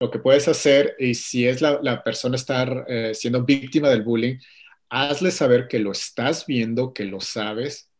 lo 0.00 0.10
que 0.10 0.18
puedes 0.18 0.48
hacer, 0.48 0.96
y 0.98 1.14
si 1.14 1.46
es 1.46 1.60
la, 1.60 2.02
persona 2.02 2.36
estar 2.36 2.86
eh, 2.88 3.12
siendo 3.14 3.44
víctima 3.44 3.90
del 3.90 4.02
bullying, 4.02 4.38
hazle 4.88 5.30
saber 5.30 5.68
que 5.68 5.78
lo 5.78 5.92
estás 5.92 6.46
viendo, 6.46 6.94
que 6.94 7.04
lo 7.04 7.20
sabes 7.20 7.90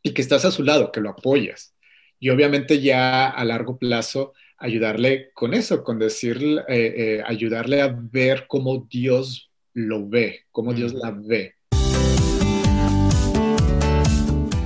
y 0.00 0.14
que 0.14 0.22
estás 0.22 0.44
a 0.44 0.52
su 0.52 0.62
lado, 0.62 0.92
que 0.92 1.00
lo 1.00 1.10
apoyas. 1.10 1.74
Y 2.20 2.30
obviamente 2.30 2.80
ya 2.80 3.28
a 3.28 3.44
largo 3.44 3.78
plazo 3.78 4.32
ayudarle 4.58 5.32
con 5.34 5.54
eso, 5.54 5.82
con 5.82 5.98
decir, 5.98 6.38
eh, 6.68 6.94
eh, 6.96 7.22
ayudarle 7.26 7.82
a 7.82 7.88
ver 7.88 8.46
cómo 8.46 8.86
Dios 8.88 9.50
lo 9.72 10.08
ve, 10.08 10.44
cómo 10.52 10.72
Dios 10.72 10.94
la 10.94 11.10
ve. 11.10 11.56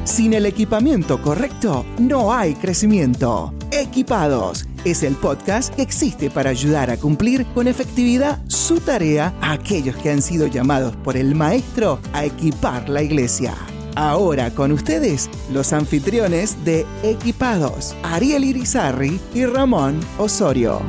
Sin 0.04 0.34
el 0.34 0.44
equipamiento 0.46 1.22
correcto, 1.22 1.86
no 1.98 2.32
hay 2.32 2.54
crecimiento. 2.54 3.54
Equipados 3.72 4.67
es 4.84 5.02
el 5.02 5.16
podcast 5.16 5.74
que 5.74 5.82
existe 5.82 6.30
para 6.30 6.50
ayudar 6.50 6.90
a 6.90 6.96
cumplir 6.96 7.46
con 7.54 7.68
efectividad 7.68 8.38
su 8.48 8.80
tarea 8.80 9.34
a 9.40 9.52
aquellos 9.52 9.96
que 9.96 10.10
han 10.10 10.22
sido 10.22 10.46
llamados 10.46 10.96
por 10.96 11.16
el 11.16 11.34
Maestro 11.34 11.98
a 12.12 12.24
equipar 12.24 12.88
la 12.88 13.02
iglesia. 13.02 13.54
Ahora 13.96 14.50
con 14.50 14.70
ustedes, 14.70 15.28
los 15.52 15.72
anfitriones 15.72 16.64
de 16.64 16.86
Equipados, 17.02 17.96
Ariel 18.02 18.44
Irizarri 18.44 19.20
y 19.34 19.44
Ramón 19.44 20.00
Osorio. 20.18 20.80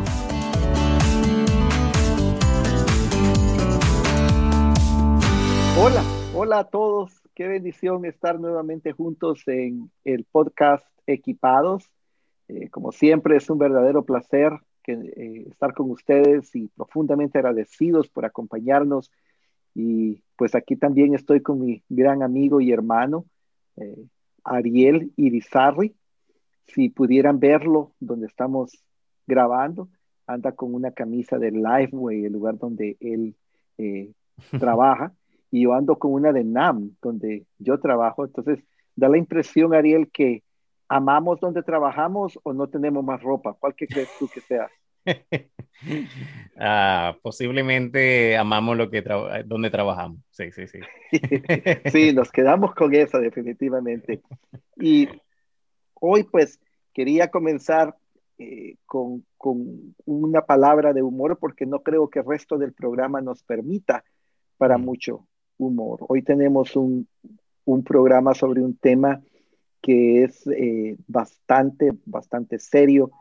Hola, 5.81 6.03
hola 6.35 6.59
a 6.59 6.63
todos. 6.65 7.21
Qué 7.33 7.47
bendición 7.47 8.05
estar 8.05 8.39
nuevamente 8.39 8.91
juntos 8.91 9.47
en 9.47 9.89
el 10.03 10.25
podcast 10.25 10.85
Equipados. 11.07 11.89
Eh, 12.49 12.69
como 12.69 12.91
siempre, 12.91 13.37
es 13.37 13.49
un 13.49 13.57
verdadero 13.57 14.03
placer 14.03 14.51
que, 14.83 14.93
eh, 14.93 15.45
estar 15.49 15.73
con 15.73 15.89
ustedes 15.91 16.55
y 16.55 16.67
profundamente 16.67 17.37
agradecidos 17.37 18.09
por 18.09 18.25
acompañarnos 18.25 19.09
y 19.73 20.23
pues 20.35 20.55
aquí 20.55 20.75
también 20.75 21.13
estoy 21.13 21.41
con 21.41 21.59
mi 21.59 21.83
gran 21.89 22.23
amigo 22.23 22.61
y 22.61 22.71
hermano, 22.71 23.25
eh, 23.77 24.05
Ariel 24.43 25.11
Irizarri. 25.15 25.95
Si 26.67 26.89
pudieran 26.89 27.39
verlo 27.39 27.93
donde 27.99 28.27
estamos 28.27 28.83
grabando, 29.25 29.89
anda 30.27 30.51
con 30.51 30.73
una 30.73 30.91
camisa 30.91 31.37
de 31.37 31.51
Lifeway, 31.51 32.25
el 32.25 32.33
lugar 32.33 32.57
donde 32.57 32.97
él 32.99 33.35
eh, 33.77 34.11
trabaja, 34.59 35.13
y 35.51 35.63
yo 35.63 35.73
ando 35.73 35.97
con 35.97 36.13
una 36.13 36.31
de 36.31 36.43
NAM, 36.43 36.95
donde 37.01 37.45
yo 37.57 37.79
trabajo. 37.79 38.25
Entonces, 38.25 38.59
da 38.95 39.09
la 39.09 39.17
impresión, 39.17 39.73
Ariel, 39.73 40.09
que 40.11 40.43
amamos 40.89 41.39
donde 41.39 41.63
trabajamos 41.63 42.37
o 42.43 42.51
no 42.51 42.67
tenemos 42.67 43.03
más 43.03 43.21
ropa. 43.21 43.55
¿Cuál 43.57 43.75
que 43.75 43.87
crees 43.87 44.09
tú 44.17 44.27
que 44.27 44.41
sea? 44.41 44.69
Ah, 46.61 47.15
posiblemente 47.21 48.35
amamos 48.35 48.75
lo 48.75 48.89
que 48.89 49.01
donde 49.45 49.69
trabajamos. 49.69 50.19
Sí, 50.29 50.51
sí, 50.51 50.67
sí. 50.67 50.79
sí, 51.89 52.11
nos 52.11 52.29
quedamos 52.33 52.75
con 52.75 52.93
eso 52.93 53.17
definitivamente. 53.19 54.21
Y 54.75 55.07
hoy 55.93 56.23
pues 56.23 56.59
quería 56.93 57.29
comenzar 57.29 57.95
eh, 58.37 58.75
con, 58.85 59.25
con, 59.37 59.95
una 60.03 60.41
palabra 60.41 60.91
de 60.91 61.01
humor 61.01 61.37
porque 61.39 61.65
no 61.65 61.81
creo 61.81 62.09
que 62.09 62.19
el 62.19 62.25
resto 62.25 62.57
del 62.57 62.73
programa 62.73 63.21
nos 63.21 63.41
permita 63.43 64.03
para 64.57 64.77
mm. 64.77 64.83
mucho 64.83 65.27
humor. 65.57 65.99
Hoy 66.09 66.23
tenemos 66.23 66.75
un, 66.75 67.07
un, 67.63 67.83
programa 67.85 68.33
sobre 68.33 68.61
un 68.61 68.75
tema 68.75 69.21
que 69.81 70.23
es 70.23 70.45
eh, 70.47 70.97
bastante, 71.07 71.91
bastante 72.05 72.59
serio 72.59 73.11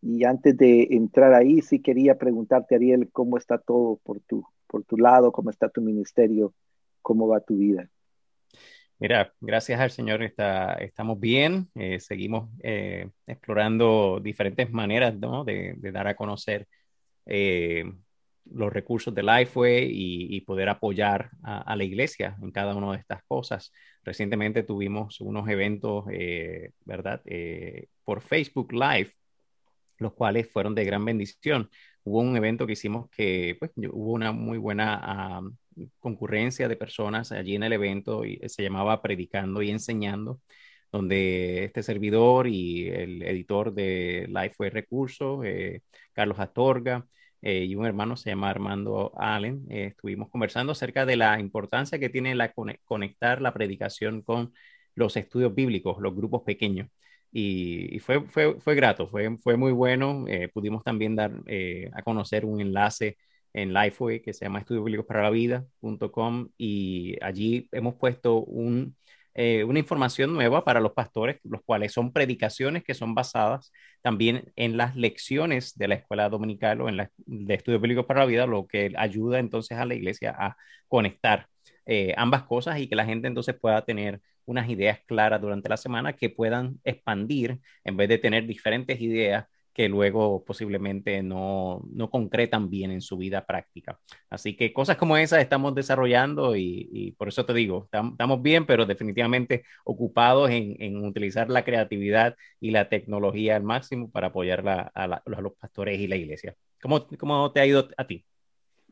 y 0.00 0.24
antes 0.24 0.56
de 0.56 0.88
entrar 0.90 1.32
ahí, 1.32 1.62
sí 1.62 1.80
quería 1.80 2.18
preguntarte, 2.18 2.74
Ariel, 2.74 3.08
cómo 3.10 3.38
está 3.38 3.56
todo 3.56 3.98
por 4.04 4.20
tu, 4.20 4.44
por 4.66 4.84
tu 4.84 4.98
lado, 4.98 5.32
cómo 5.32 5.48
está 5.48 5.70
tu 5.70 5.80
ministerio, 5.80 6.52
cómo 7.00 7.26
va 7.26 7.40
tu 7.40 7.56
vida. 7.56 7.88
Mira, 8.98 9.34
gracias 9.40 9.80
al 9.80 9.90
Señor 9.90 10.22
está, 10.22 10.74
estamos 10.74 11.18
bien, 11.18 11.68
eh, 11.74 11.98
seguimos 12.00 12.50
eh, 12.62 13.10
explorando 13.26 14.20
diferentes 14.22 14.70
maneras 14.70 15.14
¿no? 15.16 15.44
de, 15.44 15.76
dar 15.92 16.06
a 16.06 16.16
conocer 16.16 16.68
eh, 17.26 17.84
los 18.46 18.72
recursos 18.72 19.14
de 19.14 19.22
Lifeway 19.22 19.84
y, 19.90 20.36
y 20.36 20.40
poder 20.42 20.68
apoyar 20.68 21.30
a, 21.42 21.74
la 21.76 21.84
iglesia 21.84 22.36
en 22.42 22.50
cada 22.50 22.74
una 22.74 22.92
de 22.92 22.98
estas 22.98 23.22
cosas. 23.26 23.72
Recientemente 24.02 24.62
tuvimos 24.62 25.20
unos 25.20 25.48
eventos, 25.48 26.04
¿verdad? 26.84 27.22
por 28.04 28.20
Facebook 28.20 28.72
Live 28.72 29.12
los 29.98 30.14
cuales 30.14 30.50
fueron 30.50 30.74
de 30.74 30.84
gran 30.84 31.04
bendición. 31.04 31.70
Hubo 32.04 32.20
un 32.20 32.36
evento 32.36 32.66
que 32.66 32.74
hicimos 32.74 33.08
que 33.10 33.56
pues, 33.58 33.72
hubo 33.76 34.12
una 34.12 34.32
muy 34.32 34.58
buena 34.58 35.40
concurrencia 35.98 36.68
de 36.68 36.76
personas 36.76 37.32
allí 37.32 37.54
en 37.56 37.64
el 37.64 37.72
evento 37.72 38.24
y 38.24 38.40
se 38.48 38.62
llamaba 38.62 39.02
Predicando 39.02 39.62
y 39.62 39.70
Enseñando, 39.70 40.40
donde 40.92 41.64
este 41.64 41.82
servidor 41.82 42.46
y 42.46 42.88
el 42.88 43.22
editor 43.22 43.74
de 43.74 44.26
Lifeway 44.28 44.70
Recursos, 44.70 45.44
eh, 45.44 45.80
Carlos 46.12 46.38
Astorga, 46.38 47.06
eh, 47.44 47.64
y 47.66 47.74
un 47.74 47.84
hermano 47.84 48.16
se 48.16 48.30
llama 48.30 48.48
Armando 48.48 49.12
Allen, 49.16 49.66
eh, 49.70 49.86
estuvimos 49.88 50.30
conversando 50.30 50.72
acerca 50.72 51.04
de 51.04 51.16
la 51.16 51.38
importancia 51.38 51.98
que 51.98 52.08
tiene 52.08 52.34
la 52.34 52.54
conectar 52.84 53.42
la 53.42 53.52
predicación 53.52 54.22
con 54.22 54.54
los 54.94 55.16
estudios 55.18 55.54
bíblicos, 55.54 55.98
los 56.00 56.16
grupos 56.16 56.42
pequeños 56.42 56.88
y, 57.30 57.98
fue, 58.00 58.22
fue, 58.28 58.58
fue, 58.60 58.74
grato, 58.76 59.08
fue, 59.08 59.36
fue 59.38 59.56
muy 59.56 59.72
bueno. 59.72 60.24
Eh, 60.28 60.48
pudimos 60.48 60.84
también 60.84 61.16
dar 61.16 61.32
a 61.92 62.02
conocer 62.02 62.44
un 62.44 62.60
enlace 62.60 63.18
en 63.52 63.74
Lifeway 63.74 64.22
que 64.22 64.32
se 64.32 64.44
llama 64.44 64.60
estudiosbiblicosparavida.com 64.60 66.48
y 66.56 67.16
allí 67.20 67.68
hemos 67.72 67.96
puesto 67.96 68.38
un, 68.44 68.96
eh, 69.34 69.64
una 69.64 69.78
información 69.78 70.32
nueva 70.34 70.64
para 70.64 70.80
los 70.80 70.92
pastores, 70.92 71.38
los 71.44 71.62
cuales 71.62 71.92
son 71.92 72.12
predicaciones 72.12 72.84
que 72.84 72.94
son 72.94 73.14
basadas 73.14 73.72
también 74.02 74.52
en 74.56 74.76
las 74.76 74.96
lecciones 74.96 75.76
de 75.76 75.88
la 75.88 75.96
escuela 75.96 76.28
dominical 76.28 76.80
o 76.80 76.88
en 76.88 76.96
la 76.98 77.10
de 77.16 77.54
estudios 77.54 77.80
bíblicos 77.82 78.06
para 78.06 78.20
la 78.20 78.26
vida, 78.26 78.46
lo 78.46 78.66
que 78.66 78.92
ayuda 78.96 79.38
entonces 79.38 79.78
a 79.78 79.84
la 79.86 79.94
iglesia 79.94 80.34
a 80.38 80.56
conectar 80.88 81.48
ambas 82.16 82.44
cosas 82.44 82.78
y 82.78 82.88
que 82.88 82.96
la 82.96 83.04
gente 83.04 83.28
entonces 83.28 83.54
pueda 83.60 83.84
tener 83.84 84.20
unas 84.46 84.68
ideas 84.68 85.00
claras 85.06 85.40
durante 85.40 85.68
la 85.68 85.76
semana 85.76 86.14
que 86.14 86.30
puedan 86.30 86.80
expandir 86.84 87.60
en 87.84 87.96
vez 87.96 88.08
de 88.08 88.18
tener 88.18 88.46
diferentes 88.46 89.00
ideas 89.00 89.46
que 89.74 89.88
luego 89.88 90.44
posiblemente 90.44 91.22
no, 91.22 91.82
no 91.92 92.08
concretan 92.08 92.70
bien 92.70 92.92
en 92.92 93.00
su 93.00 93.18
vida 93.18 93.44
práctica. 93.44 93.98
Así 94.30 94.56
que 94.56 94.72
cosas 94.72 94.96
como 94.96 95.16
esas 95.16 95.40
estamos 95.40 95.74
desarrollando 95.74 96.54
y, 96.56 97.14
por 97.18 97.28
eso 97.28 97.44
te 97.44 97.52
digo, 97.52 97.88
estamos 97.92 98.40
bien, 98.40 98.66
pero 98.66 98.86
definitivamente 98.86 99.64
ocupados 99.84 100.50
en, 100.50 100.76
en, 100.78 101.04
utilizar 101.04 101.50
la 101.50 101.64
creatividad 101.64 102.36
y 102.60 102.70
la 102.70 102.88
tecnología 102.88 103.56
al 103.56 103.64
máximo 103.64 104.10
para 104.10 104.28
apoyar 104.28 104.66
a, 104.68 104.82
a, 104.94 105.22
los 105.40 105.52
pastores 105.54 105.98
y 105.98 106.06
la 106.06 106.16
iglesia. 106.16 106.54
¿Cómo, 106.80 107.06
¿Cómo 107.18 107.50
te 107.52 107.60
ha 107.60 107.66
ido 107.66 107.88
a 107.96 108.06
ti? 108.06 108.24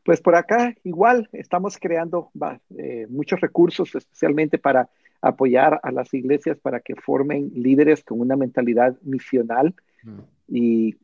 Pues 0.03 0.19
por 0.19 0.35
acá 0.35 0.75
igual 0.83 1.29
estamos 1.31 1.77
creando 1.77 2.29
eh, 2.77 3.07
muchos 3.09 3.39
recursos, 3.39 3.95
especialmente 3.95 4.57
para 4.57 4.89
apoyar 5.21 5.79
a 5.81 5.91
las 5.91 6.13
iglesias 6.13 6.57
para 6.59 6.81
que 6.81 6.95
formen 6.95 7.51
líderes 7.55 8.03
con 8.03 8.19
una 8.19 8.35
mentalidad 8.35 8.97
misional. 9.01 9.73
Mm. 10.03 10.19
Y 10.55 10.95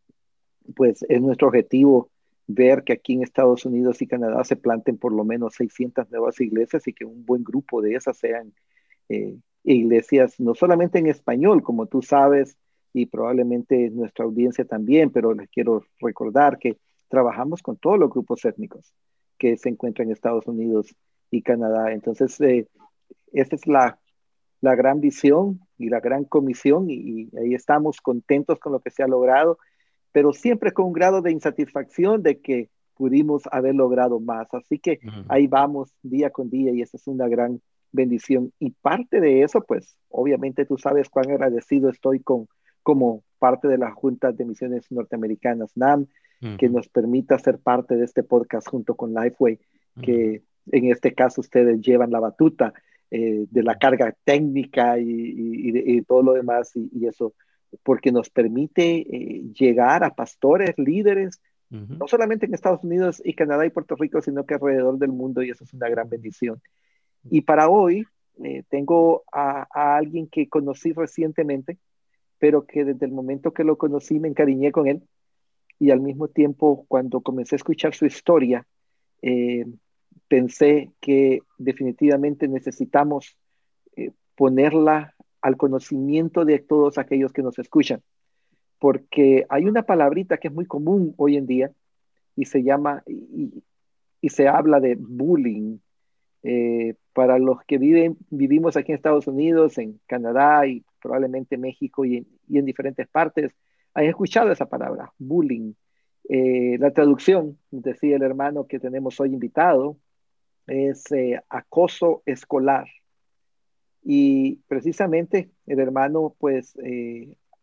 pues 0.75 1.03
es 1.09 1.21
nuestro 1.21 1.47
objetivo 1.47 2.11
ver 2.45 2.83
que 2.83 2.93
aquí 2.93 3.13
en 3.13 3.23
Estados 3.23 3.65
Unidos 3.65 4.01
y 4.01 4.07
Canadá 4.07 4.43
se 4.43 4.55
planten 4.55 4.97
por 4.97 5.11
lo 5.11 5.23
menos 5.23 5.55
600 5.55 6.11
nuevas 6.11 6.39
iglesias 6.39 6.87
y 6.87 6.93
que 6.93 7.05
un 7.05 7.25
buen 7.25 7.43
grupo 7.43 7.81
de 7.81 7.95
esas 7.95 8.17
sean 8.17 8.53
eh, 9.07 9.37
iglesias, 9.63 10.39
no 10.39 10.53
solamente 10.53 10.99
en 10.99 11.07
español, 11.07 11.63
como 11.63 11.87
tú 11.87 12.03
sabes, 12.03 12.57
y 12.93 13.07
probablemente 13.07 13.89
nuestra 13.89 14.25
audiencia 14.25 14.65
también, 14.65 15.09
pero 15.09 15.33
les 15.33 15.49
quiero 15.49 15.83
recordar 15.99 16.59
que 16.59 16.77
trabajamos 17.07 17.63
con 17.63 17.77
todos 17.77 17.97
los 17.97 18.09
grupos 18.11 18.45
étnicos 18.45 18.93
que 19.37 19.57
se 19.57 19.69
encuentran 19.69 20.07
en 20.07 20.13
Estados 20.13 20.45
Unidos 20.45 20.95
y 21.31 21.41
Canadá. 21.41 21.91
Entonces, 21.91 22.39
eh, 22.41 22.67
esta 23.31 23.55
es 23.55 23.65
la 23.65 23.99
la 24.61 24.75
gran 24.75 24.99
visión 24.99 25.61
y 25.79 25.89
la 25.89 25.99
gran 25.99 26.25
comisión 26.25 26.89
y, 26.89 27.29
ahí 27.37 27.55
estamos 27.55 28.01
contentos 28.01 28.59
con 28.59 28.73
lo 28.73 28.81
que 28.81 28.91
se 28.91 29.01
ha 29.01 29.07
logrado, 29.07 29.57
pero 30.11 30.33
siempre 30.33 30.71
con 30.71 30.87
un 30.87 30.93
grado 30.93 31.21
de 31.21 31.31
insatisfacción 31.31 32.21
de 32.21 32.39
que 32.39 32.69
pudimos 32.95 33.43
haber 33.51 33.75
logrado 33.75 34.19
más. 34.19 34.53
Así 34.53 34.77
que 34.77 34.99
ahí 35.29 35.47
vamos 35.47 35.93
día 36.03 36.29
con 36.29 36.49
día 36.49 36.71
y 36.73 36.81
esa 36.81 36.97
es 36.97 37.07
una 37.07 37.27
gran 37.27 37.61
bendición. 37.91 38.51
Y 38.59 38.71
parte 38.71 39.21
de 39.21 39.43
eso, 39.43 39.61
pues 39.61 39.95
obviamente 40.09 40.65
tú 40.65 40.77
sabes 40.77 41.09
cuán 41.09 41.31
agradecido 41.31 41.89
estoy 41.89 42.19
con 42.19 42.47
como 42.83 43.23
parte 43.39 43.67
de 43.67 43.77
la 43.77 43.91
Junta 43.91 44.31
de 44.31 44.45
Misiones 44.45 44.91
Norteamericanas, 44.91 45.75
NAM, 45.75 46.07
que 46.57 46.69
nos 46.69 46.87
permita 46.87 47.37
ser 47.37 47.59
parte 47.59 47.95
de 47.95 48.05
este 48.05 48.23
podcast 48.23 48.67
junto 48.67 48.95
con 48.95 49.13
Lifeway, 49.13 49.59
que 50.01 50.41
en 50.71 50.91
este 50.91 51.13
caso 51.13 51.41
ustedes 51.41 51.81
llevan 51.81 52.11
la 52.11 52.19
batuta 52.19 52.73
eh, 53.11 53.45
de 53.49 53.63
la 53.63 53.77
carga 53.77 54.15
técnica 54.23 54.99
y, 54.99 56.01
todo 56.03 56.23
lo 56.23 56.33
demás 56.33 56.71
y, 56.75 57.05
eso, 57.05 57.33
porque 57.83 58.11
nos 58.11 58.29
permite 58.29 58.97
eh, 58.99 59.43
llegar 59.53 60.03
a 60.03 60.13
pastores, 60.13 60.77
líderes 60.77 61.41
no 61.69 62.07
solamente 62.07 62.47
en 62.47 62.53
Estados 62.53 62.83
Unidos 62.83 63.21
y 63.23 63.33
Canadá 63.33 63.65
y 63.65 63.69
Puerto 63.69 63.95
Rico, 63.95 64.21
sino 64.21 64.43
que 64.45 64.55
alrededor 64.55 64.97
del 64.97 65.11
mundo 65.11 65.43
y 65.43 65.51
eso 65.51 65.63
es 65.63 65.73
una 65.73 65.87
gran 65.87 66.09
bendición. 66.09 66.61
Y 67.29 67.41
para 67.41 67.69
hoy 67.69 68.05
eh, 68.43 68.63
tengo 68.69 69.23
a, 69.31 69.67
alguien 69.71 70.27
que 70.27 70.49
conocí 70.49 70.93
recientemente, 70.93 71.77
pero 72.39 72.65
que 72.65 72.85
desde 72.85 73.05
el 73.05 73.11
momento 73.11 73.53
que 73.53 73.63
lo 73.63 73.77
conocí 73.77 74.19
me 74.19 74.29
encariñé 74.29 74.71
con 74.71 74.87
él 74.87 75.03
y 75.77 75.91
al 75.91 75.99
mismo 75.99 76.27
tiempo 76.27 76.85
cuando 76.87 77.21
comencé 77.21 77.55
a 77.55 77.57
escuchar 77.57 77.93
su 77.93 78.05
historia, 78.05 78.65
pensé 80.29 80.91
que 81.01 81.41
definitivamente 81.57 82.47
necesitamos 82.47 83.35
eh, 83.97 84.11
ponerla 84.35 85.15
al 85.41 85.57
conocimiento 85.57 86.45
de 86.45 86.59
todos 86.59 86.97
aquellos 86.97 87.33
que 87.33 87.43
nos 87.43 87.59
escuchan 87.59 88.01
porque 88.79 89.45
hay 89.49 89.65
una 89.65 89.83
palabrita 89.83 90.37
que 90.37 90.47
es 90.47 90.53
muy 90.53 90.65
común 90.65 91.13
hoy 91.17 91.35
en 91.35 91.45
día 91.45 91.71
y 92.35 92.45
se 92.45 92.63
llama 92.63 93.03
y, 93.05 93.63
se 94.29 94.47
habla 94.47 94.79
de 94.79 94.95
bullying. 94.95 95.77
Eh, 96.41 96.95
para 97.13 97.37
los 97.37 97.61
que 97.65 97.77
viven, 97.77 98.17
vivimos 98.29 98.77
aquí 98.77 98.93
en 98.93 98.95
Estados 98.95 99.27
Unidos, 99.27 99.77
en 99.77 99.99
Canadá 100.07 100.65
y 100.65 100.85
probablemente 101.01 101.57
México 101.57 102.05
y 102.05 102.25
en, 102.49 102.65
diferentes 102.65 103.07
partes, 103.09 103.53
han 103.93 104.05
escuchado 104.05 104.51
esa 104.51 104.65
palabra, 104.67 105.11
bullying. 105.17 105.73
Eh, 106.29 106.77
la 106.79 106.91
traducción, 106.91 107.57
decía 107.71 108.15
el 108.15 108.23
hermano 108.23 108.67
que 108.67 108.79
tenemos 108.79 109.19
hoy 109.19 109.33
invitado, 109.33 109.97
es 110.69 111.11
eh, 111.11 111.41
acoso 111.49 112.23
escolar. 112.25 112.87
Y 114.01 114.57
precisamente 114.67 115.51
el 115.65 115.79
hermano 115.79 116.35
pues 116.39 116.75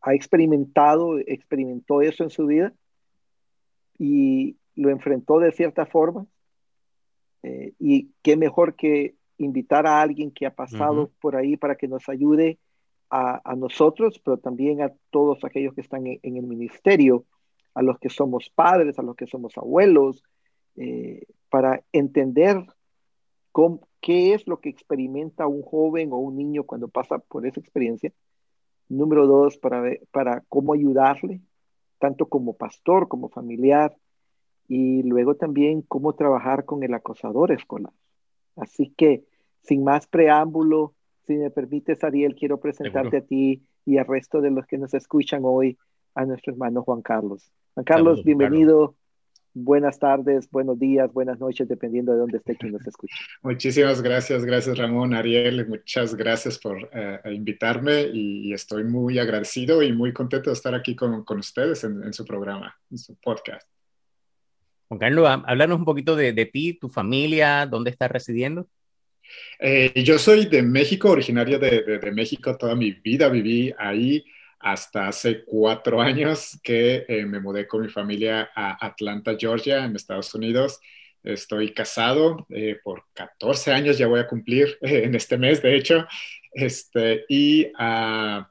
ha 0.02 0.14
experimentado, 0.14 1.18
experimentó 1.18 2.02
eso 2.02 2.22
en 2.22 2.30
su 2.30 2.46
vida 2.46 2.72
y 3.98 4.56
lo 4.76 4.90
enfrentó 4.90 5.40
de 5.40 5.52
cierta 5.52 5.86
forma. 5.86 6.26
Eh, 7.42 7.74
y 7.78 8.10
qué 8.22 8.36
mejor 8.36 8.76
que 8.76 9.16
invitar 9.38 9.86
a 9.86 10.00
alguien 10.00 10.30
que 10.30 10.46
ha 10.46 10.54
pasado 10.54 11.10
por 11.20 11.36
ahí 11.36 11.56
para 11.56 11.76
que 11.76 11.88
nos 11.88 12.08
ayude 12.08 12.58
a, 13.10 13.54
nosotros, 13.56 14.20
pero 14.24 14.36
también 14.36 14.82
a 14.82 14.92
todos 15.10 15.44
aquellos 15.44 15.74
que 15.74 15.80
están 15.80 16.06
en, 16.06 16.36
el 16.36 16.42
ministerio, 16.42 17.24
a 17.72 17.82
los 17.82 17.98
que 17.98 18.10
somos 18.10 18.50
padres, 18.50 18.98
a 18.98 19.02
los 19.02 19.16
que 19.16 19.26
somos 19.26 19.56
abuelos, 19.56 20.22
eh, 20.76 21.24
para 21.48 21.82
entender 21.92 22.64
qué 24.00 24.34
es 24.34 24.46
lo 24.46 24.60
que 24.60 24.68
experimenta 24.68 25.46
un 25.46 25.62
joven 25.62 26.12
o 26.12 26.18
un 26.18 26.36
niño 26.36 26.64
cuando 26.64 26.88
pasa 26.88 27.18
por 27.18 27.46
esa 27.46 27.60
experiencia 27.60 28.12
Número 28.88 29.26
dos, 29.26 29.56
para, 29.58 29.82
para 30.12 30.44
cómo 30.48 30.72
ayudarle, 30.72 31.40
tanto 31.98 32.26
como 32.26 32.56
pastor 32.56 33.08
como 33.08 33.28
familiar. 33.28 33.96
Y 34.68 35.02
luego 35.02 35.34
también 35.34 35.82
cómo 35.82 36.14
trabajar 36.14 36.64
con 36.64 36.82
el 36.82 36.94
acosador 36.94 37.52
escolar. 37.52 37.92
Así 38.56 38.92
que, 38.96 39.24
sin 39.62 39.84
más 39.84 40.06
preámbulo, 40.06 40.94
si 41.26 41.36
me 41.36 41.50
permites, 41.50 42.04
Ariel, 42.04 42.34
quiero 42.34 42.60
presentarte 42.60 43.18
a 43.18 43.20
ti 43.22 43.62
y 43.84 43.98
al 43.98 44.06
resto 44.06 44.40
de 44.40 44.50
los 44.50 44.66
que 44.66 44.78
nos 44.78 44.94
escuchan 44.94 45.42
hoy 45.44 45.76
a 46.14 46.24
nuestro 46.24 46.52
hermano 46.52 46.82
Juan 46.82 47.02
Carlos. 47.02 47.52
Juan 47.74 47.84
Carlos, 47.84 48.24
bienvenido 48.24 48.94
buenas 49.56 49.98
tardes, 49.98 50.50
buenos 50.50 50.78
días, 50.78 51.10
buenas 51.12 51.40
noches, 51.40 51.66
dependiendo 51.66 52.12
de 52.12 52.18
dónde 52.18 52.36
esté 52.36 52.56
quien 52.56 52.72
nos 52.72 52.86
escuche. 52.86 53.16
Muchísimas 53.42 54.02
gracias, 54.02 54.44
gracias 54.44 54.76
Ramón, 54.76 55.14
Ariel, 55.14 55.66
muchas 55.66 56.14
gracias 56.14 56.58
por 56.58 56.90
eh, 56.92 57.18
invitarme 57.32 58.02
y, 58.12 58.52
estoy 58.52 58.84
muy 58.84 59.18
agradecido 59.18 59.82
y 59.82 59.92
muy 59.92 60.12
contento 60.12 60.50
de 60.50 60.54
estar 60.54 60.74
aquí 60.74 60.94
con, 60.94 61.24
con 61.24 61.38
ustedes 61.38 61.84
en, 61.84 62.12
su 62.12 62.24
programa, 62.24 62.74
en 62.90 62.98
su 62.98 63.16
podcast. 63.16 63.68
Juan 64.88 65.00
Carlos, 65.00 65.26
háblanos 65.46 65.78
un 65.78 65.84
poquito 65.84 66.16
de, 66.16 66.32
de 66.32 66.46
ti, 66.46 66.74
tu 66.74 66.88
familia, 66.88 67.66
dónde 67.66 67.90
estás 67.90 68.10
residiendo. 68.10 68.68
Eh, 69.58 70.02
yo 70.04 70.18
soy 70.18 70.46
de 70.46 70.62
México, 70.62 71.10
originario 71.10 71.58
de, 71.58 71.82
de, 71.82 71.98
de 71.98 72.12
México, 72.12 72.56
toda 72.56 72.74
mi 72.74 72.92
vida 72.92 73.28
viví 73.28 73.74
ahí 73.78 74.24
hasta 74.66 75.06
hace 75.06 75.44
cuatro 75.44 76.02
años 76.02 76.58
que 76.60 77.04
eh, 77.06 77.24
me 77.24 77.38
mudé 77.38 77.68
con 77.68 77.82
mi 77.82 77.88
familia 77.88 78.50
a 78.52 78.84
Atlanta, 78.84 79.36
Georgia, 79.38 79.84
en 79.84 79.94
Estados 79.94 80.34
Unidos. 80.34 80.80
Estoy 81.22 81.72
casado 81.72 82.44
eh, 82.50 82.76
por 82.82 83.04
14 83.14 83.72
años, 83.72 83.96
ya 83.96 84.08
voy 84.08 84.18
a 84.18 84.26
cumplir 84.26 84.76
en 84.82 85.14
este 85.14 85.38
mes, 85.38 85.62
de 85.62 85.76
hecho. 85.76 86.04
Este, 86.50 87.24
y 87.28 87.70
ah, 87.78 88.50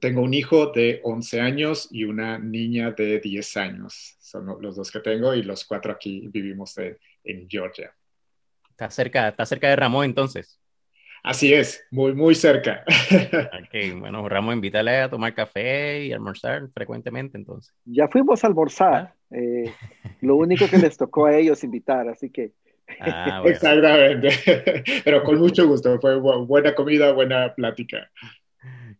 tengo 0.00 0.22
un 0.22 0.34
hijo 0.34 0.72
de 0.72 1.00
11 1.04 1.40
años 1.40 1.86
y 1.92 2.02
una 2.02 2.40
niña 2.40 2.90
de 2.90 3.20
10 3.20 3.56
años. 3.58 4.16
Son 4.18 4.44
los 4.60 4.74
dos 4.74 4.90
que 4.90 4.98
tengo 4.98 5.36
y 5.36 5.44
los 5.44 5.64
cuatro 5.64 5.92
aquí 5.92 6.26
vivimos 6.32 6.76
en 6.78 7.48
Georgia. 7.48 7.94
Está 8.70 8.90
cerca, 8.90 9.28
está 9.28 9.46
cerca 9.46 9.68
de 9.68 9.76
Ramón 9.76 10.04
entonces. 10.04 10.58
Así 11.22 11.52
es, 11.52 11.84
muy, 11.90 12.14
muy 12.14 12.34
cerca. 12.34 12.84
Ok, 13.68 14.00
bueno, 14.00 14.28
Ramos, 14.28 14.54
invítale 14.54 14.98
a 15.00 15.10
tomar 15.10 15.34
café 15.34 16.04
y 16.06 16.12
almorzar 16.12 16.68
frecuentemente 16.72 17.36
entonces. 17.36 17.74
Ya 17.84 18.08
fuimos 18.08 18.42
a 18.42 18.46
almorzar. 18.46 18.94
Ah. 18.94 19.14
Eh, 19.30 19.72
lo 20.22 20.36
único 20.36 20.66
que 20.68 20.78
les 20.78 20.96
tocó 20.96 21.26
a 21.26 21.36
ellos 21.36 21.62
invitar, 21.64 22.08
así 22.08 22.30
que... 22.30 22.52
Ah, 23.00 23.42
Exactamente, 23.46 24.30
pero 25.04 25.22
con 25.22 25.38
mucho 25.38 25.66
gusto, 25.66 26.00
fue 26.00 26.18
buena 26.18 26.74
comida, 26.74 27.12
buena 27.12 27.54
plática. 27.54 28.10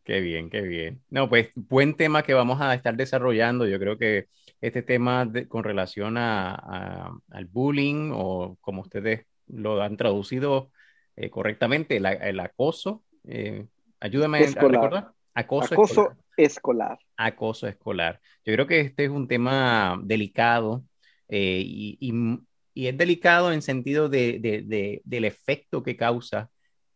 Qué 0.04 0.20
bien, 0.20 0.50
qué 0.50 0.62
bien. 0.62 1.00
No, 1.10 1.28
pues 1.28 1.50
buen 1.54 1.94
tema 1.94 2.22
que 2.22 2.34
vamos 2.34 2.60
a 2.60 2.74
estar 2.74 2.96
desarrollando. 2.96 3.66
Yo 3.66 3.78
creo 3.78 3.98
que 3.98 4.26
este 4.60 4.82
tema 4.82 5.30
con 5.48 5.64
relación 5.64 6.16
a, 6.16 7.12
al 7.30 7.44
bullying 7.46 8.10
o 8.14 8.56
como 8.60 8.82
ustedes 8.82 9.26
lo 9.46 9.82
han 9.82 9.96
traducido 9.96 10.70
eh, 11.20 11.30
correctamente, 11.30 11.96
el, 11.96 12.38
acoso. 12.40 13.02
Eh, 13.26 13.66
ayúdame 13.98 14.38
a 14.38 14.46
recordar. 14.46 15.10
Acoso, 15.34 16.16
escolar. 16.36 16.98
Acoso 17.16 17.66
escolar. 17.66 18.20
Yo 18.44 18.52
creo 18.52 18.68
que 18.68 18.80
este 18.80 19.04
es 19.04 19.10
un 19.10 19.26
tema 19.26 20.00
delicado 20.04 20.84
eh, 21.28 21.60
y, 21.64 22.38
es 22.74 22.96
delicado 22.96 23.52
en 23.52 23.62
sentido 23.62 24.08
de, 24.08 25.00
del 25.04 25.24
efecto 25.24 25.82
que 25.82 25.96
causa 25.96 26.50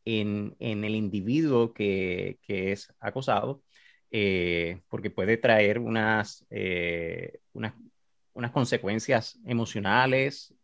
en, 0.04 0.54
el 0.60 0.94
individuo 0.94 1.72
que, 1.72 2.38
es 2.46 2.94
acosado, 3.00 3.64
porque 4.88 5.10
puede 5.10 5.36
traer 5.36 5.80
unas, 5.80 6.46
unas, 7.52 7.74
unas, 8.34 8.52
consecuencias 8.52 9.40
emocionales, 9.44 10.54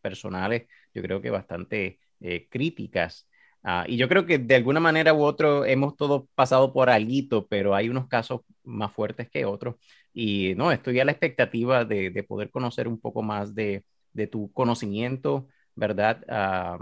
personales, 0.00 0.68
yo 0.94 1.02
creo 1.02 1.20
que 1.20 1.30
bastante 1.30 1.98
eh, 2.20 2.48
críticas. 2.50 3.28
Ah, 3.62 3.84
y 3.88 3.96
yo 3.96 4.08
creo 4.08 4.24
que 4.24 4.38
de 4.38 4.54
alguna 4.54 4.80
manera 4.80 5.12
u 5.12 5.22
otro 5.22 5.64
hemos 5.64 5.96
todos 5.96 6.24
pasado 6.34 6.72
por 6.72 6.90
algo, 6.90 7.46
pero 7.48 7.74
hay 7.74 7.88
unos 7.88 8.08
casos 8.08 8.42
más 8.64 8.92
fuertes 8.92 9.28
que 9.30 9.44
otros. 9.44 9.76
Y 10.12 10.54
no, 10.56 10.72
estoy 10.72 11.00
a 11.00 11.04
la 11.04 11.12
expectativa 11.12 11.84
de, 11.84 12.10
de 12.10 12.22
poder 12.22 12.50
conocer 12.50 12.88
un 12.88 13.00
poco 13.00 13.22
más 13.22 13.54
de, 13.54 13.84
tu 14.32 14.52
conocimiento, 14.52 15.46
¿verdad? 15.76 16.24
Ah, 16.28 16.78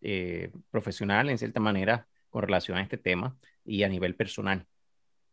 eh, 0.00 0.50
profesional, 0.70 1.30
en 1.30 1.38
cierta 1.38 1.58
manera, 1.58 2.06
con 2.30 2.42
relación 2.42 2.78
a 2.78 2.82
este 2.82 2.96
tema 2.96 3.36
y 3.64 3.82
a 3.82 3.88
nivel 3.88 4.14
personal. 4.14 4.66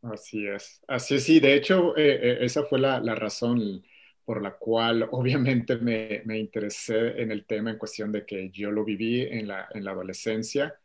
Así 0.01 0.47
es, 0.47 0.81
así 0.87 1.15
es, 1.15 1.23
sí, 1.23 1.39
de 1.39 1.53
hecho, 1.53 1.95
eh, 1.95 2.39
esa 2.41 2.63
fue 2.63 2.79
la 2.79 3.15
razón 3.15 3.83
por 4.25 4.41
la 4.41 4.51
cual 4.51 5.07
obviamente 5.11 5.77
me, 5.77 6.21
me, 6.25 6.37
interesé 6.37 7.21
en 7.21 7.31
el 7.31 7.45
tema 7.45 7.71
en 7.71 7.77
cuestión 7.77 8.11
de 8.11 8.25
que 8.25 8.49
yo 8.49 8.71
lo 8.71 8.83
viví 8.83 9.21
en 9.21 9.47
la, 9.47 9.67
en 9.73 9.83
la 9.83 9.91
adolescencia. 9.91 10.75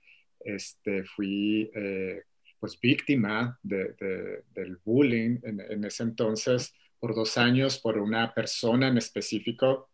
Este, 0.41 1.05
fui 1.05 1.71
eh, 1.75 2.23
pues 2.59 2.79
víctima 2.81 3.59
de, 3.63 4.43
del 4.55 4.77
bullying 4.85 5.39
en, 5.43 5.61
en, 5.61 5.85
ese 5.85 6.05
entonces 6.05 6.75
por 6.99 7.15
dos 7.15 7.37
años 7.39 7.79
por 7.79 7.99
una 7.99 8.33
persona 8.35 8.89
en 8.89 8.99
específico. 8.99 9.91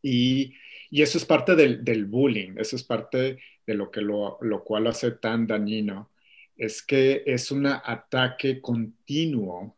Y, 0.00 0.54
y 0.90 1.02
eso 1.02 1.18
es 1.18 1.24
parte 1.24 1.54
del, 1.56 1.84
del, 1.84 2.06
bullying, 2.06 2.54
eso 2.56 2.76
es 2.76 2.84
parte 2.84 3.38
de 3.66 3.74
lo, 3.74 3.90
que 3.90 4.00
lo, 4.00 4.38
lo 4.40 4.64
cual 4.64 4.84
lo 4.84 4.90
hace 4.90 5.10
tan 5.12 5.46
dañino. 5.46 6.10
Es 6.56 6.82
que 6.82 7.22
es 7.26 7.50
un 7.50 7.66
ataque 7.66 8.60
continuo 8.60 9.76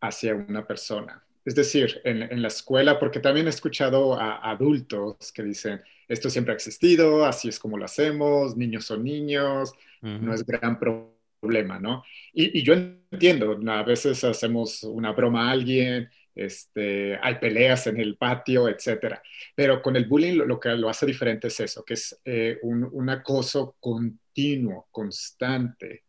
hacia 0.00 0.34
una 0.34 0.66
persona 0.66 1.22
es 1.44 1.54
decir, 1.54 2.00
en, 2.04 2.42
la 2.42 2.48
escuela, 2.48 2.98
porque 2.98 3.20
también 3.20 3.46
he 3.46 3.50
escuchado 3.50 4.14
a, 4.14 4.50
adultos 4.50 5.32
que 5.32 5.42
dicen, 5.42 5.80
esto 6.08 6.28
siempre 6.28 6.52
ha 6.52 6.56
existido, 6.56 7.24
así 7.24 7.48
es 7.48 7.58
como 7.58 7.78
lo 7.78 7.84
hacemos, 7.84 8.56
niños 8.56 8.84
son 8.84 9.04
niños, 9.04 9.72
no 10.02 10.34
es 10.34 10.44
gran 10.44 10.78
problema, 10.78 11.78
¿no? 11.78 12.04
Y, 12.32 12.62
yo 12.62 12.74
entiendo, 12.74 13.58
a 13.68 13.82
veces 13.82 14.22
hacemos 14.24 14.82
una 14.82 15.12
broma 15.12 15.48
a 15.48 15.52
alguien, 15.52 16.08
este, 16.34 17.18
hay 17.22 17.36
peleas 17.36 17.86
en 17.86 18.00
el 18.00 18.16
patio, 18.16 18.68
etcétera. 18.68 19.22
Pero 19.54 19.82
con 19.82 19.96
el 19.96 20.06
bullying 20.06 20.38
lo, 20.38 20.60
que 20.60 20.70
lo 20.70 20.88
hace 20.88 21.06
diferente 21.06 21.48
es 21.48 21.60
eso, 21.60 21.84
que 21.84 21.94
es 21.94 22.18
eh, 22.24 22.58
un, 22.62 22.88
un, 22.90 23.10
acoso 23.10 23.76
continuo, 23.80 24.88
constante, 24.90 26.04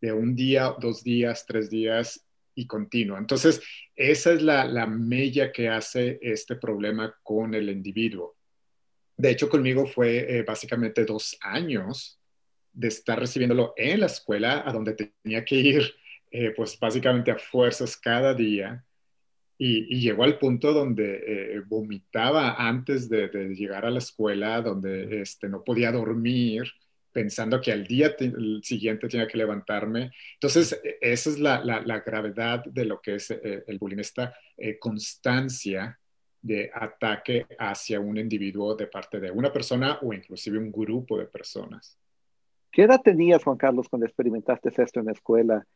de 0.00 0.12
un 0.12 0.34
día, 0.34 0.74
dos 0.78 1.02
días, 1.02 1.44
tres 1.46 1.70
días, 1.70 2.24
y 2.54 2.66
continua. 2.66 3.18
Entonces, 3.18 3.62
esa 3.94 4.32
es 4.32 4.42
la, 4.42 4.64
la 4.64 4.86
mella 4.86 5.52
que 5.52 5.68
hace 5.68 6.18
este 6.22 6.56
problema 6.56 7.14
con 7.22 7.54
el 7.54 7.68
individuo. 7.70 8.36
De 9.16 9.30
hecho, 9.30 9.48
conmigo 9.48 9.86
fue 9.86 10.44
básicamente 10.46 11.04
dos 11.04 11.36
años 11.40 12.18
de 12.74 12.88
estar 12.88 13.18
recibiéndolo 13.18 13.72
en 13.76 14.00
la 14.00 14.06
escuela, 14.06 14.62
a 14.66 14.72
donde 14.72 14.94
tenía 15.22 15.44
que 15.44 15.54
ir, 15.54 15.94
eh, 16.30 16.52
pues 16.54 16.78
básicamente 16.78 17.30
a 17.30 17.38
fuerzas 17.38 17.96
cada 17.96 18.34
día. 18.34 18.84
Y, 19.56 20.00
llegó 20.00 20.24
al 20.24 20.38
punto 20.38 20.72
donde 20.72 21.22
eh, 21.26 21.62
vomitaba 21.66 22.54
antes 22.54 23.08
de, 23.08 23.28
llegar 23.54 23.86
a 23.86 23.90
la 23.90 24.00
escuela, 24.00 24.60
donde 24.60 25.22
este, 25.22 25.48
no 25.48 25.62
podía 25.62 25.92
dormir, 25.92 26.64
pensando 27.14 27.60
que 27.60 27.72
al 27.72 27.86
día 27.86 28.14
siguiente 28.62 29.08
tenía 29.08 29.26
que 29.26 29.38
levantarme. 29.38 30.10
Entonces, 30.34 30.78
e, 30.84 30.98
esa 31.00 31.30
es 31.30 31.38
la, 31.38 31.64
la, 31.64 32.00
gravedad 32.00 32.64
de 32.64 32.84
lo 32.84 33.00
que 33.00 33.14
es 33.14 33.30
eh, 33.30 33.64
el 33.66 33.78
bullying, 33.78 34.00
esta 34.00 34.34
constancia 34.78 35.98
de 36.42 36.70
ataque 36.74 37.46
hacia 37.58 37.98
un 38.00 38.18
individuo 38.18 38.74
de 38.74 38.86
parte 38.86 39.18
de 39.18 39.30
una 39.30 39.50
persona 39.50 39.98
o 40.02 40.12
inclusive 40.12 40.58
un 40.58 40.70
grupo 40.70 41.16
de 41.16 41.24
personas. 41.24 41.98
¿Qué 42.70 42.82
edad 42.82 43.00
tenías, 43.00 43.42
Juan 43.42 43.56
Carlos, 43.56 43.88
cuando 43.88 44.04
experimentaste 44.04 44.70
esto 44.76 45.00
en 45.00 45.06
la 45.06 45.12
escuela? 45.12 45.66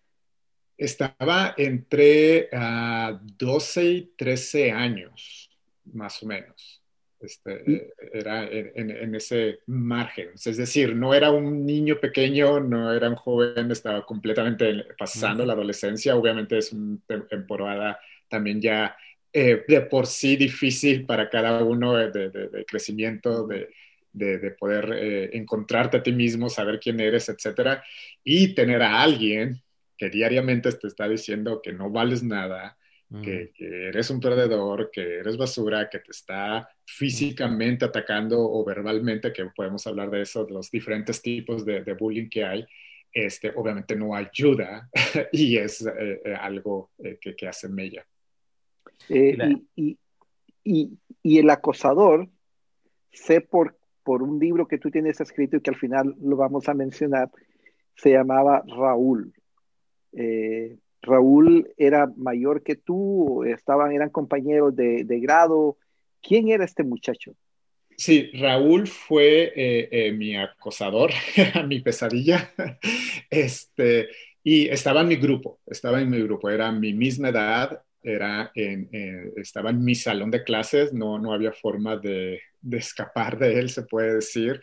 Estaba 0.76 1.54
entre 1.56 2.50
12 2.50 2.50
ah, 2.52 3.82
y 3.82 4.12
13 4.14 4.72
años, 4.72 5.50
más 5.84 6.22
o 6.22 6.26
menos. 6.26 6.77
Este, 7.20 7.92
era 8.12 8.48
en, 8.48 9.14
ese 9.14 9.60
margen. 9.66 10.30
Es 10.34 10.56
decir, 10.56 10.94
no 10.94 11.14
era 11.14 11.30
un 11.30 11.66
niño 11.66 11.98
pequeño, 12.00 12.60
no 12.60 12.92
era 12.92 13.08
un 13.08 13.16
joven, 13.16 13.70
estaba 13.72 14.06
completamente 14.06 14.84
pasando 14.96 15.44
la 15.44 15.54
adolescencia. 15.54 16.14
Obviamente 16.14 16.58
es 16.58 16.72
una 16.72 16.98
temporada 17.28 17.98
también 18.28 18.60
ya 18.60 18.96
eh, 19.32 19.64
de 19.66 19.80
por 19.82 20.06
sí 20.06 20.36
difícil 20.36 21.06
para 21.06 21.28
cada 21.28 21.64
uno 21.64 21.94
de, 21.94 22.30
de 22.30 22.64
crecimiento, 22.66 23.46
de, 23.46 23.68
de, 24.12 24.50
poder 24.52 24.92
eh, 24.92 25.30
encontrarte 25.36 25.98
a 25.98 26.02
ti 26.02 26.12
mismo, 26.12 26.48
saber 26.48 26.80
quién 26.80 27.00
eres, 27.00 27.28
etcétera, 27.28 27.84
y 28.24 28.54
tener 28.54 28.82
a 28.82 29.02
alguien 29.02 29.62
que 29.96 30.10
diariamente 30.10 30.70
te 30.72 30.86
está 30.86 31.08
diciendo 31.08 31.60
que 31.62 31.72
no 31.72 31.90
vales 31.90 32.22
nada, 32.22 32.77
que, 33.22 33.52
eres 33.58 34.10
un 34.10 34.20
perdedor, 34.20 34.90
que 34.90 35.18
eres 35.18 35.36
basura, 35.36 35.88
que 35.88 35.98
te 36.00 36.10
está 36.10 36.68
físicamente 36.84 37.84
atacando 37.84 38.38
o 38.38 38.64
verbalmente, 38.64 39.32
que 39.32 39.46
podemos 39.46 39.86
hablar 39.86 40.10
de 40.10 40.22
eso, 40.22 40.44
de 40.44 40.52
los 40.52 40.70
diferentes 40.70 41.22
tipos 41.22 41.64
de, 41.64 41.94
bullying 41.94 42.28
que 42.28 42.44
hay, 42.44 42.66
este, 43.12 43.50
obviamente 43.54 43.96
no 43.96 44.14
ayuda 44.14 44.88
y 45.32 45.56
es 45.56 45.86
eh, 45.86 46.20
eh, 46.24 46.34
algo 46.34 46.90
que, 47.20 47.34
que, 47.34 47.48
hace 47.48 47.68
mella. 47.68 48.06
y, 49.08 49.96
y, 50.64 50.98
y, 51.22 51.38
el 51.38 51.48
acosador, 51.48 52.28
sé 53.10 53.40
por 53.40 53.78
por 54.08 54.22
un 54.22 54.38
libro 54.38 54.66
que 54.66 54.78
tú 54.78 54.90
tienes 54.90 55.20
escrito 55.20 55.58
y 55.58 55.60
que 55.60 55.68
al 55.68 55.76
final 55.76 56.16
lo 56.22 56.34
vamos 56.34 56.66
a 56.66 56.72
mencionar, 56.72 57.30
se 57.94 58.12
llamaba 58.12 58.64
Raúl. 58.66 59.34
Eh, 60.12 60.78
Raúl 61.02 61.72
era 61.76 62.10
mayor 62.16 62.62
que 62.62 62.76
tú, 62.76 63.44
estaban, 63.44 63.92
eran 63.92 64.10
compañeros 64.10 64.74
de, 64.74 65.04
grado. 65.20 65.76
¿Quién 66.20 66.48
era 66.48 66.64
este 66.64 66.84
muchacho? 66.84 67.34
Sí, 67.96 68.30
Raúl 68.34 68.86
fue 68.86 69.52
eh, 69.56 69.88
eh, 69.90 70.12
mi 70.12 70.36
acosador, 70.36 71.10
mi 71.66 71.80
pesadilla, 71.80 72.52
este, 73.30 74.08
y 74.42 74.68
estaba 74.68 75.00
en 75.00 75.08
mi 75.08 75.16
grupo, 75.16 75.60
estaba 75.66 76.00
en 76.00 76.10
mi 76.10 76.20
grupo, 76.22 76.48
era 76.48 76.70
mi 76.70 76.92
misma 76.92 77.30
edad, 77.30 77.82
era 78.00 78.52
en, 78.54 78.88
estaba 79.36 79.70
en 79.70 79.82
mi 79.82 79.96
salón 79.96 80.30
de 80.30 80.44
clases, 80.44 80.92
no, 80.92 81.18
no 81.18 81.32
había 81.32 81.52
forma 81.52 81.96
de, 81.96 82.40
de 82.60 82.78
escapar 82.78 83.38
de 83.38 83.58
él, 83.58 83.70
se 83.70 83.82
puede 83.82 84.14
decir. 84.14 84.60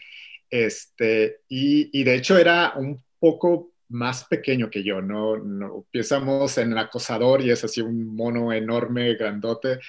Este, 0.50 1.42
y, 1.48 2.04
de 2.04 2.15
hecho 2.15 2.38
era 2.38 2.74
un 2.75 3.04
poco 3.20 3.72
más 3.89 4.25
pequeño 4.25 4.70
que 4.70 4.84
yo, 4.84 5.01
no, 5.01 5.38
no 5.38 5.77
empezamos 5.77 6.58
en 6.58 6.72
el 6.72 6.77
acosador 6.77 7.42
y 7.42 7.51
es 7.51 7.63
así 7.63 7.82
un 7.82 8.15
mono 8.15 8.51
enorme, 8.51 9.13
grandote. 9.15 9.80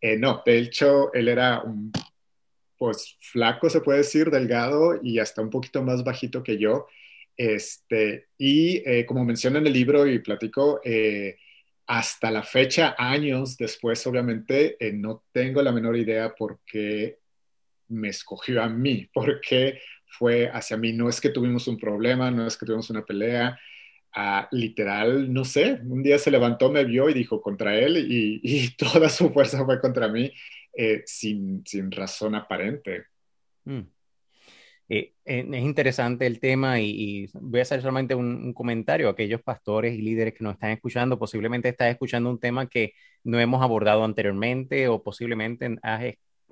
Eh, 0.00 0.16
no, 0.16 0.42
de 0.44 0.58
hecho 0.58 1.12
él 1.14 1.28
era 1.28 1.62
un, 1.62 1.90
pues 2.76 3.16
flaco, 3.20 3.70
se 3.70 3.80
puede 3.80 3.98
decir, 3.98 4.30
delgado 4.30 5.00
y 5.02 5.18
hasta 5.18 5.42
un 5.42 5.50
poquito 5.50 5.82
más 5.82 6.04
bajito 6.04 6.42
que 6.42 6.58
yo. 6.58 6.86
Este, 7.36 8.28
y 8.38 8.82
eh, 8.88 9.04
como 9.06 9.24
menciona 9.24 9.58
en 9.58 9.66
el 9.66 9.72
libro 9.72 10.06
y 10.06 10.18
platico, 10.20 10.80
eh, 10.84 11.36
hasta 11.86 12.30
la 12.30 12.42
fecha, 12.42 12.94
años 12.98 13.56
después, 13.56 14.06
obviamente, 14.06 14.76
no 14.94 15.24
tengo 15.32 15.62
la 15.62 15.72
menor 15.72 15.96
idea 15.96 16.34
por 16.34 16.60
qué 16.66 17.18
me 17.88 18.08
escogió 18.08 18.62
a 18.62 18.68
mí, 18.68 19.08
porque 19.14 19.80
fue 20.18 20.48
hacia 20.48 20.76
mí. 20.76 20.92
No 20.92 21.08
es 21.08 21.20
que 21.20 21.30
tuvimos 21.30 21.68
un 21.68 21.78
problema, 21.78 22.30
no 22.30 22.46
es 22.46 22.56
que 22.56 22.66
tuvimos 22.66 22.90
una 22.90 23.04
pelea. 23.04 23.58
Ah, 24.18 24.48
literal, 24.50 25.30
no 25.30 25.44
sé, 25.44 25.78
un 25.84 26.02
día 26.02 26.18
se 26.18 26.30
levantó, 26.30 26.70
me 26.70 26.84
vio 26.84 27.10
y 27.10 27.14
dijo 27.14 27.42
contra 27.42 27.78
él 27.78 27.98
y, 28.08 28.70
toda 28.78 29.10
su 29.10 29.30
fuerza 29.30 29.62
fue 29.66 29.78
contra 29.78 30.08
mí 30.08 30.32
eh, 30.72 31.02
sin, 31.04 31.62
sin, 31.66 31.90
razón 31.90 32.34
aparente. 32.34 33.04
Mm. 33.64 33.82
Eh, 34.88 35.12
es 35.24 35.62
interesante 35.62 36.26
el 36.26 36.38
tema 36.38 36.80
y, 36.80 37.28
voy 37.34 37.60
a 37.60 37.62
hacer 37.62 37.82
solamente 37.82 38.14
un, 38.14 38.52
comentario 38.54 39.08
a 39.08 39.12
aquellos 39.12 39.42
pastores 39.42 39.94
y 39.94 40.02
líderes 40.02 40.34
que 40.34 40.44
nos 40.44 40.54
están 40.54 40.70
escuchando. 40.70 41.18
Posiblemente 41.18 41.68
estás 41.68 41.90
escuchando 41.90 42.30
un 42.30 42.38
tema 42.40 42.68
que 42.68 42.92
no 43.24 43.40
hemos 43.40 43.62
abordado 43.62 44.04
anteriormente 44.04 44.88
o 44.88 45.02
posiblemente 45.02 45.76
has 45.82 46.04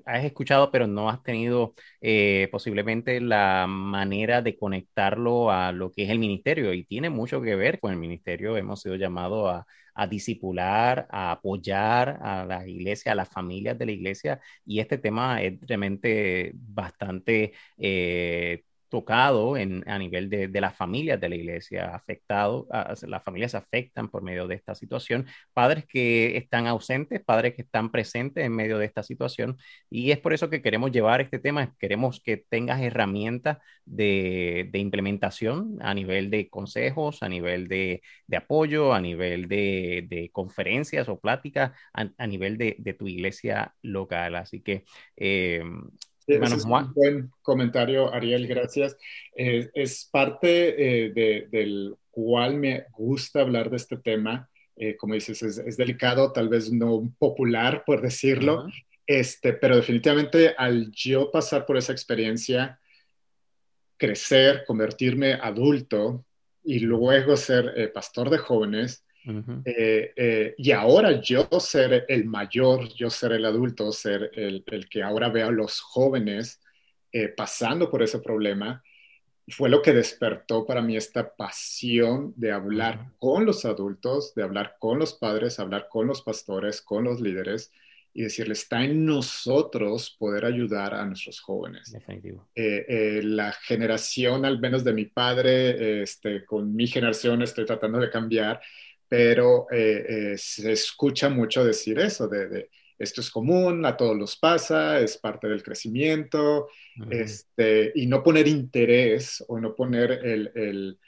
has 0.07 0.25
escuchado, 0.25 0.71
pero 0.71 0.87
no 0.87 1.09
has 1.11 1.23
tenido 1.23 1.75
eh, 2.01 2.49
posiblemente 2.53 3.21
la 3.21 3.67
manera 3.69 4.43
de 4.43 4.57
conectarlo 4.59 5.51
a 5.51 5.73
lo 5.73 5.91
que 5.93 6.05
es 6.05 6.11
el 6.11 6.19
ministerio 6.19 6.73
y 6.75 6.85
tiene 6.85 7.11
mucho 7.11 7.41
que 7.43 7.57
ver 7.57 7.81
con 7.81 7.93
el 7.93 7.99
ministerio. 7.99 8.57
Hemos 8.57 8.81
sido 8.83 8.97
llamados 8.97 9.51
a, 9.55 9.67
a 9.95 10.07
disipular, 10.07 11.07
a 11.11 11.33
apoyar 11.33 12.19
a 12.23 12.45
las 12.45 12.67
iglesias, 12.67 13.13
a 13.13 13.15
las 13.17 13.29
familias 13.29 13.79
de 13.79 13.87
la 13.87 13.93
iglesia 13.93 14.41
y 14.65 14.81
este 14.81 14.99
tema 14.99 15.43
es 15.43 15.59
realmente 15.67 16.53
bastante... 16.55 17.53
Eh, 17.79 18.65
tocado 18.95 19.57
en, 19.57 19.83
a 19.89 19.99
nivel 19.99 20.31
de, 20.31 20.47
de, 20.47 20.61
las 20.61 20.77
familias 20.77 21.21
de 21.21 21.29
la 21.29 21.35
iglesia, 21.35 21.97
afectado, 21.97 22.69
las 23.09 23.25
familias 23.25 23.57
afectan 23.57 24.09
por 24.09 24.23
medio 24.23 24.47
de 24.47 24.55
esta 24.55 24.77
situación, 24.77 25.27
padres 25.53 25.85
que 25.85 26.37
están 26.37 26.69
ausentes, 26.69 27.21
padres 27.25 27.55
que 27.57 27.63
están 27.63 27.91
presentes 27.91 28.45
en 28.45 28.55
medio 28.55 28.79
de 28.79 28.87
esta 28.87 29.03
situación, 29.03 29.57
y 29.91 30.13
es 30.13 30.19
por 30.21 30.33
eso 30.33 30.49
que 30.49 30.63
queremos 30.63 30.93
llevar 30.93 31.21
este 31.21 31.41
tema, 31.41 31.75
queremos 31.81 32.21
que 32.21 32.37
tengas 32.37 32.81
herramientas 32.83 33.59
de, 33.85 34.69
de 34.71 34.79
implementación 34.79 35.77
a 35.81 35.93
nivel 35.93 36.31
de 36.31 36.49
consejos, 36.49 37.25
a 37.25 37.29
nivel 37.29 37.67
de, 37.67 38.01
de 38.29 38.37
apoyo, 38.37 38.95
a 38.95 39.01
nivel 39.01 39.49
de, 39.49 40.31
conferencias 40.33 41.09
o 41.09 41.19
pláticas, 41.19 41.73
a, 41.93 42.27
nivel 42.29 42.59
de, 42.59 42.97
tu 42.97 43.09
iglesia 43.09 43.75
local. 43.83 44.37
Así 44.37 44.61
que... 44.61 44.85
Eh, 45.17 45.65
es 46.27 46.65
un 46.65 46.93
buen 46.95 47.31
comentario, 47.43 48.13
Ariel, 48.13 48.47
gracias. 48.47 48.97
Eh, 49.37 49.71
es 49.75 50.09
parte 50.11 51.07
eh, 51.07 51.47
del 51.51 51.97
cual 52.11 52.57
me 52.57 52.87
gusta 52.97 53.41
hablar 53.41 53.71
de 53.71 53.77
este 53.77 53.97
tema. 53.97 54.49
Eh, 54.77 54.97
como 54.97 55.15
dices, 55.15 55.43
es, 55.43 55.77
delicado, 55.77 56.33
tal 56.33 56.49
vez 56.49 56.73
no 56.73 57.13
popular, 57.19 57.85
por 57.87 58.03
decirlo, 58.03 58.67
este, 59.07 59.53
pero 59.53 59.77
definitivamente 59.77 60.55
al 60.57 60.91
yo 60.91 61.31
pasar 61.31 61.65
por 61.67 61.77
esa 61.77 61.93
experiencia, 61.93 62.81
crecer, 63.97 64.65
convertirme 64.67 65.35
adulto 65.35 66.25
y 66.65 66.81
luego 66.81 67.37
ser 67.37 67.93
pastor 67.93 68.31
de 68.31 68.39
jóvenes, 68.39 69.05
eh, 69.65 70.13
eh, 70.17 70.55
y 70.59 70.71
ahora 70.73 71.21
yo 71.21 71.49
ser 71.59 72.05
el 72.09 72.27
mayor, 72.27 72.89
yo 72.95 73.09
ser 73.09 73.33
el 73.33 73.45
adulto, 73.45 73.91
ser 73.93 74.31
el, 74.35 74.63
el 74.67 74.89
que 74.89 75.03
ahora 75.03 75.29
veo 75.31 75.49
a 75.49 75.53
los 75.53 75.81
jóvenes 75.81 76.61
eh, 77.13 77.29
pasando 77.29 77.91
por 77.91 78.03
ese 78.03 78.19
problema, 78.19 78.83
fue 79.49 79.69
lo 79.69 79.83
que 79.83 79.93
despertó 79.93 80.67
para 80.67 80.83
mí 80.83 80.97
esta 80.97 81.35
pasión 81.37 82.33
de 82.37 82.51
hablar 82.51 83.13
con 83.19 83.45
los 83.45 83.65
adultos, 83.65 84.35
de 84.35 84.43
hablar 84.43 84.77
con 84.79 84.99
los 84.99 85.15
padres, 85.15 85.59
hablar 85.59 85.89
con 85.91 86.07
los 86.07 86.23
pastores, 86.23 86.81
con 86.81 87.05
los 87.05 87.21
líderes 87.21 87.71
y 88.15 88.23
decirles, 88.23 88.61
está 88.61 88.85
en 88.85 89.05
nosotros 89.05 90.17
poder 90.19 90.45
ayudar 90.45 90.95
a 90.95 91.05
nuestros 91.05 91.41
jóvenes. 91.41 91.93
la 92.55 93.53
generación, 93.53 94.45
al 94.45 94.61
menos 94.61 94.85
de 94.85 94.93
mi 94.93 95.07
padre, 95.07 96.03
este, 96.03 96.45
con 96.45 96.75
mi 96.75 96.87
generación 96.87 97.43
estoy 97.43 97.67
tratando 97.67 97.99
de 97.99 98.11
cambiar, 98.11 98.61
pero 99.17 99.69
eh, 99.71 100.07
eh, 100.09 100.35
se 100.37 100.73
escucha 100.73 101.29
mucho 101.29 101.65
decir 101.65 102.01
eso, 102.01 102.27
de, 102.27 102.69
esto 102.99 103.21
es 103.21 103.31
común, 103.31 103.87
a 103.87 103.97
todos 103.97 104.17
los 104.17 104.35
pasa, 104.37 104.99
es 104.99 105.19
parte 105.19 105.47
del 105.47 105.63
crecimiento, 105.63 106.69
este, 107.09 107.93
y 107.95 108.09
no 108.09 108.25
poner 108.25 108.49
interés 108.49 109.45
o 109.47 109.61
no 109.61 109.73
poner 109.77 110.11
el, 110.25 110.99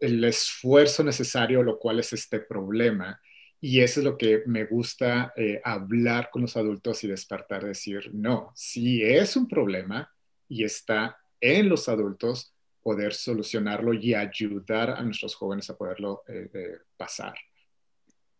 el 0.00 0.24
esfuerzo 0.24 1.04
necesario, 1.04 1.62
lo 1.62 1.78
cual 1.78 2.00
es 2.00 2.14
este 2.14 2.40
problema. 2.40 3.20
Y 3.60 3.80
eso 3.80 4.00
es 4.00 4.04
lo 4.04 4.16
que 4.16 4.44
me 4.46 4.64
gusta 4.64 5.34
eh, 5.36 5.60
hablar 5.64 6.30
con 6.30 6.40
los 6.42 6.56
adultos 6.56 7.04
y 7.04 7.08
despertar, 7.08 7.62
decir, 7.62 8.10
no, 8.14 8.52
si 8.54 9.02
es 9.02 9.36
un 9.36 9.46
problema 9.46 10.10
y 10.48 10.64
está 10.64 11.18
en 11.42 11.68
los 11.68 11.90
adultos, 11.90 12.55
poder 12.86 13.14
solucionarlo 13.14 13.92
y 13.94 14.14
ayudar 14.14 14.90
a 14.90 15.02
nuestros 15.02 15.34
jóvenes 15.34 15.68
a 15.68 15.76
poderlo 15.76 16.22
eh, 16.28 16.48
eh, 16.54 16.78
pasar. 16.96 17.34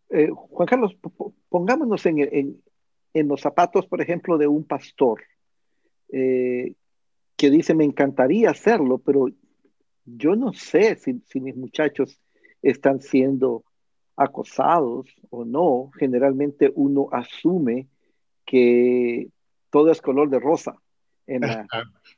Juan 0.09 0.65
Carlos, 0.65 0.95
pongámonos 1.49 2.05
en, 2.05 2.63
los 3.13 3.41
zapatos, 3.41 3.87
por 3.87 3.99
ejemplo, 3.99 4.37
de 4.37 4.47
un 4.47 4.63
pastor 4.63 5.21
que 6.07 6.73
dice, 7.37 7.73
me 7.73 7.83
encantaría 7.83 8.51
hacerlo, 8.51 8.99
pero 8.99 9.27
yo 10.05 10.37
no 10.37 10.53
sé 10.53 10.95
si, 10.95 11.19
si 11.25 11.41
mis 11.41 11.57
muchachos 11.57 12.21
están 12.61 13.01
siendo 13.01 13.65
acosados 14.15 15.07
o 15.29 15.43
no, 15.43 15.91
generalmente 15.99 16.71
uno 16.73 17.09
asume 17.11 17.89
que 18.45 19.27
todo 19.71 19.91
es 19.91 20.01
color 20.01 20.29
de 20.29 20.39
rosa 20.39 20.77
en 21.25 21.41
la, 21.41 21.67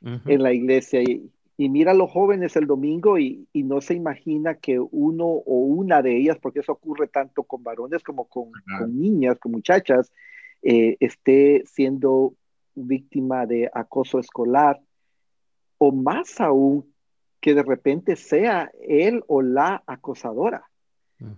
en 0.26 0.42
la 0.44 0.52
iglesia. 0.52 1.02
Y, 1.02 1.28
mira 1.68 1.92
a 1.92 1.94
los 1.94 2.10
jóvenes 2.10 2.56
el 2.56 2.66
domingo 2.66 3.18
y, 3.18 3.46
no 3.52 3.80
se 3.80 3.94
imagina 3.94 4.54
que 4.54 4.78
uno 4.78 5.26
o 5.26 5.58
una 5.60 6.00
de 6.02 6.16
ellas, 6.16 6.38
porque 6.40 6.60
eso 6.60 6.72
ocurre 6.72 7.08
tanto 7.08 7.42
con 7.42 7.62
varones 7.62 8.02
como 8.02 8.26
con, 8.26 8.50
niñas, 8.88 9.38
con 9.38 9.52
muchachas, 9.52 10.10
eh, 10.62 10.96
esté 11.00 11.62
siendo 11.66 12.34
víctima 12.74 13.46
de 13.46 13.70
acoso 13.72 14.18
escolar 14.18 14.80
o 15.78 15.92
más 15.92 16.40
aún 16.40 16.92
que 17.40 17.54
de 17.54 17.62
repente 17.62 18.16
sea 18.16 18.70
él 18.86 19.22
o 19.26 19.42
la 19.42 19.82
acosadora. 19.86 20.64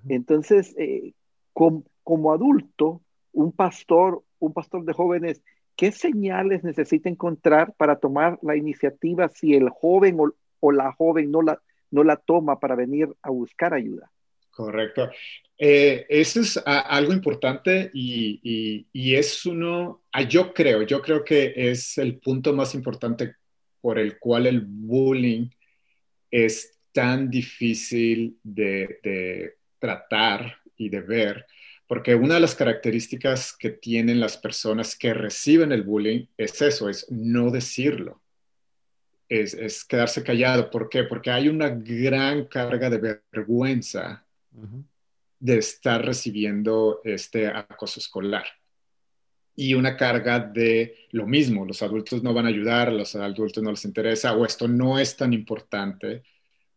Entonces, 0.08 0.76
eh, 0.78 1.12
como 1.52 2.32
adulto, 2.32 3.02
un 3.32 3.50
pastor, 3.50 4.22
un 4.38 4.52
pastor 4.52 4.84
de 4.84 4.92
jóvenes, 4.92 5.42
¿qué 5.76 5.92
señales 5.92 6.64
necesita 6.64 7.08
encontrar 7.08 7.74
para 7.76 7.96
tomar 7.96 8.38
la 8.42 8.56
iniciativa 8.56 9.28
si 9.28 9.54
el 9.54 9.68
joven 9.70 10.18
o, 10.60 10.72
la 10.72 10.92
joven 10.92 11.30
no 11.30 11.42
la, 11.42 11.60
no 11.90 12.04
la 12.04 12.16
toma 12.16 12.60
para 12.60 12.74
venir 12.74 13.08
a 13.22 13.30
buscar 13.30 13.74
ayuda? 13.74 14.10
Correcto. 14.50 15.10
Eh, 15.58 16.06
eso 16.08 16.40
es 16.40 16.62
algo 16.64 17.12
importante 17.12 17.90
y, 17.94 18.86
y, 18.92 19.14
es 19.14 19.46
uno, 19.46 20.02
ah, 20.12 20.22
yo 20.22 20.52
creo, 20.52 20.82
yo 20.82 21.00
creo 21.00 21.24
que 21.24 21.52
es 21.56 21.98
el 21.98 22.18
punto 22.18 22.52
más 22.52 22.74
importante 22.74 23.36
por 23.80 23.98
el 23.98 24.18
cual 24.18 24.46
el 24.46 24.60
bullying 24.60 25.48
es 26.30 26.78
tan 26.92 27.30
difícil 27.30 28.38
de 28.42 29.54
tratar 29.78 30.58
y 30.76 30.88
de 30.88 31.00
ver, 31.00 31.46
porque 31.86 32.14
una 32.14 32.34
de 32.34 32.40
las 32.40 32.54
características 32.54 33.54
que 33.56 33.70
tienen 33.70 34.20
las 34.20 34.36
personas 34.36 34.96
que 34.96 35.12
reciben 35.14 35.72
el 35.72 35.82
bullying 35.82 36.26
es 36.36 36.60
eso, 36.62 36.88
es 36.88 37.06
no 37.10 37.50
decirlo, 37.50 38.22
es, 39.28 39.84
quedarse 39.84 40.22
callado. 40.22 40.70
¿Por 40.70 40.88
qué? 40.88 41.04
Porque 41.04 41.30
hay 41.30 41.48
una 41.48 41.68
gran 41.68 42.46
carga 42.46 42.90
de 42.90 43.18
vergüenza 43.32 44.24
de 45.38 45.58
estar 45.58 46.04
recibiendo 46.04 47.00
este 47.04 47.46
acoso 47.46 47.98
escolar. 47.98 48.44
Y 49.54 49.74
una 49.74 49.96
carga 49.96 50.38
de 50.38 51.08
lo 51.10 51.26
mismo, 51.26 51.64
los 51.66 51.82
adultos 51.82 52.22
no 52.22 52.32
van 52.32 52.46
a 52.46 52.48
ayudar, 52.48 52.92
los 52.92 53.14
adultos 53.16 53.62
no 53.62 53.70
les 53.70 53.84
interesa, 53.84 54.34
o 54.34 54.44
esto 54.44 54.68
no 54.68 54.98
es 54.98 55.16
tan 55.16 55.32
importante, 55.32 56.22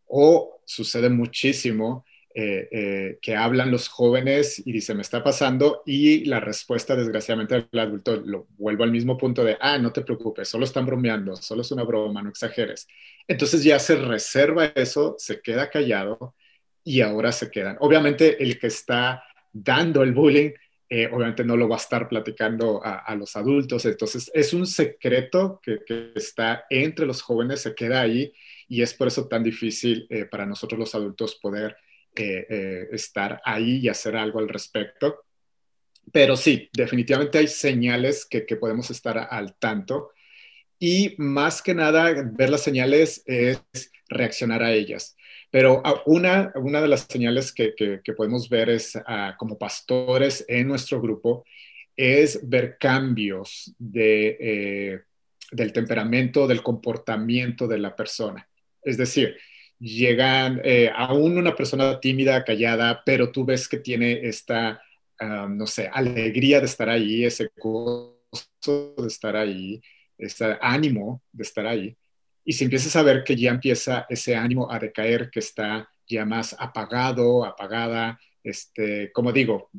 o 0.08 0.62
sucede 0.66 1.10
muchísimo 1.10 2.05
eh, 2.38 2.68
eh, 2.70 3.20
que 3.22 3.34
hablan 3.34 3.72
los 3.72 3.88
jóvenes 3.88 4.62
y 4.66 4.74
dice, 4.74 4.94
me 4.94 5.04
está 5.04 5.24
pasando, 5.24 5.84
y 5.86 6.26
la 6.26 6.42
respuesta, 6.42 6.94
desgraciadamente, 6.94 7.66
del 7.72 7.80
adulto, 7.80 8.18
lo 8.18 8.48
vuelvo 8.58 8.84
al 8.84 8.92
mismo 8.92 9.18
punto 9.18 9.42
de, 9.46 9.56
ah, 9.62 9.78
no 9.78 9.94
te 9.94 10.02
preocupes, 10.02 10.50
solo 10.50 10.66
están 10.66 10.86
bromeando, 10.86 11.38
solo 11.38 11.62
es 11.62 11.72
una 11.72 11.84
broma, 11.84 12.22
no 12.22 12.30
exageres. 12.30 12.90
Entonces 13.26 13.64
ya 13.64 13.80
se 13.80 13.96
reserva 13.96 14.66
eso, 14.76 15.16
se 15.18 15.40
queda 15.40 15.70
callado 15.70 16.36
y 16.84 17.00
ahora 17.00 17.32
se 17.32 17.50
quedan. 17.50 17.78
Obviamente 17.80 18.44
el 18.44 18.60
que 18.60 18.68
está 18.68 19.24
dando 19.54 20.04
el 20.04 20.12
bullying, 20.12 20.52
eh, 20.90 21.08
obviamente 21.08 21.46
no 21.46 21.56
lo 21.56 21.70
va 21.70 21.78
a 21.78 21.80
estar 21.80 22.10
platicando 22.10 22.82
a, 22.84 23.16
los 23.16 23.38
adultos, 23.38 23.86
entonces 23.86 24.30
es 24.34 24.54
un 24.54 24.68
secreto 24.68 25.62
que, 25.64 25.80
está 26.16 26.66
entre 26.70 27.06
los 27.06 27.22
jóvenes, 27.22 27.62
se 27.62 27.74
queda 27.74 28.02
ahí 28.02 28.34
y 28.68 28.82
es 28.82 28.94
por 28.94 29.08
eso 29.08 29.26
tan 29.30 29.42
difícil 29.42 30.06
para 30.30 30.46
nosotros 30.46 30.78
los 30.78 30.94
adultos 30.96 31.36
poder 31.36 31.78
eh, 32.24 32.88
estar 32.92 33.42
ahí 33.44 33.78
y 33.78 33.90
hacer 33.90 34.16
algo 34.16 34.40
al 34.40 34.50
respecto. 34.50 35.26
Pero 36.12 36.38
sí, 36.38 36.70
definitivamente 36.74 37.38
hay 37.38 37.48
señales 37.48 38.26
que, 38.26 38.42
podemos 38.56 38.90
estar 38.92 39.18
al 39.18 39.56
tanto 39.56 40.12
y 40.80 41.16
más 41.18 41.62
que 41.62 41.74
nada 41.74 42.14
ver 42.34 42.50
las 42.50 42.62
señales 42.62 43.24
es 43.26 43.62
reaccionar 44.08 44.64
a 44.64 44.74
ellas. 44.74 45.16
Pero 45.50 45.82
ah, 45.84 46.02
una, 46.06 46.52
una 46.56 46.82
de 46.82 46.88
las 46.88 47.02
señales 47.02 47.52
que, 47.54 47.74
podemos 48.16 48.50
ver 48.50 48.70
es 48.70 48.96
ah, 49.06 49.36
como 49.38 49.58
pastores 49.58 50.46
en 50.48 50.68
nuestro 50.68 51.02
grupo 51.02 51.46
es 51.98 52.48
ver 52.48 52.78
cambios 52.78 53.74
de, 53.80 54.38
eh, 54.40 55.00
del 55.52 55.72
temperamento, 55.72 56.46
del 56.46 56.62
comportamiento 56.62 57.68
de 57.68 57.78
la 57.78 57.96
persona. 57.96 58.48
Es 58.84 58.98
decir, 58.98 59.38
llegan 59.80 60.62
eh, 60.64 60.92
aún 60.96 61.38
una 61.38 61.56
persona 61.56 62.00
tímida, 62.00 62.44
callada, 62.44 63.04
pero 63.06 63.32
tú 63.32 63.46
ves 63.46 63.68
que 63.68 63.78
tiene 63.78 64.28
esta, 64.28 64.82
ah, 65.20 65.48
no 65.50 65.68
sé, 65.68 65.90
alegría 65.92 66.60
de 66.60 66.66
estar 66.66 66.90
ahí, 66.90 67.26
ese 67.26 67.50
gozo 67.58 68.96
de 68.98 69.08
estar 69.08 69.36
ahí, 69.36 69.82
ese 70.18 70.58
ánimo 70.62 71.22
de 71.32 71.44
estar 71.44 71.66
ahí. 71.68 71.96
Y 72.44 72.54
si 72.54 72.64
empiezas 72.64 72.96
a 72.96 73.04
ver 73.04 73.24
que 73.24 73.36
ya 73.36 73.52
empieza 73.52 74.06
ese 74.10 74.36
ánimo 74.36 74.72
a 74.72 74.80
decaer, 74.80 75.30
que 75.30 75.40
está 75.40 75.90
ya 76.08 76.26
más 76.26 76.56
apagado, 76.60 77.44
apagada, 77.44 78.20
este, 78.44 79.12
como 79.12 79.32
digo, 79.32 79.72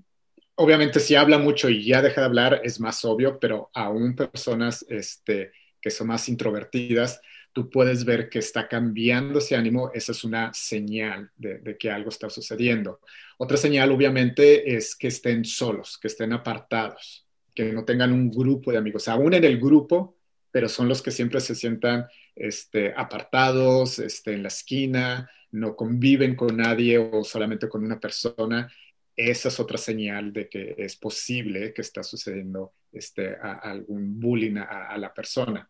obviamente 0.56 0.98
si 0.98 1.14
habla 1.14 1.38
mucho 1.38 1.68
y 1.68 1.84
ya 1.84 2.02
deja 2.02 2.22
de 2.22 2.26
hablar 2.26 2.60
es 2.64 2.80
más 2.80 3.04
obvio, 3.04 3.38
pero 3.38 3.70
aún 3.72 4.16
personas 4.16 4.84
este, 4.88 5.52
que 5.80 5.90
son 5.90 6.08
más 6.08 6.28
introvertidas, 6.28 7.20
tú 7.56 7.70
puedes 7.70 8.04
ver 8.04 8.28
que 8.28 8.40
está 8.40 8.68
cambiando 8.68 9.38
ese 9.38 9.56
ánimo, 9.56 9.90
esa 9.94 10.12
es 10.12 10.24
una 10.24 10.52
señal 10.52 11.30
de, 11.38 11.78
que 11.78 11.90
algo 11.90 12.10
está 12.10 12.28
sucediendo. 12.28 13.00
Otra 13.38 13.56
señal, 13.56 13.90
obviamente, 13.92 14.76
es 14.76 14.94
que 14.94 15.06
estén 15.06 15.42
solos, 15.42 15.96
que 15.96 16.08
estén 16.08 16.34
apartados, 16.34 17.26
que 17.54 17.72
no 17.72 17.86
tengan 17.86 18.12
un 18.12 18.30
grupo 18.30 18.72
de 18.72 18.76
amigos, 18.76 19.08
aún 19.08 19.32
en 19.32 19.44
el 19.44 19.58
grupo, 19.58 20.18
pero 20.50 20.68
son 20.68 20.86
los 20.86 21.00
que 21.00 21.10
siempre 21.10 21.40
se 21.40 21.54
sientan 21.54 22.06
este, 22.34 22.92
apartados, 22.94 24.00
este, 24.00 24.34
en 24.34 24.42
la 24.42 24.48
esquina, 24.48 25.30
no 25.52 25.74
conviven 25.76 26.36
con 26.36 26.58
nadie 26.58 26.98
o 26.98 27.24
solamente 27.24 27.70
con 27.70 27.82
una 27.82 27.98
persona. 27.98 28.70
Esa 29.16 29.48
es 29.48 29.58
otra 29.58 29.78
señal 29.78 30.30
de 30.30 30.46
que 30.50 30.74
es 30.76 30.94
posible 30.96 31.72
que 31.72 31.80
está 31.80 32.02
sucediendo 32.02 32.74
este, 32.92 33.34
algún 33.40 34.20
bullying 34.20 34.58
a 34.58 34.98
la 34.98 35.14
persona 35.14 35.66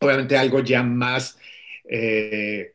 obviamente 0.00 0.36
algo 0.36 0.60
ya 0.60 0.82
más 0.82 1.38
eh, 1.88 2.74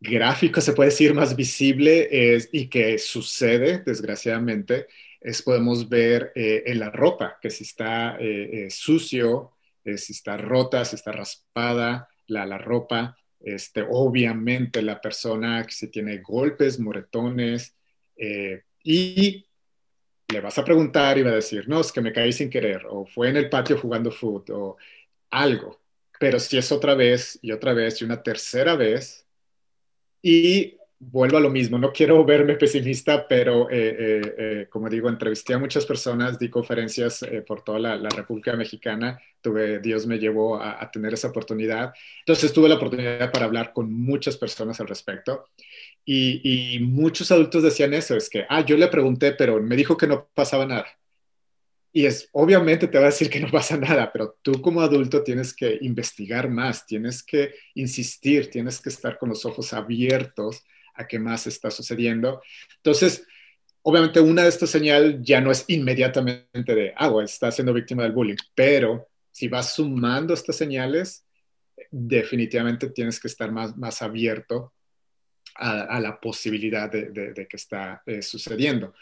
gráfico, 0.00 0.60
se 0.60 0.72
puede 0.72 0.90
decir, 0.90 1.14
más 1.14 1.34
visible 1.36 2.08
es, 2.10 2.48
y 2.52 2.68
que 2.68 2.98
sucede, 2.98 3.82
desgraciadamente, 3.84 4.86
es 5.20 5.42
podemos 5.42 5.88
ver 5.88 6.32
eh, 6.34 6.64
en 6.66 6.78
la 6.78 6.90
ropa, 6.90 7.38
que 7.40 7.50
si 7.50 7.64
está 7.64 8.18
eh, 8.20 8.68
sucio, 8.70 9.52
si 9.84 10.12
está 10.12 10.36
rota, 10.36 10.84
si 10.84 10.96
está 10.96 11.12
raspada 11.12 12.08
la, 12.26 12.46
la 12.46 12.58
ropa, 12.58 13.16
este, 13.40 13.84
obviamente 13.88 14.80
la 14.82 15.00
persona 15.00 15.64
que 15.64 15.72
si 15.72 15.88
tiene 15.88 16.18
golpes, 16.18 16.78
moretones, 16.78 17.74
y 18.82 19.46
le 20.28 20.40
vas 20.40 20.56
a 20.58 20.64
preguntar 20.64 21.18
y 21.18 21.22
va 21.22 21.30
a 21.30 21.34
decir, 21.34 21.68
no, 21.68 21.80
es 21.80 21.92
que 21.92 22.00
me 22.00 22.12
caí 22.12 22.32
sin 22.32 22.48
querer, 22.48 22.86
o 22.88 23.04
fue 23.04 23.28
en 23.28 23.36
el 23.36 23.50
patio 23.50 23.78
jugando 23.78 24.10
fútbol, 24.10 24.56
o 24.56 24.76
algo 25.30 25.83
pero 26.18 26.38
si 26.38 26.56
es 26.56 26.70
otra 26.72 26.94
vez 26.94 27.38
y 27.42 27.52
otra 27.52 27.72
vez 27.72 28.00
y 28.00 28.04
una 28.04 28.22
tercera 28.22 28.76
vez, 28.76 29.26
y 30.22 30.78
vuelvo 30.98 31.36
a 31.36 31.40
lo 31.40 31.50
mismo, 31.50 31.78
no 31.78 31.92
quiero 31.92 32.24
verme 32.24 32.54
pesimista, 32.54 33.26
pero 33.28 33.68
eh, 33.70 33.96
eh, 33.98 34.34
eh, 34.38 34.66
como 34.70 34.88
digo, 34.88 35.08
entrevisté 35.08 35.54
a 35.54 35.58
muchas 35.58 35.84
personas, 35.84 36.38
di 36.38 36.48
conferencias 36.48 37.24
por 37.46 37.62
toda 37.62 37.78
la, 37.78 38.08
República 38.08 38.56
Mexicana, 38.56 39.20
tuve, 39.40 39.80
Dios 39.80 40.06
me 40.06 40.18
llevó 40.18 40.60
a, 40.60 40.90
tener 40.90 41.14
esa 41.14 41.28
oportunidad. 41.28 41.92
Entonces 42.20 42.52
tuve 42.52 42.68
la 42.68 42.76
oportunidad 42.76 43.30
para 43.32 43.44
hablar 43.44 43.72
con 43.72 43.92
muchas 43.92 44.36
personas 44.36 44.80
al 44.80 44.88
respecto. 44.88 45.46
Y, 46.04 46.76
y 46.76 46.80
muchos 46.80 47.30
adultos 47.30 47.62
decían 47.62 47.94
eso, 47.94 48.16
es 48.16 48.28
que, 48.28 48.44
ah, 48.48 48.64
yo 48.64 48.76
le 48.76 48.88
pregunté, 48.88 49.32
pero 49.32 49.60
me 49.60 49.76
dijo 49.76 49.96
que 49.96 50.06
no 50.06 50.28
pasaba 50.34 50.66
nada. 50.66 50.86
Y 51.96 52.06
es, 52.06 52.28
obviamente 52.32 52.88
te 52.88 52.98
va 52.98 53.04
a 53.04 53.10
decir 53.10 53.30
que 53.30 53.38
no 53.38 53.48
pasa 53.52 53.76
nada, 53.76 54.12
pero 54.12 54.36
tú 54.42 54.60
como 54.60 54.80
adulto 54.80 55.22
tienes 55.22 55.54
que 55.54 55.78
investigar 55.80 56.50
más, 56.50 56.84
tienes 56.84 57.22
que 57.22 57.54
insistir, 57.74 58.50
tienes 58.50 58.80
que 58.80 58.88
estar 58.88 59.16
con 59.16 59.28
los 59.28 59.44
ojos 59.44 59.72
abiertos 59.72 60.64
a 60.96 61.06
qué 61.06 61.20
más 61.20 61.46
está 61.46 61.70
sucediendo. 61.70 62.42
Entonces, 62.78 63.24
obviamente 63.82 64.18
una 64.18 64.42
de 64.42 64.48
estas 64.48 64.70
señales 64.70 65.18
ya 65.20 65.40
no 65.40 65.52
es 65.52 65.64
inmediatamente 65.68 66.74
de, 66.74 66.92
ah, 66.96 67.12
está 67.22 67.52
siendo 67.52 67.72
víctima 67.72 68.02
del 68.02 68.10
bullying, 68.12 68.38
pero 68.56 69.06
si 69.30 69.46
vas 69.46 69.74
sumando 69.74 70.34
estas 70.34 70.56
señales, 70.56 71.24
definitivamente 71.92 72.90
tienes 72.90 73.20
que 73.20 73.28
estar 73.28 73.52
más, 73.52 73.76
más 73.76 74.02
abierto 74.02 74.72
a, 75.56 76.00
la 76.00 76.18
posibilidad 76.20 76.90
de, 76.90 77.46
que 77.48 77.56
está 77.56 78.02
eh, 78.06 78.20
sucediendo. 78.22 78.94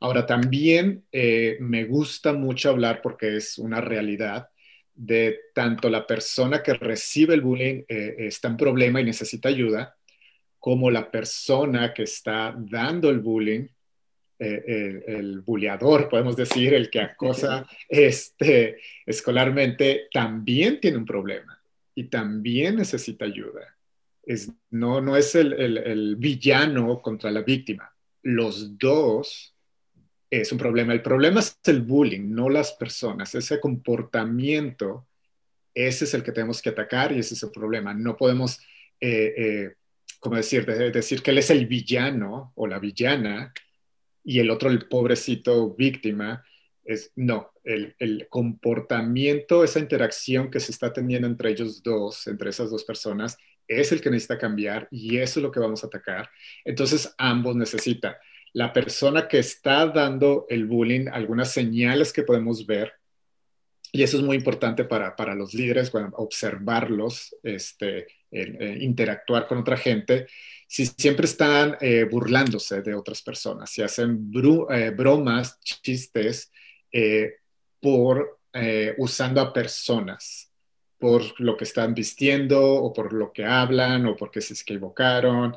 Ahora, 0.00 0.26
también 0.26 1.04
eh, 1.12 1.58
me 1.60 1.84
gusta 1.84 2.32
mucho 2.32 2.70
hablar 2.70 3.00
porque 3.02 3.36
es 3.36 3.58
una 3.58 3.80
realidad 3.80 4.48
de 4.94 5.38
tanto 5.54 5.88
la 5.88 6.06
persona 6.06 6.62
que 6.62 6.74
recibe 6.74 7.34
el 7.34 7.40
bullying 7.40 7.84
eh, 7.88 8.16
está 8.18 8.48
en 8.48 8.56
problema 8.56 9.00
y 9.00 9.04
necesita 9.04 9.48
ayuda, 9.48 9.96
como 10.58 10.90
la 10.90 11.10
persona 11.10 11.94
que 11.94 12.02
está 12.02 12.54
dando 12.58 13.08
el 13.10 13.20
bullying, 13.20 13.66
el, 14.38 15.04
el 15.06 15.40
bulleador, 15.40 16.08
podemos 16.08 16.34
decir, 16.34 16.72
el 16.72 16.88
que 16.88 17.00
acosa 17.00 17.66
este, 17.88 18.78
escolarmente, 19.04 20.08
también 20.10 20.80
tiene 20.80 20.96
un 20.96 21.04
problema 21.04 21.60
y 21.94 22.04
también 22.04 22.76
necesita 22.76 23.26
ayuda 23.26 23.76
no, 24.70 25.00
no 25.00 25.16
es 25.16 25.34
el, 25.34 26.16
villano 26.16 27.00
contra 27.00 27.30
la 27.30 27.42
víctima. 27.42 27.92
Los 28.22 28.78
dos 28.78 29.49
es 30.30 30.52
un 30.52 30.58
problema. 30.58 30.92
El 30.92 31.02
problema 31.02 31.40
es 31.40 31.58
el 31.64 31.82
bullying, 31.82 32.32
no 32.32 32.48
las 32.48 32.72
personas. 32.72 33.34
Ese 33.34 33.58
comportamiento, 33.58 35.06
ese 35.74 36.04
es 36.04 36.14
el 36.14 36.22
que 36.22 36.32
tenemos 36.32 36.62
que 36.62 36.70
atacar 36.70 37.12
y 37.12 37.18
ese 37.18 37.34
es 37.34 37.42
el 37.42 37.50
problema. 37.50 37.92
No 37.92 38.16
podemos, 38.16 38.60
eh, 39.00 39.34
eh, 39.36 39.74
como 40.20 40.36
decir, 40.36 40.64
decir 40.64 41.22
que 41.22 41.32
él 41.32 41.38
es 41.38 41.50
el 41.50 41.66
villano 41.66 42.52
o 42.54 42.66
la 42.66 42.78
villana 42.78 43.52
y 44.22 44.38
el 44.38 44.50
otro 44.50 44.70
el 44.70 44.86
pobrecito 44.86 45.74
víctima. 45.74 46.44
Es, 46.84 47.12
no, 47.16 47.50
el, 47.64 47.94
el, 47.98 48.26
comportamiento, 48.28 49.64
esa 49.64 49.80
interacción 49.80 50.50
que 50.50 50.60
se 50.60 50.72
está 50.72 50.92
teniendo 50.92 51.26
entre 51.26 51.50
ellos 51.50 51.82
dos, 51.82 52.26
entre 52.26 52.50
esas 52.50 52.70
dos 52.70 52.84
personas, 52.84 53.36
es 53.68 53.92
el 53.92 54.00
que 54.00 54.10
necesita 54.10 54.38
cambiar 54.38 54.88
y 54.90 55.18
eso 55.18 55.38
es 55.38 55.44
lo 55.44 55.52
que 55.52 55.60
vamos 55.60 55.84
a 55.84 55.88
atacar. 55.88 56.30
Entonces, 56.64 57.14
ambos 57.18 57.54
necesitan. 57.54 58.14
La 58.52 58.72
persona 58.72 59.28
que 59.28 59.38
está 59.38 59.86
dando 59.86 60.46
el 60.48 60.66
bullying, 60.66 61.06
algunas 61.08 61.52
señales 61.52 62.12
que 62.12 62.22
podemos 62.22 62.66
ver, 62.66 62.92
y 63.92 64.02
eso 64.02 64.18
es 64.18 64.22
muy 64.22 64.36
importante 64.36 64.84
para, 64.84 65.16
para 65.16 65.34
los 65.34 65.52
líderes, 65.52 65.92
observarlos, 66.12 67.34
este, 67.42 68.06
interactuar 68.30 69.46
con 69.46 69.58
otra 69.58 69.76
gente, 69.76 70.26
si 70.68 70.86
siempre 70.86 71.26
están 71.26 71.76
eh, 71.80 72.04
burlándose 72.04 72.82
de 72.82 72.94
otras 72.94 73.22
personas, 73.22 73.70
si 73.70 73.82
hacen 73.82 74.30
eh, 74.70 74.90
bromas, 74.90 75.58
chistes, 75.60 76.52
eh, 76.92 77.34
por 77.80 78.38
usando 78.98 79.40
a 79.40 79.52
personas 79.52 80.50
por 80.98 81.22
lo 81.40 81.56
que 81.56 81.62
están 81.62 81.94
vistiendo 81.94 82.60
o 82.60 82.92
por 82.92 83.12
lo 83.12 83.32
que 83.32 83.44
hablan 83.44 84.06
o 84.06 84.16
porque 84.16 84.40
se 84.40 84.54
equivocaron. 84.54 85.56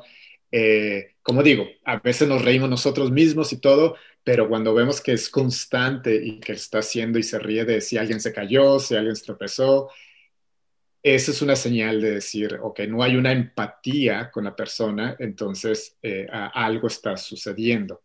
Eh, 0.56 1.16
como 1.20 1.42
digo, 1.42 1.66
a 1.84 1.98
veces 1.98 2.28
nos 2.28 2.44
reímos 2.44 2.70
nosotros 2.70 3.10
mismos 3.10 3.52
y 3.52 3.56
todo, 3.56 3.96
pero 4.22 4.48
cuando 4.48 4.72
vemos 4.72 5.00
que 5.00 5.12
es 5.12 5.28
constante 5.28 6.14
y 6.14 6.38
que 6.38 6.52
está 6.52 6.78
haciendo 6.78 7.18
y 7.18 7.24
se 7.24 7.40
ríe 7.40 7.64
de 7.64 7.80
si 7.80 7.98
alguien 7.98 8.20
se 8.20 8.32
cayó, 8.32 8.78
si 8.78 8.94
alguien 8.94 9.16
se 9.16 9.24
tropezó, 9.24 9.90
esa 11.02 11.32
es 11.32 11.42
una 11.42 11.56
señal 11.56 12.00
de 12.00 12.12
decir, 12.12 12.56
ok, 12.62 12.82
no 12.88 13.02
hay 13.02 13.16
una 13.16 13.32
empatía 13.32 14.30
con 14.30 14.44
la 14.44 14.54
persona, 14.54 15.16
entonces 15.18 15.96
eh, 16.00 16.28
algo 16.30 16.86
está 16.86 17.16
sucediendo. 17.16 18.00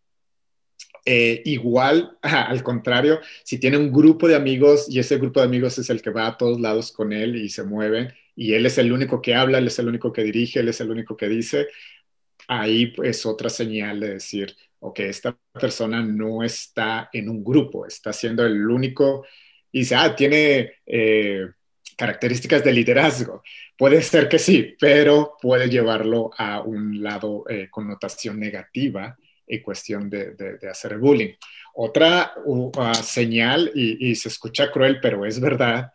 Eh, 1.06 1.44
igual, 1.46 2.18
al 2.24 2.64
contrario, 2.64 3.20
si 3.44 3.60
tiene 3.60 3.78
un 3.78 3.92
grupo 3.92 4.28
de 4.28 4.36
amigos 4.36 4.88
y 4.90 4.98
ese 4.98 5.20
grupo 5.20 5.40
de 5.40 5.46
amigos 5.46 5.78
es 5.78 5.92
el 5.92 6.02
que 6.02 6.10
va 6.10 6.26
a 6.26 6.38
todos 6.38 6.60
lados 6.60 6.92
con 6.92 7.14
él 7.14 7.36
y 7.36 7.50
se 7.50 7.62
mueve 7.62 8.16
y 8.36 8.54
él 8.54 8.66
es 8.66 8.78
el 8.80 8.92
único 8.92 9.22
que 9.22 9.36
habla, 9.36 9.60
él 9.60 9.68
es 9.68 9.78
el 9.78 9.88
único 9.88 10.12
que 10.12 10.24
dirige, 10.24 10.62
él 10.62 10.70
es 10.70 10.82
el 10.82 10.90
único 10.90 11.16
que 11.16 11.28
dice, 11.28 11.68
ahí 12.50 12.94
es 13.04 13.26
otra 13.28 13.48
señal 13.48 14.00
de 14.00 14.14
decir, 14.16 14.56
ok, 14.80 15.02
esta 15.02 15.38
persona 15.54 16.02
no 16.02 16.44
está 16.44 17.10
en 17.14 17.30
un 17.30 17.44
grupo, 17.44 17.86
está 17.86 18.12
siendo 18.12 18.44
el 18.44 18.68
único, 18.68 19.26
y 19.72 19.80
dice, 19.80 19.96
ah, 19.96 20.16
tiene 20.16 20.72
eh, 20.88 21.46
características 21.96 22.64
de 22.64 22.74
liderazgo. 22.74 23.44
Puede 23.78 24.02
ser 24.02 24.28
que 24.28 24.40
sí, 24.40 24.76
pero 24.80 25.38
puede 25.40 25.70
llevarlo 25.70 26.32
a 26.38 26.62
un 26.62 27.04
lado, 27.04 27.46
eh, 27.48 27.68
connotación 27.70 28.40
negativa 28.40 29.16
y 29.48 29.62
cuestión 29.62 30.10
de, 30.10 30.34
de, 30.34 30.70
hacer 30.70 30.98
bullying. 30.98 31.34
Otra 31.76 32.34
señal, 33.04 33.72
y, 33.76 34.16
se 34.16 34.30
escucha 34.30 34.72
cruel, 34.72 35.00
pero 35.00 35.24
es 35.24 35.40
verdad, 35.40 35.92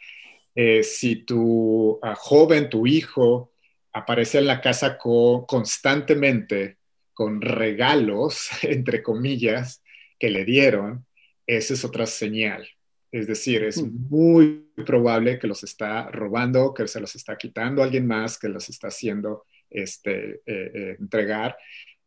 eh, 0.54 0.84
si 0.84 1.16
tu 1.24 1.98
joven, 2.16 2.70
tu 2.70 2.86
hijo, 2.86 3.53
aparece 3.94 4.38
en 4.38 4.46
la 4.46 4.60
casa 4.60 4.98
constantemente 4.98 6.78
con 7.14 7.40
regalos, 7.40 8.50
entre 8.62 9.02
comillas, 9.02 9.82
que 10.18 10.30
le 10.30 10.44
dieron, 10.44 11.06
esa 11.46 11.74
es 11.74 11.84
otra 11.84 12.06
señal. 12.06 12.68
Es 13.12 13.28
decir, 13.28 13.62
es 13.62 13.80
muy 13.80 14.66
probable 14.84 15.38
que 15.38 15.46
los 15.46 15.62
está 15.62 16.10
robando, 16.10 16.74
que 16.74 16.88
se 16.88 17.00
los 17.00 17.14
está 17.14 17.36
quitando 17.38 17.80
a 17.80 17.84
alguien 17.84 18.08
más, 18.08 18.38
que 18.38 18.48
los 18.48 18.68
está 18.68 18.88
haciendo 18.88 19.44
este, 19.70 20.42
eh, 20.46 20.70
eh, 20.74 20.96
entregar. 20.98 21.56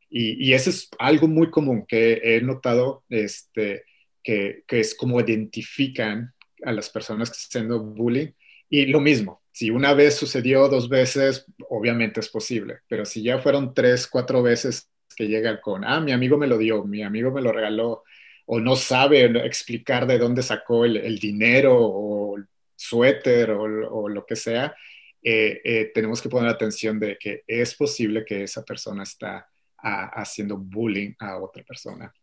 Y, 0.09 0.51
eso 0.53 0.69
es 0.69 0.89
algo 0.99 1.27
muy 1.27 1.49
común 1.49 1.85
que 1.87 2.19
he 2.23 2.41
notado, 2.41 3.05
este, 3.09 3.83
que, 4.21 4.63
que, 4.67 4.81
es 4.81 4.95
como 4.95 5.19
identifican 5.19 6.33
a 6.63 6.73
las 6.73 6.89
personas 6.89 7.29
que 7.29 7.37
están 7.37 7.63
haciendo 7.63 7.81
bullying. 7.81 8.31
Y 8.69 8.85
lo 8.87 8.99
mismo, 8.99 9.41
si 9.51 9.69
una 9.69 9.93
vez 9.93 10.15
sucedió 10.15 10.67
dos 10.67 10.89
veces, 10.89 11.45
obviamente 11.69 12.19
es 12.19 12.29
posible, 12.29 12.79
pero 12.87 13.05
si 13.05 13.23
ya 13.23 13.39
fueron 13.39 13.73
tres, 13.73 14.07
cuatro 14.07 14.43
veces 14.43 14.89
que 15.15 15.27
llega 15.27 15.59
con, 15.61 15.83
ah, 15.83 15.99
mi 15.99 16.11
amigo 16.11 16.37
me 16.37 16.47
lo 16.47 16.57
dio, 16.57 16.83
mi 16.83 17.01
amigo 17.01 17.31
me 17.31 17.41
lo 17.41 17.51
regaló, 17.51 18.03
o 18.45 18.59
no 18.59 18.75
sabe 18.75 19.25
explicar 19.45 20.05
de 20.05 20.17
dónde 20.17 20.43
sacó 20.43 20.85
el, 20.85 21.19
dinero 21.19 21.75
o 21.75 22.37
el 22.37 22.45
suéter 22.75 23.51
o, 23.51 24.07
lo 24.07 24.25
que 24.25 24.35
sea, 24.35 24.75
eh, 25.21 25.59
eh, 25.63 25.91
tenemos 25.93 26.21
que 26.21 26.29
poner 26.29 26.49
atención 26.49 26.99
de 26.99 27.17
que 27.17 27.43
es 27.47 27.75
posible 27.75 28.23
que 28.23 28.43
esa 28.43 28.63
persona 28.63 29.03
está 29.03 29.49
haciendo 29.79 30.57
bullying 30.57 31.13
a 31.19 31.37
otra 31.37 31.63
persona. 31.63 32.13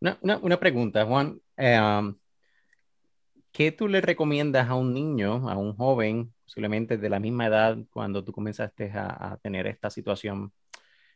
Una, 0.00 0.38
una, 0.38 0.60
pregunta, 0.60 1.04
Juan. 1.04 1.40
Eh, 1.56 1.78
um, 1.80 2.14
¿Qué 3.54 3.70
tú 3.70 3.86
le 3.86 4.00
recomiendas 4.00 4.68
a 4.68 4.74
un 4.74 4.92
niño, 4.92 5.48
a 5.48 5.56
un 5.56 5.76
joven, 5.76 6.34
posiblemente 6.44 6.98
de 6.98 7.08
la 7.08 7.20
misma 7.20 7.46
edad, 7.46 7.78
cuando 7.90 8.24
tú 8.24 8.32
comenzaste 8.32 8.90
a, 8.92 9.38
tener 9.44 9.68
esta 9.68 9.90
situación 9.90 10.52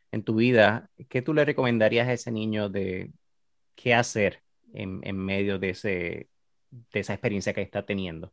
en 0.09 0.23
tu 0.23 0.35
vida? 0.35 0.89
¿Qué 1.09 1.21
tú 1.21 1.33
le 1.33 1.43
recomendarías 1.43 2.07
a 2.07 2.13
ese 2.13 2.31
niño 2.31 2.69
de 2.69 3.11
qué 3.75 3.93
hacer 3.93 4.41
en, 4.73 5.17
medio 5.17 5.59
de, 5.59 5.71
ese, 5.71 6.29
de 6.71 6.99
esa 7.01 7.13
experiencia 7.13 7.51
que 7.51 7.61
está 7.61 7.85
teniendo? 7.85 8.31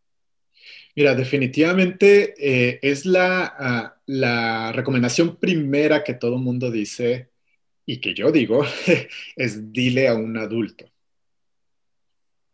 Mira, 0.95 1.16
definitivamente 1.16 2.35
eh, 2.38 2.79
es 2.83 3.07
la, 3.07 3.57
ah, 3.59 4.01
la, 4.07 4.71
recomendación 4.71 5.35
primera 5.35 6.05
que 6.05 6.14
todo 6.14 6.38
mundo 6.38 6.71
dice 6.71 7.31
y 7.85 8.01
que 8.01 8.14
yo 8.14 8.31
digo 8.31 8.64
es 9.37 9.73
dile 9.73 10.07
a 10.07 10.14
un 10.14 10.37
adulto. 10.37 10.92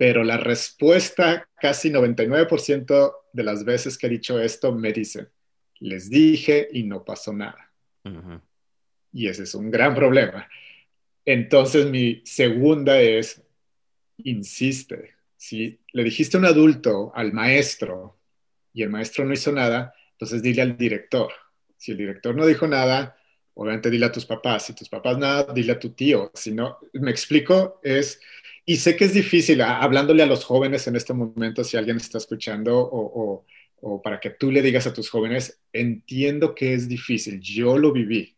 Pero 0.02 0.24
la 0.24 0.36
respuesta, 0.36 1.48
casi 1.60 1.88
99% 1.88 3.14
de 3.32 3.44
las 3.44 3.64
veces 3.64 3.96
que 3.96 4.08
he 4.08 4.10
dicho 4.10 4.40
esto, 4.40 4.74
me 4.74 4.92
dicen, 4.92 5.28
les 5.78 6.10
dije 6.10 6.68
y 6.72 6.82
no 6.82 7.04
pasó 7.04 7.32
nada. 7.32 7.70
Y 9.12 9.28
ese 9.28 9.44
es 9.44 9.54
un 9.54 9.70
gran 9.70 9.94
problema. 9.94 10.48
Entonces 11.24 11.86
mi 11.86 12.20
segunda 12.24 13.00
es, 13.00 13.44
insiste. 14.16 15.14
Si 15.36 15.78
le 15.92 16.02
dijiste 16.02 16.36
a 16.36 16.40
un 16.40 16.46
adulto, 16.46 17.12
al 17.14 17.32
maestro, 17.32 18.18
y 18.74 18.82
el 18.82 18.90
maestro 18.90 19.24
no 19.24 19.32
hizo 19.32 19.52
nada, 19.52 19.94
entonces 20.14 20.42
dile 20.42 20.62
al 20.62 20.76
director. 20.76 21.30
Si 21.76 21.92
el 21.92 21.98
director 21.98 22.34
no 22.34 22.44
dijo 22.44 22.66
nada, 22.66 23.16
obviamente 23.54 23.88
dile 23.88 24.06
a 24.06 24.12
tus 24.12 24.26
papás, 24.26 24.66
si 24.66 24.74
tus 24.74 24.88
papás 24.88 25.16
nada, 25.16 25.52
dile 25.54 25.74
a 25.74 25.78
tu 25.78 25.90
tío, 25.90 26.32
si 26.34 26.50
no, 26.50 26.80
me 26.94 27.12
explico, 27.12 27.78
es, 27.84 28.20
y 28.64 28.76
sé 28.76 28.96
que 28.96 29.04
es 29.04 29.14
difícil, 29.14 29.60
hablándole 29.60 30.22
a 30.22 30.26
los 30.26 30.44
jóvenes 30.44 30.86
en 30.86 30.96
este 30.96 31.12
momento, 31.12 31.64
si 31.64 31.76
alguien 31.76 31.96
está 31.96 32.18
escuchando 32.18 32.78
o, 32.78 33.44
para 34.02 34.20
que 34.20 34.30
tú 34.30 34.52
le 34.52 34.62
digas 34.62 34.86
a 34.86 34.92
tus 34.92 35.10
jóvenes, 35.10 35.60
entiendo 35.72 36.54
que 36.54 36.72
es 36.72 36.88
difícil, 36.88 37.40
yo 37.40 37.76
lo 37.76 37.92
viví, 37.92 38.36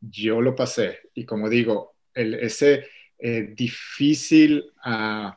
yo 0.00 0.42
lo 0.42 0.54
pasé, 0.54 0.98
y 1.14 1.24
como 1.24 1.48
digo, 1.48 1.94
el, 2.12 2.34
ese 2.34 2.84
eh, 3.18 3.54
difícil 3.56 4.64
uh, 4.84 5.30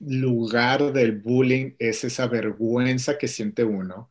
lugar 0.00 0.92
del 0.92 1.12
bullying 1.12 1.72
es 1.78 2.04
esa 2.04 2.26
vergüenza 2.26 3.18
que 3.18 3.28
siente 3.28 3.64
uno, 3.64 4.10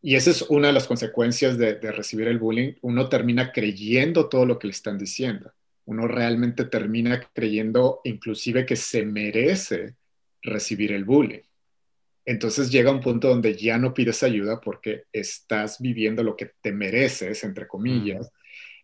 Y 0.00 0.16
esa 0.16 0.30
es 0.30 0.42
una 0.42 0.68
de 0.68 0.74
las 0.74 0.86
consecuencias 0.86 1.56
de, 1.56 1.74
recibir 1.92 2.28
el 2.28 2.38
bullying. 2.38 2.74
Uno 2.82 3.08
termina 3.08 3.52
creyendo 3.52 4.28
todo 4.28 4.44
lo 4.44 4.58
que 4.58 4.66
le 4.66 4.72
están 4.72 4.98
diciendo. 4.98 5.50
Uno 5.86 6.08
realmente 6.08 6.64
termina 6.64 7.20
creyendo 7.32 8.00
inclusive 8.04 8.64
que 8.64 8.76
se 8.76 9.04
merece 9.04 9.94
recibir 10.42 10.92
el 10.92 11.04
bullying. 11.04 11.42
Entonces 12.26 12.70
llega 12.70 12.90
un 12.90 13.00
punto 13.00 13.28
donde 13.28 13.54
ya 13.54 13.76
no 13.76 13.92
pides 13.92 14.22
ayuda 14.22 14.60
porque 14.60 15.04
estás 15.12 15.80
viviendo 15.80 16.22
lo 16.22 16.36
que 16.36 16.52
te 16.62 16.72
mereces, 16.72 17.44
entre 17.44 17.66
comillas. 17.66 18.30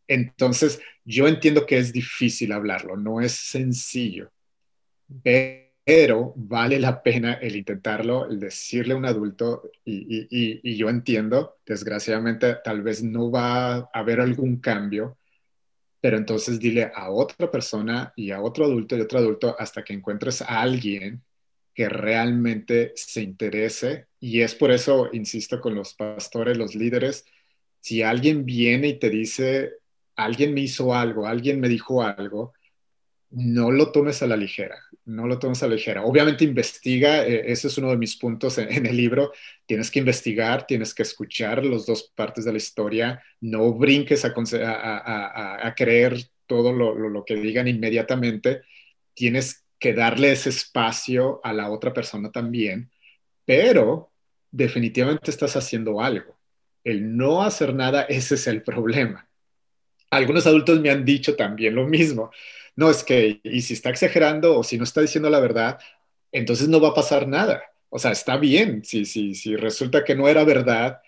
Entonces 0.07 0.81
yo 1.05 1.27
entiendo 1.27 1.65
que 1.65 1.79
es 1.79 1.93
difícil 1.93 2.53
hablarlo, 2.53 2.97
no 2.97 3.21
es 3.21 3.33
sencillo, 3.33 4.31
pero 5.23 6.35
vale 6.37 6.79
la 6.79 7.03
pena 7.03 7.35
el 7.35 7.57
intentarlo, 7.57 8.29
el 8.29 8.39
decirle 8.39 8.95
a 8.95 8.97
un 8.97 9.07
adulto, 9.07 9.71
y, 9.85 10.77
yo 10.77 10.89
entiendo, 10.89 11.59
desgraciadamente 11.65 12.57
tal 12.63 12.83
vez 12.83 13.03
no 13.03 13.31
va 13.31 13.75
a 13.77 13.91
haber 13.93 14.21
algún 14.21 14.61
cambio, 14.61 15.17
pero 16.01 16.17
entonces 16.17 16.59
dile 16.59 16.91
a 16.95 17.11
otra 17.11 17.51
persona 17.51 18.13
y 18.17 18.31
a 18.31 18.41
otro 18.41 18.65
adulto 18.65 18.97
y 18.97 19.01
otro 19.01 19.19
adulto 19.19 19.57
hasta 19.59 19.85
que 19.85 19.93
encuentres 19.93 20.43
a 20.43 20.61
alguien 20.61 21.23
que 21.75 21.89
realmente 21.89 22.93
se 22.97 23.23
interese. 23.23 24.07
Y 24.19 24.41
es 24.41 24.55
por 24.55 24.71
eso, 24.71 25.09
insisto, 25.13 25.61
con 25.61 25.75
los 25.75 25.95
pastores, 25.95 26.57
los 26.57 26.75
líderes, 26.75 27.25
si 27.81 28.03
alguien 28.03 28.45
viene 28.45 28.89
y 28.89 28.99
te 28.99 29.11
dice, 29.11 29.73
alguien 30.17 30.55
me 30.55 30.63
hizo 30.63 30.95
algo, 30.95 31.27
alguien 31.27 31.61
me 31.61 31.69
dijo 31.69 32.03
algo, 32.03 32.53
no 33.31 33.71
lo 33.71 33.93
tomes 33.93 34.23
a 34.23 34.27
la 34.27 34.37
ligera, 34.37 34.77
no 35.05 35.27
lo 35.27 35.39
tomes 35.39 35.63
a 35.63 35.69
la 35.69 35.77
ligera. 35.77 36.05
Obviamente 36.05 36.45
investiga, 36.45 37.25
eh, 37.25 37.45
ese 37.47 37.69
es 37.69 37.79
uno 37.79 37.91
de 37.91 37.97
mis 37.97 38.17
puntos 38.17 38.59
en, 38.59 38.87
el 38.87 38.97
libro, 38.97 39.33
tienes 39.67 39.91
que 39.91 40.01
investigar, 40.01 40.67
tienes 40.67 40.95
que 40.95 41.03
escuchar 41.03 41.65
las 41.65 41.87
dos 41.87 42.13
partes 42.15 42.45
de 42.45 42.53
la 42.53 42.59
historia, 42.59 43.23
no 43.41 43.73
brinques 43.73 44.25
a, 44.25 45.75
creer 45.77 46.17
todo 46.47 46.73
lo, 46.73 46.95
lo, 46.95 47.25
que 47.25 47.37
digan 47.37 47.69
inmediatamente, 47.69 48.63
tienes 49.15 49.65
que 49.79 49.95
darle 49.95 50.33
ese 50.33 50.51
espacio 50.51 51.41
a 51.45 51.53
la 51.53 51.71
otra 51.71 51.95
persona 51.95 52.33
también, 52.33 52.91
pero 53.45 54.11
definitivamente 54.51 55.31
estás 55.31 55.57
haciendo 55.57 56.01
algo. 56.01 56.37
El 56.83 57.17
no 57.17 57.43
hacer 57.43 57.75
nada, 57.75 58.03
ese 58.03 58.35
es 58.35 58.47
el 58.49 58.63
problema. 58.63 59.29
Algunos 60.11 60.47
adultos 60.47 60.81
me 60.81 60.91
han 60.91 61.05
dicho 61.05 61.37
también 61.37 61.77
lo 61.77 61.87
mismo 61.87 62.33
no, 62.81 62.89
es 62.89 63.05
que, 63.05 63.43
y 63.45 63.61
si 63.61 63.75
está 63.75 63.91
exagerando 63.91 64.59
o 64.59 64.65
si 64.65 64.79
no 64.79 64.85
está 64.85 65.03
diciendo 65.03 65.29
la 65.29 65.39
verdad, 65.39 65.79
entonces 66.33 66.67
no 66.67 66.81
va 66.81 66.89
a 66.89 66.95
pasar 66.95 67.29
nada. 67.29 67.63
O 67.91 67.99
sea, 67.99 68.11
está 68.13 68.39
bien, 68.39 68.83
si, 68.87 69.05
si, 69.05 69.35
si 69.35 69.55
resulta 69.55 70.03
que 70.03 70.15
no 70.15 70.29
era 70.29 70.45
verdad, 70.45 71.03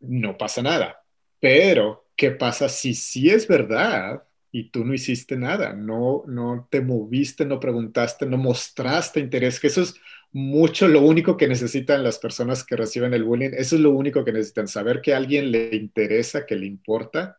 no 0.00 0.36
pasa 0.36 0.60
nada. 0.60 1.02
Pero, 1.40 2.10
¿qué 2.14 2.30
pasa 2.30 2.68
si 2.68 2.92
sí 2.92 3.30
es 3.30 3.48
verdad 3.48 4.22
y 4.52 4.68
tú 4.70 4.84
no 4.84 4.92
hiciste 4.92 5.34
nada? 5.38 5.72
No, 5.72 6.24
no 6.26 6.68
te 6.70 6.82
moviste, 6.82 7.46
no 7.46 7.58
preguntaste, 7.58 8.26
no 8.26 8.36
mostraste 8.36 9.18
interés, 9.18 9.58
que 9.58 9.68
eso 9.68 9.80
es 9.80 9.94
mucho 10.30 10.88
lo 10.88 11.00
único 11.00 11.38
que 11.38 11.48
necesitan 11.48 12.04
las 12.04 12.18
personas 12.18 12.64
que 12.64 12.76
reciben 12.76 13.14
el 13.14 13.24
bullying. 13.24 13.52
Eso 13.54 13.76
es 13.76 13.80
lo 13.80 13.92
único 13.92 14.26
que 14.26 14.32
necesitan, 14.32 14.68
saber 14.68 15.00
que 15.00 15.14
a 15.14 15.16
alguien 15.16 15.50
le 15.50 15.74
interesa, 15.74 16.44
que 16.44 16.54
le 16.54 16.66
importa. 16.66 17.38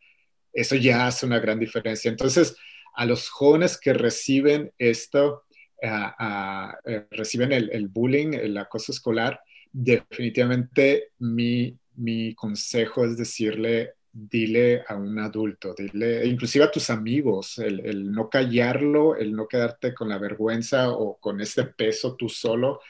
Eso 0.52 0.74
ya 0.74 1.06
hace 1.06 1.24
una 1.24 1.38
gran 1.38 1.60
diferencia. 1.60 2.10
Entonces, 2.10 2.56
a 2.94 3.06
los 3.06 3.28
jóvenes 3.28 3.78
que 3.78 3.92
reciben 3.92 4.72
esto, 4.78 5.44
eh, 5.80 7.06
reciben 7.10 7.52
el, 7.52 7.88
bullying, 7.88 8.34
el 8.34 8.56
acoso 8.56 8.92
escolar, 8.92 9.40
definitivamente 9.72 11.12
mi, 11.18 11.78
consejo 12.34 13.04
es 13.04 13.16
decirle, 13.16 13.94
dile 14.12 14.82
a 14.88 14.96
un 14.96 15.18
adulto, 15.18 15.74
dile, 15.76 16.26
inclusive 16.26 16.64
a 16.64 16.70
tus 16.70 16.90
amigos, 16.90 17.58
el, 17.58 18.10
no 18.10 18.28
callarlo, 18.28 19.16
el 19.16 19.32
no 19.32 19.46
quedarte 19.46 19.94
con 19.94 20.08
la 20.08 20.18
vergüenza 20.18 20.90
o 20.90 21.18
con 21.18 21.40
este 21.40 21.64
peso 21.64 22.16
tú 22.16 22.28
solo, 22.28 22.80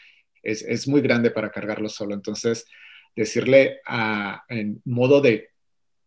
es, 0.43 0.63
es 0.63 0.89
muy 0.89 1.03
grande 1.03 1.31
para 1.31 1.51
cargarlo 1.51 1.89
solo. 1.89 2.15
Entonces, 2.15 2.67
decirle 3.15 3.81
a, 3.87 4.45
en 4.49 4.81
modo 4.85 5.21
de 5.21 5.50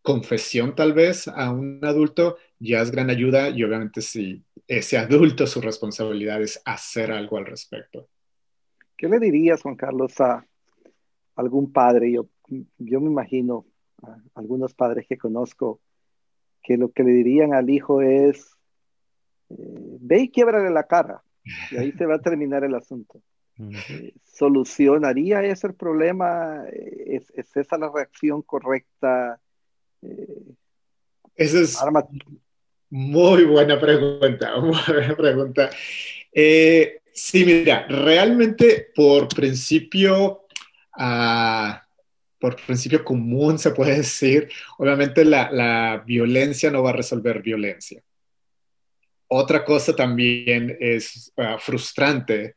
confesión 0.04 0.74
tal 0.74 0.92
vez 0.92 1.28
a 1.28 1.50
un 1.50 1.80
adulto 1.82 2.36
ya 2.58 2.82
es 2.82 2.90
gran 2.90 3.08
ayuda 3.08 3.48
y 3.48 3.64
obviamente 3.64 4.02
si 4.02 4.44
ese 4.68 4.98
adulto 4.98 5.46
su 5.46 5.62
responsabilidad 5.62 6.42
es 6.42 6.60
hacer 6.66 7.10
algo 7.10 7.38
al 7.38 7.46
respecto. 7.46 8.06
¿Qué 8.98 9.08
le 9.08 9.18
dirías, 9.18 9.62
Juan 9.62 9.76
Carlos, 9.76 10.20
a 10.20 10.46
algún 11.36 11.72
padre? 11.72 12.12
Yo, 12.12 12.28
yo 12.76 13.00
me 13.00 13.06
imagino 13.06 13.64
a 14.02 14.18
algunos 14.34 14.74
padres 14.74 15.06
que 15.08 15.16
conozco 15.16 15.80
que 16.62 16.76
lo 16.76 16.92
que 16.92 17.02
le 17.02 17.12
dirían 17.12 17.54
al 17.54 17.70
hijo 17.70 18.02
es, 18.02 18.58
eh, 19.48 19.56
ve 20.00 20.20
y 20.20 20.28
quiebrale 20.28 20.68
la 20.68 20.84
cara 20.84 21.22
y 21.70 21.78
ahí 21.78 21.92
se 21.92 22.04
va 22.04 22.16
a 22.16 22.22
terminar 22.22 22.62
el 22.62 22.74
asunto. 22.74 23.22
Eh, 23.58 24.12
¿Solucionaría 24.22 25.42
ese 25.42 25.72
problema? 25.72 26.62
¿Es, 26.68 27.32
¿Es, 27.34 27.56
esa 27.56 27.78
la 27.78 27.90
reacción 27.90 28.42
correcta? 28.42 29.40
Esa 31.36 31.60
es 31.60 31.78
muy 32.90 33.44
buena 33.44 33.80
pregunta, 33.80 34.56
muy 34.60 34.78
buena 34.86 35.16
pregunta. 35.16 35.70
Eh, 36.32 37.00
sí, 37.12 37.44
mira, 37.44 37.86
realmente 37.88 38.90
por 38.94 39.28
principio, 39.28 40.46
uh, 40.96 41.72
por 42.38 42.56
principio 42.56 43.04
común 43.04 43.58
se 43.58 43.72
puede 43.72 43.96
decir, 43.96 44.48
obviamente 44.78 45.24
la, 45.24 45.50
la, 45.50 46.04
violencia 46.06 46.70
no 46.70 46.82
va 46.82 46.90
a 46.90 46.94
resolver 46.94 47.42
violencia. 47.42 48.00
Otra 49.26 49.64
cosa 49.64 49.96
también 49.96 50.76
es 50.78 51.32
uh, 51.36 51.58
frustrante 51.58 52.54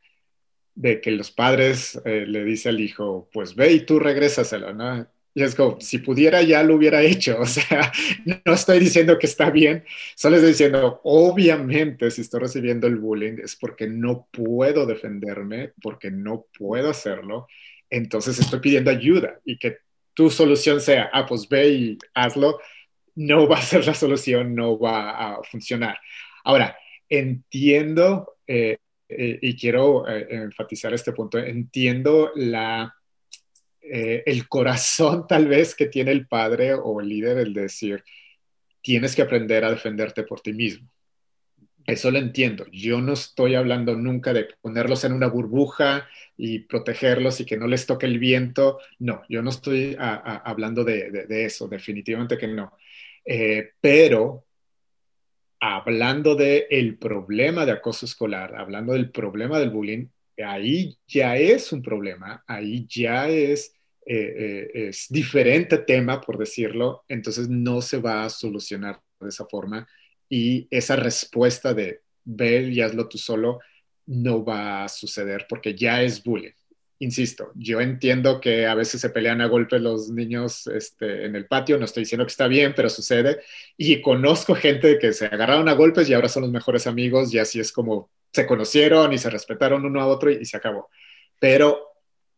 de 0.78 1.00
que 1.00 1.10
los 1.10 1.32
padres 1.32 2.00
eh, 2.04 2.24
le 2.24 2.44
dicen 2.44 2.76
al 2.76 2.80
hijo, 2.80 3.28
pues 3.32 3.56
ve 3.56 3.72
y 3.72 3.80
tú 3.80 3.98
regrésaselo, 3.98 4.72
¿no? 4.72 5.08
Y 5.34 5.42
es 5.42 5.54
como, 5.54 5.80
si 5.80 5.98
pudiera 5.98 6.42
ya 6.42 6.62
lo 6.62 6.74
hubiera 6.74 7.02
hecho. 7.02 7.38
O 7.40 7.46
sea, 7.46 7.92
no 8.44 8.52
estoy 8.54 8.80
diciendo 8.80 9.18
que 9.18 9.26
está 9.26 9.50
bien, 9.50 9.84
solo 10.16 10.36
estoy 10.36 10.50
diciendo, 10.50 11.00
obviamente 11.04 12.10
si 12.10 12.22
estoy 12.22 12.40
recibiendo 12.40 12.86
el 12.86 12.96
bullying 12.96 13.38
es 13.42 13.56
porque 13.56 13.86
no 13.86 14.28
puedo 14.32 14.86
defenderme, 14.86 15.72
porque 15.82 16.10
no 16.10 16.46
puedo 16.58 16.90
hacerlo. 16.90 17.46
Entonces 17.90 18.38
estoy 18.38 18.60
pidiendo 18.60 18.90
ayuda 18.90 19.40
y 19.44 19.58
que 19.58 19.78
tu 20.14 20.30
solución 20.30 20.80
sea, 20.80 21.10
ah, 21.12 21.26
pues 21.26 21.48
ve 21.48 21.68
y 21.68 21.98
hazlo, 22.14 22.58
no 23.14 23.48
va 23.48 23.58
a 23.58 23.62
ser 23.62 23.86
la 23.86 23.94
solución, 23.94 24.54
no 24.54 24.78
va 24.78 25.10
a 25.10 25.42
funcionar. 25.44 25.98
Ahora, 26.44 26.76
entiendo, 27.08 28.36
eh, 28.46 28.78
eh, 29.08 29.38
y 29.40 29.56
quiero 29.56 30.08
eh, 30.08 30.26
enfatizar 30.30 30.92
este 30.92 31.12
punto, 31.12 31.38
entiendo 31.38 32.32
la 32.34 32.94
eh, 33.92 34.22
el 34.26 34.48
corazón 34.48 35.26
tal 35.28 35.48
vez 35.48 35.74
que 35.74 35.86
tiene 35.86 36.12
el 36.12 36.26
padre 36.26 36.74
o 36.74 37.00
el 37.00 37.08
líder, 37.08 37.38
el 37.38 37.54
decir, 37.54 38.04
tienes 38.82 39.14
que 39.14 39.22
aprender 39.22 39.64
a 39.64 39.70
defenderte 39.70 40.22
por 40.22 40.40
ti 40.40 40.52
mismo. 40.52 40.88
Eso 41.86 42.10
lo 42.10 42.18
entiendo. 42.18 42.66
Yo 42.70 43.00
no 43.00 43.14
estoy 43.14 43.54
hablando 43.54 43.96
nunca 43.96 44.34
de 44.34 44.48
ponerlos 44.60 45.04
en 45.04 45.14
una 45.14 45.26
burbuja 45.26 46.06
y 46.36 46.58
protegerlos 46.60 47.40
y 47.40 47.46
que 47.46 47.56
no 47.56 47.66
les 47.66 47.86
toque 47.86 48.04
el 48.04 48.18
viento. 48.18 48.78
No, 48.98 49.22
yo 49.30 49.42
no 49.42 49.48
estoy 49.48 49.96
hablando 49.98 50.84
de, 50.84 51.26
eso, 51.30 51.66
definitivamente 51.66 52.36
que 52.36 52.46
no. 52.46 52.74
Eh, 53.24 53.70
pero 53.80 54.44
hablando 55.60 56.34
del 56.34 56.66
el 56.68 56.98
problema 56.98 57.64
de 57.64 57.72
acoso 57.72 58.04
escolar, 58.04 58.54
hablando 58.54 58.92
del 58.92 59.10
problema 59.10 59.58
del 59.58 59.70
bullying, 59.70 60.08
ahí 60.44 60.96
ya 61.06 61.38
es 61.38 61.72
un 61.72 61.82
problema, 61.82 62.44
ahí 62.46 62.86
ya 62.86 63.28
es 63.28 63.77
eh, 64.10 64.70
eh, 64.74 64.88
es 64.88 65.06
diferente 65.10 65.76
tema, 65.78 66.20
por 66.20 66.38
decirlo, 66.38 67.04
entonces 67.08 67.48
no 67.48 67.82
se 67.82 67.98
va 67.98 68.24
a 68.24 68.30
solucionar 68.30 69.02
de 69.20 69.28
esa 69.28 69.44
forma 69.44 69.86
y 70.30 70.66
esa 70.70 70.96
respuesta 70.96 71.74
de 71.74 72.00
ver 72.24 72.72
y 72.72 72.80
hazlo 72.80 73.06
tú 73.06 73.18
solo 73.18 73.60
no 74.06 74.42
va 74.42 74.84
a 74.84 74.88
suceder 74.88 75.46
porque 75.46 75.74
ya 75.74 76.02
es 76.02 76.24
bullying. 76.24 76.52
Insisto, 77.00 77.52
yo 77.54 77.80
entiendo 77.80 78.40
que 78.40 78.66
a 78.66 78.74
veces 78.74 79.00
se 79.00 79.10
pelean 79.10 79.42
a 79.42 79.46
golpes 79.46 79.80
los 79.80 80.08
niños 80.08 80.66
este, 80.68 81.26
en 81.26 81.36
el 81.36 81.46
patio, 81.46 81.78
no 81.78 81.84
estoy 81.84 82.04
diciendo 82.04 82.24
que 82.24 82.30
está 82.30 82.48
bien, 82.48 82.72
pero 82.74 82.88
sucede. 82.88 83.40
Y 83.76 84.00
conozco 84.00 84.54
gente 84.54 84.98
que 84.98 85.12
se 85.12 85.26
agarraron 85.26 85.68
a 85.68 85.74
golpes 85.74 86.08
y 86.08 86.14
ahora 86.14 86.28
son 86.28 86.44
los 86.44 86.50
mejores 86.50 86.86
amigos 86.86 87.32
y 87.34 87.38
así 87.38 87.60
es 87.60 87.72
como 87.72 88.10
se 88.32 88.46
conocieron 88.46 89.12
y 89.12 89.18
se 89.18 89.28
respetaron 89.28 89.84
uno 89.84 90.00
a 90.00 90.06
otro 90.06 90.30
y 90.30 90.44
se 90.46 90.56
acabó. 90.56 90.88
Pero 91.38 91.88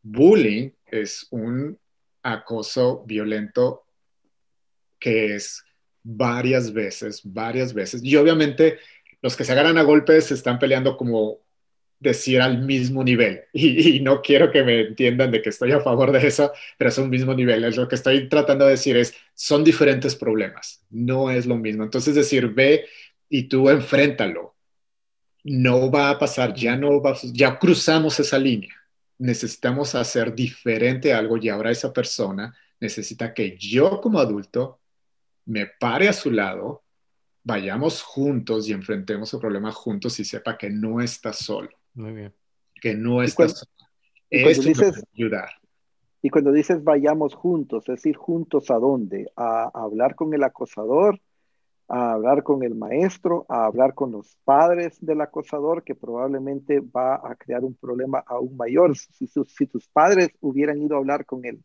bullying 0.02 0.70
es 0.92 1.26
un 1.30 1.78
acoso 2.22 3.04
violento 3.06 3.84
que 4.98 5.34
es 5.34 5.64
varias 6.02 6.72
veces, 6.72 7.22
varias 7.24 7.72
veces. 7.72 8.02
Y 8.04 8.16
obviamente 8.16 8.78
los 9.22 9.36
que 9.36 9.44
se 9.44 9.52
agarran 9.52 9.78
a 9.78 9.82
golpes 9.82 10.30
están 10.30 10.58
peleando 10.58 10.96
como 10.96 11.40
decir 11.98 12.40
al 12.40 12.62
mismo 12.62 13.04
nivel. 13.04 13.42
Y, 13.52 14.00
no 14.00 14.22
quiero 14.22 14.50
que 14.50 14.62
me 14.62 14.80
entiendan 14.80 15.30
de 15.30 15.42
que 15.42 15.50
estoy 15.50 15.72
a 15.72 15.80
favor 15.80 16.10
de 16.12 16.26
eso, 16.26 16.50
pero 16.78 16.88
es 16.88 16.98
un 16.98 17.10
mismo 17.10 17.34
nivel. 17.34 17.64
Es 17.64 17.76
lo 17.76 17.86
que 17.86 17.94
estoy 17.94 18.28
tratando 18.28 18.64
de 18.64 18.72
decir 18.72 18.96
es, 18.96 19.14
son 19.34 19.62
diferentes 19.62 20.16
problemas, 20.16 20.84
no 20.90 21.30
es 21.30 21.46
lo 21.46 21.56
mismo. 21.56 21.84
Entonces 21.84 22.14
decir, 22.14 22.48
ve 22.48 22.86
y 23.28 23.44
tú 23.44 23.68
enfréntalo. 23.68 24.56
No 25.44 25.90
va 25.90 26.10
a 26.10 26.18
pasar, 26.18 26.54
ya 26.54 26.76
no 26.76 27.00
va, 27.00 27.16
ya 27.32 27.58
cruzamos 27.58 28.20
esa 28.20 28.38
línea. 28.38 28.74
Necesitamos 29.20 29.94
hacer 29.94 30.34
diferente 30.34 31.12
algo 31.12 31.36
y 31.36 31.48
ahora 31.48 31.70
esa 31.70 31.92
persona 31.92 32.54
necesita 32.80 33.32
que 33.32 33.56
yo 33.56 34.00
como 34.00 34.18
adulto 34.18 34.80
me 35.44 35.66
pare 35.66 36.08
a 36.08 36.12
su 36.12 36.30
lado, 36.30 36.82
vayamos 37.42 38.02
juntos 38.02 38.68
y 38.68 38.72
enfrentemos 38.72 39.32
el 39.32 39.40
problema 39.40 39.72
juntos 39.72 40.18
y 40.20 40.24
sepa 40.24 40.56
que 40.56 40.70
no 40.70 41.00
está 41.00 41.32
solo. 41.32 41.70
Muy 41.94 42.12
bien. 42.12 42.34
Que 42.80 42.94
no 42.94 43.22
está 43.22 43.48
solo. 43.48 43.70
Eso 44.30 44.62
dices, 44.62 45.02
ayudar. 45.14 45.50
Y 46.22 46.30
cuando 46.30 46.52
dices 46.52 46.84
vayamos 46.84 47.34
juntos, 47.34 47.88
es 47.88 47.96
decir, 47.96 48.16
juntos 48.16 48.70
a 48.70 48.74
dónde? 48.74 49.30
A, 49.36 49.70
hablar 49.74 50.14
con 50.14 50.32
el 50.34 50.44
acosador, 50.44 51.20
a 51.90 52.12
hablar 52.12 52.42
con 52.44 52.62
el 52.62 52.74
maestro, 52.74 53.44
a 53.48 53.66
hablar 53.66 53.94
con 53.94 54.12
los 54.12 54.36
padres 54.44 54.96
del 55.00 55.20
acosador, 55.20 55.82
que 55.82 55.94
probablemente 55.94 56.80
va 56.80 57.16
a 57.16 57.34
crear 57.34 57.64
un 57.64 57.74
problema 57.74 58.22
aún 58.26 58.56
mayor. 58.56 58.96
Si, 58.96 59.26
si 59.26 59.66
tus 59.66 59.88
padres 59.88 60.30
hubieran 60.40 60.80
ido 60.80 60.94
a 60.94 60.98
hablar 60.98 61.26
con 61.26 61.44
el 61.44 61.62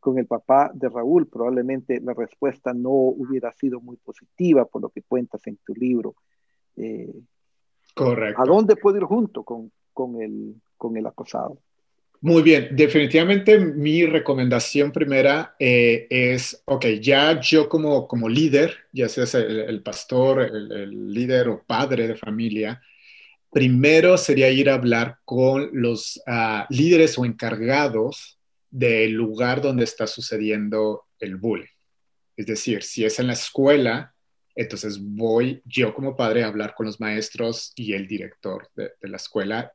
con 0.00 0.18
el 0.18 0.26
papá 0.26 0.70
de 0.72 0.88
Raúl, 0.88 1.26
probablemente 1.26 2.00
la 2.00 2.14
respuesta 2.14 2.72
no 2.72 2.90
hubiera 2.90 3.52
sido 3.52 3.80
muy 3.80 3.96
positiva 3.96 4.64
por 4.64 4.82
lo 4.82 4.90
que 4.90 5.02
cuentas 5.02 5.46
en 5.46 5.56
tu 5.58 5.74
libro. 5.74 6.14
Eh, 6.76 7.12
Correcto. 7.94 8.40
¿A 8.40 8.44
dónde 8.46 8.76
puedo 8.76 8.96
ir 8.96 9.04
junto 9.04 9.42
con, 9.42 9.72
con, 9.92 10.22
el, 10.22 10.54
con 10.76 10.96
el 10.96 11.06
acosado? 11.06 11.58
Muy 12.20 12.42
bien, 12.42 12.70
definitivamente 12.72 13.58
mi 13.60 14.04
recomendación 14.04 14.90
primera 14.90 15.54
eh, 15.58 16.08
es, 16.10 16.60
ok, 16.64 16.86
ya 17.00 17.40
yo 17.40 17.68
como, 17.68 18.08
como 18.08 18.28
líder, 18.28 18.76
ya 18.92 19.08
seas 19.08 19.34
el, 19.34 19.82
pastor, 19.82 20.40
el, 20.40 21.12
líder 21.12 21.48
o 21.48 21.62
padre 21.64 22.08
de 22.08 22.16
familia, 22.16 22.82
primero 23.52 24.18
sería 24.18 24.50
ir 24.50 24.68
a 24.68 24.74
hablar 24.74 25.18
con 25.24 25.70
los 25.72 26.20
ah, 26.26 26.66
líderes 26.70 27.16
o 27.18 27.24
encargados 27.24 28.38
del 28.70 29.12
lugar 29.12 29.62
donde 29.62 29.84
está 29.84 30.06
sucediendo 30.06 31.04
el 31.20 31.36
bullying. 31.36 31.66
Es 32.36 32.46
decir, 32.46 32.82
si 32.82 33.04
es 33.04 33.18
en 33.18 33.28
la 33.28 33.32
escuela, 33.32 34.14
entonces 34.54 34.98
voy 35.00 35.62
yo 35.64 35.94
como 35.94 36.16
padre 36.16 36.42
a 36.42 36.48
hablar 36.48 36.74
con 36.74 36.86
los 36.86 37.00
maestros 37.00 37.72
y 37.76 37.92
el 37.94 38.06
director 38.06 38.68
de, 38.74 38.90
la 39.02 39.16
escuela 39.16 39.72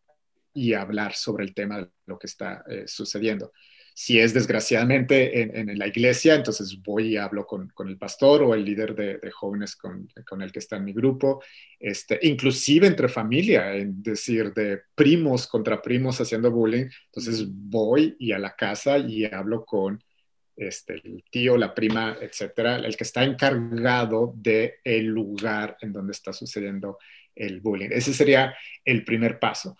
y 0.54 0.74
hablar 0.74 1.14
sobre 1.14 1.46
el 1.46 1.54
tema 1.54 1.78
de 1.78 1.90
lo 2.06 2.18
que 2.20 2.28
está 2.28 2.64
eh, 2.70 2.84
sucediendo. 2.88 3.52
Si 3.96 4.20
es 4.20 4.34
desgraciadamente 4.34 5.60
en, 5.60 5.78
la 5.78 5.86
iglesia, 5.86 6.34
entonces 6.34 6.82
voy 6.82 7.10
y 7.10 7.18
hablo 7.18 7.46
con, 7.46 7.72
el 7.88 7.98
pastor 7.98 8.42
o 8.42 8.56
el 8.56 8.66
líder 8.66 8.96
de, 8.96 9.32
jóvenes 9.32 9.76
con, 9.76 10.10
el 10.42 10.52
que 10.52 10.60
está 10.60 10.78
en 10.78 10.86
mi 10.86 10.94
grupo, 10.94 11.44
este, 11.80 12.18
inclusive 12.24 12.88
entre 12.88 13.08
familia, 13.08 13.76
es 13.76 13.86
decir, 14.02 14.52
de 14.52 14.82
primos 14.96 15.46
contra 15.46 15.80
primos 15.80 16.20
haciendo 16.20 16.50
bullying. 16.50 16.88
Entonces 17.06 17.46
voy 17.48 18.16
y 18.18 18.32
a 18.32 18.40
la 18.40 18.56
casa 18.56 18.98
y 18.98 19.26
hablo 19.26 19.64
con 19.64 20.04
este, 20.56 20.96
el 20.96 21.24
tío, 21.30 21.56
la 21.56 21.74
prima, 21.74 22.18
etcétera, 22.20 22.78
el 22.78 22.96
que 22.96 23.04
está 23.04 23.24
encargado 23.24 24.34
del 24.36 24.74
el 24.84 25.06
lugar 25.06 25.78
en 25.82 25.94
donde 25.94 26.14
está 26.14 26.34
sucediendo 26.34 26.98
el 27.36 27.60
bullying. 27.62 27.90
Ese 27.92 28.14
sería 28.14 28.56
el 28.84 29.04
primer 29.04 29.40
paso. 29.40 29.78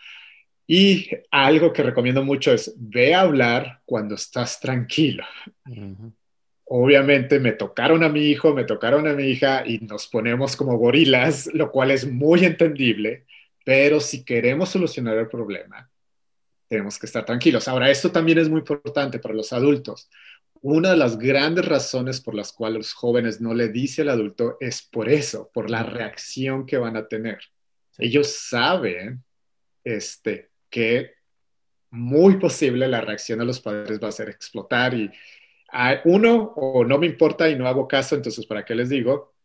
Y 0.66 1.10
algo 1.30 1.74
que 1.74 1.84
recomiendo 1.84 2.24
mucho 2.24 2.54
es 2.54 2.74
ve 2.78 3.14
a 3.14 3.22
hablar 3.22 3.82
cuando 3.86 4.16
estás 4.16 4.60
tranquilo. 4.60 5.26
Obviamente 6.66 7.40
me 7.40 7.52
tocaron 7.52 8.04
a 8.04 8.10
mi 8.10 8.22
hijo, 8.22 8.54
me 8.54 8.64
tocaron 8.64 9.08
a 9.08 9.14
mi 9.14 9.26
hija 9.26 9.64
y 9.66 9.80
nos 9.80 10.08
ponemos 10.08 10.56
como 10.56 10.78
gorilas, 10.78 11.50
lo 11.54 11.70
cual 11.72 11.92
es 11.92 12.10
muy 12.10 12.46
entendible, 12.46 13.26
pero 13.66 14.00
si 14.00 14.24
queremos 14.24 14.70
solucionar 14.70 15.18
el 15.18 15.28
problema, 15.28 15.90
tenemos 16.68 16.98
que 16.98 17.06
estar 17.06 17.26
tranquilos. 17.26 17.68
Ahora, 17.68 17.92
esto 17.92 18.12
también 18.12 18.40
es 18.40 18.50
muy 18.50 18.60
importante 18.60 19.20
para 19.20 19.36
los 19.36 19.54
adultos. 19.54 20.10
Una 20.62 20.92
de 20.92 20.98
las 20.98 21.20
grandes 21.20 21.66
razones 21.66 22.22
por 22.22 22.34
las 22.34 22.54
cuales 22.54 22.78
los 22.78 22.94
jóvenes 22.94 23.42
no 23.42 23.54
le 23.54 23.68
dicen 23.68 24.08
al 24.08 24.16
adulto 24.16 24.58
es 24.62 24.82
por 24.82 25.10
eso, 25.10 25.52
por 25.54 25.70
la 25.70 25.84
reacción 25.84 26.66
que 26.66 26.78
van 26.78 26.96
a 26.96 27.08
tener. 27.08 27.40
Ellos 27.98 28.38
saben 28.48 29.24
este, 29.84 30.50
que 30.74 31.12
muy 31.92 32.38
posible 32.38 32.88
la 32.88 33.00
reacción 33.00 33.38
de 33.38 33.46
los 33.46 33.62
padres 33.62 34.00
va 34.04 34.08
a 34.08 34.12
ser 34.12 34.28
explotar 34.28 34.96
y 34.96 35.12
uno 36.06 36.54
o 36.56 36.84
no 36.84 36.98
me 36.98 37.06
importa 37.06 37.48
y 37.48 37.56
no 37.56 37.68
hago 37.68 37.88
caso, 37.88 38.16
entonces 38.16 38.48
¿para 38.48 38.66
qué 38.66 38.74
les 38.74 38.90
digo? 38.90 39.36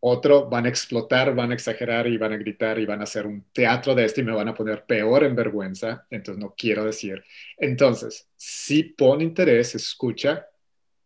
Otro 0.00 0.48
van 0.48 0.66
a 0.66 0.68
explotar, 0.68 1.36
van 1.36 1.52
a 1.52 1.54
exagerar 1.54 2.08
y 2.08 2.16
van 2.18 2.32
a 2.32 2.36
gritar 2.36 2.80
y 2.80 2.86
van 2.86 2.98
a 2.98 3.04
hacer 3.04 3.28
un 3.28 3.44
teatro 3.52 3.94
de 3.94 4.04
esto 4.04 4.20
y 4.20 4.24
me 4.24 4.32
van 4.32 4.48
a 4.48 4.54
poner 4.54 4.84
peor 4.84 5.22
en 5.22 5.36
vergüenza, 5.36 6.04
entonces 6.10 6.42
no 6.42 6.52
quiero 6.58 6.84
decir. 6.84 7.22
Entonces, 7.56 8.28
si 8.36 8.82
pon 8.82 9.20
interés, 9.20 9.76
escucha, 9.76 10.48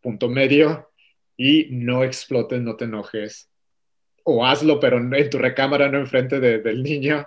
punto 0.01 0.31
medio 0.31 0.91
y 1.37 1.69
no 1.71 2.03
explotes, 2.03 2.63
no 2.63 2.77
te 2.77 2.87
enojes. 2.87 3.51
O 4.25 4.47
hazlo, 4.47 4.81
pero 4.81 4.97
en 4.97 5.31
tu 5.31 5.37
recámara, 5.37 5.91
no 5.91 5.99
enfrente 5.99 6.41
del 6.41 6.83
niño 6.83 7.27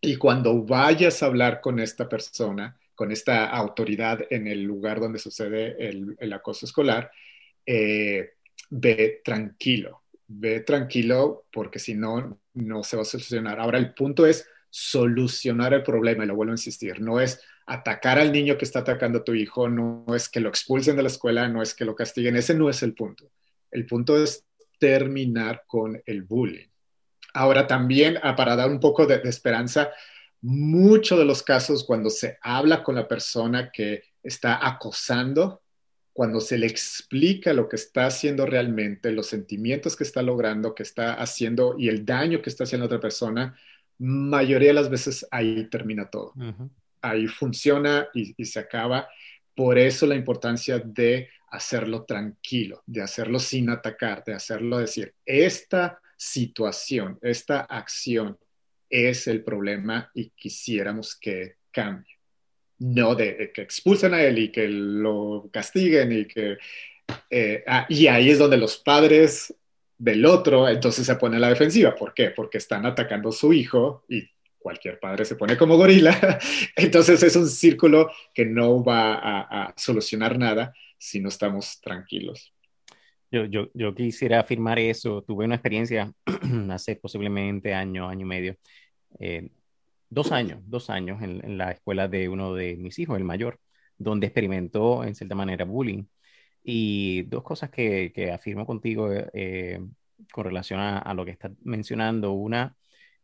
y 0.00 0.16
cuando 0.16 0.62
vayas 0.64 1.22
a 1.22 1.26
hablar 1.26 1.60
con 1.60 1.80
esta 1.80 2.08
persona, 2.08 2.78
con 2.94 3.12
esta 3.12 3.46
autoridad 3.46 4.20
en 4.30 4.46
el 4.46 4.62
lugar 4.62 5.00
donde 5.00 5.18
sucede 5.18 5.76
el, 5.88 6.32
acoso 6.32 6.66
escolar, 6.66 7.10
eh, 7.66 8.32
ve 8.70 9.20
tranquilo, 9.24 10.02
ve 10.26 10.60
tranquilo 10.60 11.46
porque 11.52 11.78
si 11.78 11.94
no, 11.94 12.40
no 12.54 12.82
se 12.84 12.96
va 12.96 13.02
a 13.02 13.06
solucionar. 13.06 13.60
Ahora 13.60 13.78
el 13.78 13.94
punto 13.94 14.26
es 14.26 14.48
solucionar 14.70 15.74
el 15.74 15.82
problema, 15.82 16.24
y 16.24 16.26
lo 16.26 16.36
vuelvo 16.36 16.52
a 16.52 16.54
insistir, 16.54 17.00
no 17.00 17.20
es 17.20 17.40
atacar 17.66 18.18
al 18.18 18.32
niño 18.32 18.56
que 18.56 18.64
está 18.64 18.80
atacando 18.80 19.18
a 19.18 19.24
tu 19.24 19.34
hijo, 19.34 19.68
no 19.68 20.04
es 20.14 20.28
que 20.28 20.40
lo 20.40 20.48
expulsen 20.48 20.96
de 20.96 21.02
la 21.02 21.08
escuela, 21.08 21.48
no 21.48 21.62
es 21.62 21.74
que 21.74 21.84
lo 21.84 21.94
castiguen, 21.94 22.36
ese 22.36 22.54
no 22.54 22.70
es 22.70 22.82
el 22.82 22.94
punto. 22.94 23.30
El 23.70 23.86
punto 23.86 24.22
es 24.22 24.44
terminar 24.78 25.64
con 25.66 26.00
el 26.06 26.22
bullying. 26.22 26.67
Ahora 27.38 27.68
también, 27.68 28.18
ah, 28.24 28.34
para 28.34 28.56
dar 28.56 28.68
un 28.68 28.80
poco 28.80 29.06
de, 29.06 29.20
esperanza, 29.22 29.92
muchos 30.40 31.16
de 31.16 31.24
los 31.24 31.44
casos 31.44 31.84
cuando 31.84 32.10
se 32.10 32.36
habla 32.42 32.82
con 32.82 32.96
la 32.96 33.06
persona 33.06 33.70
que 33.70 34.02
está 34.24 34.66
acosando, 34.66 35.62
cuando 36.12 36.40
se 36.40 36.58
le 36.58 36.66
explica 36.66 37.52
lo 37.52 37.68
que 37.68 37.76
está 37.76 38.06
haciendo 38.06 38.44
realmente, 38.44 39.12
los 39.12 39.28
sentimientos 39.28 39.94
que 39.94 40.02
está 40.02 40.20
logrando, 40.20 40.74
que 40.74 40.82
está 40.82 41.14
haciendo 41.14 41.76
y 41.78 41.88
el 41.88 42.04
daño 42.04 42.42
que 42.42 42.50
está 42.50 42.64
haciendo 42.64 42.86
a 42.86 42.88
otra 42.88 42.98
persona, 42.98 43.56
mayoría 43.98 44.70
de 44.70 44.74
las 44.74 44.90
veces 44.90 45.24
ahí 45.30 45.68
termina 45.70 46.10
todo. 46.10 46.32
Ahí 47.00 47.28
funciona 47.28 48.08
y, 48.14 48.34
y, 48.36 48.46
se 48.46 48.58
acaba. 48.58 49.08
Por 49.54 49.78
eso 49.78 50.08
la 50.08 50.16
importancia 50.16 50.80
de 50.80 51.28
hacerlo 51.52 52.02
tranquilo, 52.02 52.82
de 52.84 53.00
hacerlo 53.00 53.38
sin 53.38 53.70
atacar, 53.70 54.24
de 54.24 54.34
hacerlo 54.34 54.78
decir, 54.78 55.14
esta 55.24 56.00
situación, 56.18 57.18
esta 57.22 57.60
acción 57.60 58.36
es 58.90 59.28
el 59.28 59.44
problema 59.44 60.10
y 60.14 60.30
quisiéramos 60.30 61.16
que 61.16 61.54
cambie. 61.70 62.18
No 62.80 63.14
de, 63.14 63.50
que 63.54 63.62
expulsen 63.62 64.14
a 64.14 64.22
él 64.22 64.38
y 64.38 64.52
que 64.52 64.68
lo 64.68 65.48
castiguen 65.52 66.12
y 66.12 66.24
que... 66.26 66.58
Eh, 67.30 67.64
ah, 67.66 67.86
y 67.88 68.06
ahí 68.06 68.30
es 68.30 68.38
donde 68.38 68.56
los 68.56 68.76
padres 68.78 69.54
del 69.96 70.26
otro 70.26 70.68
entonces 70.68 71.06
se 71.06 71.16
ponen 71.16 71.38
a 71.38 71.40
la 71.40 71.48
defensiva. 71.50 71.94
¿Por 71.94 72.12
qué? 72.14 72.30
Porque 72.30 72.58
están 72.58 72.84
atacando 72.84 73.30
a 73.30 73.32
su 73.32 73.52
hijo 73.52 74.04
y 74.08 74.22
cualquier 74.58 74.98
padre 75.00 75.24
se 75.24 75.36
pone 75.36 75.56
como 75.56 75.76
gorila. 75.76 76.38
Entonces 76.76 77.22
es 77.22 77.36
un 77.36 77.48
círculo 77.48 78.10
que 78.34 78.44
no 78.44 78.84
va 78.84 79.14
a 79.14 79.74
solucionar 79.76 80.38
nada 80.38 80.74
si 80.98 81.20
no 81.20 81.28
estamos 81.28 81.80
tranquilos. 81.80 82.52
Yo, 83.30 83.44
yo, 83.44 83.68
yo, 83.74 83.94
quisiera 83.94 84.40
afirmar 84.40 84.78
eso. 84.78 85.22
Tuve 85.22 85.44
una 85.44 85.56
experiencia 85.56 86.12
hace 86.70 86.96
posiblemente 86.96 87.74
año, 87.74 88.08
año 88.08 88.22
y 88.22 88.28
medio, 88.28 88.56
eh, 89.20 89.50
dos 90.10 90.32
años, 90.32 90.60
dos 90.64 90.90
años 90.90 91.22
en, 91.22 91.58
la 91.58 91.72
escuela 91.72 92.08
de 92.08 92.28
uno 92.28 92.54
de 92.54 92.76
mis 92.76 92.98
hijos, 92.98 93.18
el 93.18 93.24
mayor, 93.24 93.60
donde 93.98 94.26
experimentó 94.28 95.04
en 95.04 95.14
cierta 95.14 95.34
manera 95.34 95.64
bullying. 95.64 96.04
Y 96.62 97.22
dos 97.24 97.42
cosas 97.44 97.70
que, 97.70 98.12
que 98.14 98.32
afirmo 98.32 98.66
contigo 98.66 99.10
eh, 99.12 99.80
con 100.32 100.44
relación 100.44 100.80
a, 100.80 101.14
lo 101.14 101.24
que 101.24 101.32
estás 101.32 101.52
mencionando. 101.62 102.32
Una 102.32 102.76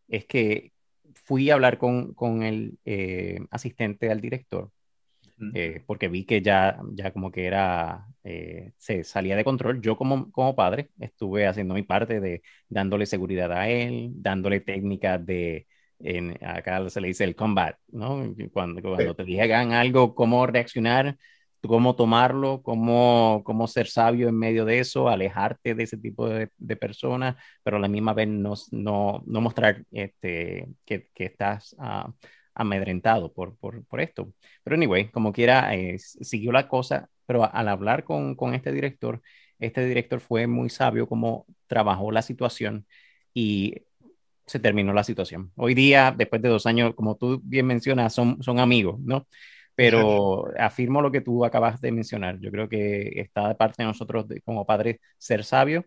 es 0.08 0.26
que 0.26 0.72
fui 1.14 1.50
a 1.50 1.54
hablar 1.54 1.78
con, 1.78 2.14
con 2.14 2.42
el 2.42 2.78
eh, 2.84 3.40
asistente 3.50 4.10
al 4.10 4.20
director 4.20 4.70
eh, 5.54 5.82
porque 5.86 6.08
vi 6.08 6.24
que 6.24 6.42
ya, 6.42 6.78
ya 6.92 7.12
como 7.12 7.30
que 7.30 7.46
era, 7.46 8.06
eh, 8.24 8.72
se 8.78 9.04
salía 9.04 9.36
de 9.36 9.44
control. 9.44 9.80
Yo 9.80 9.96
como, 9.96 10.30
como 10.32 10.54
padre 10.56 10.90
estuve 11.00 11.46
haciendo 11.46 11.74
mi 11.74 11.82
parte 11.82 12.20
de 12.20 12.42
dándole 12.68 13.06
seguridad 13.06 13.52
a 13.52 13.68
él, 13.68 14.10
dándole 14.14 14.60
técnicas 14.60 15.24
de 15.24 15.66
en, 15.98 16.38
acá 16.44 16.88
se 16.90 17.00
le 17.00 17.08
dice 17.08 17.24
el 17.24 17.36
combat, 17.36 17.76
¿no? 17.88 18.34
Cuando, 18.52 18.82
cuando 18.82 19.14
te 19.14 19.24
digan 19.24 19.72
algo, 19.72 20.14
cómo 20.14 20.46
reaccionar, 20.46 21.16
cómo 21.62 21.96
tomarlo, 21.96 22.62
cómo, 22.62 23.42
cómo 23.44 23.66
ser 23.66 23.86
sabio 23.86 24.28
en 24.28 24.38
medio 24.38 24.64
de 24.64 24.80
eso, 24.80 25.08
alejarte 25.08 25.74
de 25.74 25.84
ese 25.84 25.96
tipo 25.96 26.28
de, 26.28 26.50
de 26.58 26.76
personas, 26.76 27.36
pero 27.62 27.78
a 27.78 27.80
la 27.80 27.88
misma 27.88 28.12
vez 28.14 28.28
no, 28.28 28.54
no, 28.72 29.22
no 29.26 29.40
mostrar 29.40 29.84
este, 29.90 30.68
que, 30.84 31.08
que 31.14 31.24
estás 31.24 31.74
uh, 31.78 32.12
amedrentado 32.54 33.32
por, 33.32 33.56
por, 33.56 33.84
por, 33.86 34.00
esto. 34.00 34.32
Pero 34.62 34.76
anyway, 34.76 35.10
como 35.10 35.32
quiera, 35.32 35.74
eh, 35.74 35.98
siguió 35.98 36.52
la 36.52 36.68
cosa, 36.68 37.08
pero 37.26 37.44
al 37.52 37.68
hablar 37.68 38.04
con, 38.04 38.34
con 38.34 38.54
este 38.54 38.72
director, 38.72 39.22
este 39.58 39.86
director 39.86 40.20
fue 40.20 40.46
muy 40.46 40.70
sabio 40.70 41.08
como 41.08 41.46
trabajó 41.66 42.10
la 42.10 42.22
situación 42.22 42.86
y 43.32 43.74
se 44.46 44.58
terminó 44.58 44.92
la 44.92 45.04
situación. 45.04 45.52
Hoy 45.56 45.74
día, 45.74 46.14
después 46.16 46.42
de 46.42 46.48
dos 46.48 46.66
años, 46.66 46.94
como 46.94 47.16
tú 47.16 47.40
bien 47.44 47.66
mencionas, 47.66 48.14
son, 48.14 48.42
son 48.42 48.58
amigos, 48.58 49.00
¿no? 49.00 49.26
Pero 49.74 50.46
afirmo 50.58 51.02
lo 51.02 51.10
que 51.10 51.20
tú 51.20 51.44
acabas 51.44 51.80
de 51.80 51.90
mencionar. 51.92 52.38
Yo 52.40 52.50
creo 52.50 52.68
que 52.68 53.20
está 53.20 53.48
de 53.48 53.54
parte 53.56 53.82
de 53.82 53.88
nosotros 53.88 54.26
como 54.44 54.66
padres 54.66 54.98
ser 55.18 55.44
sabios, 55.44 55.84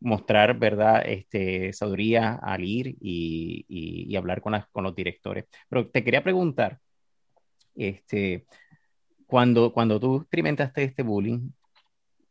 mostrar, 0.00 0.58
¿verdad?, 0.58 1.02
este, 1.06 1.72
sabiduría 1.72 2.34
al 2.34 2.64
ir 2.64 2.96
y, 3.00 3.64
y, 3.68 4.16
hablar 4.16 4.40
con, 4.40 4.54
con 4.72 4.84
los 4.84 4.94
directores. 4.94 5.46
Pero 5.68 5.88
te 5.90 6.04
quería 6.04 6.22
preguntar, 6.22 6.78
este, 7.74 8.46
cuando, 9.26 9.72
cuando 9.72 10.00
tú 10.00 10.16
experimentaste 10.18 10.84
este 10.84 11.02
bullying, 11.02 11.50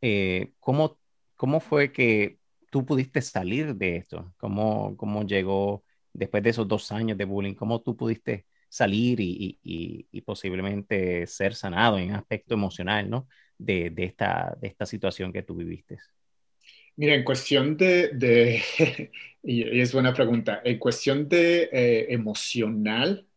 eh, 0.02 0.54
¿cómo, 0.60 1.00
¿cómo 1.36 1.60
fue 1.60 1.92
que 1.92 2.40
tú 2.72 2.86
pudiste 2.86 3.22
salir 3.22 3.76
de 3.76 3.98
esto? 3.98 4.34
¿Cómo, 4.38 4.96
¿Cómo 4.98 5.24
llegó 5.24 5.84
después 6.14 6.44
de 6.44 6.52
esos 6.52 6.68
dos 6.68 6.92
años 6.92 7.18
de 7.18 7.26
bullying? 7.26 7.56
¿Cómo 7.56 7.82
tú 7.82 7.96
pudiste 7.96 8.46
salir 8.70 9.20
y, 9.20 9.60
y, 9.64 10.08
y 10.12 10.22
posiblemente 10.22 11.26
ser 11.28 11.56
sanado 11.56 11.98
en 11.98 12.14
aspecto 12.14 12.54
emocional, 12.54 13.10
¿no? 13.10 13.28
De, 13.58 13.90
de, 13.90 14.04
esta, 14.06 14.56
de 14.62 14.68
esta 14.68 14.86
situación 14.86 15.34
que 15.34 15.44
tú 15.44 15.56
viviste. 15.56 15.98
Mira, 16.98 17.14
en 17.16 17.24
cuestión 17.24 17.78
de, 17.78 18.10
de 18.10 18.64
y 19.44 19.80
es 19.80 19.94
buena 19.94 20.14
pregunta, 20.14 20.62
en 20.64 20.80
cuestión 20.80 21.30
de 21.30 21.70
eh, 21.72 22.08
emocional, 22.10 23.28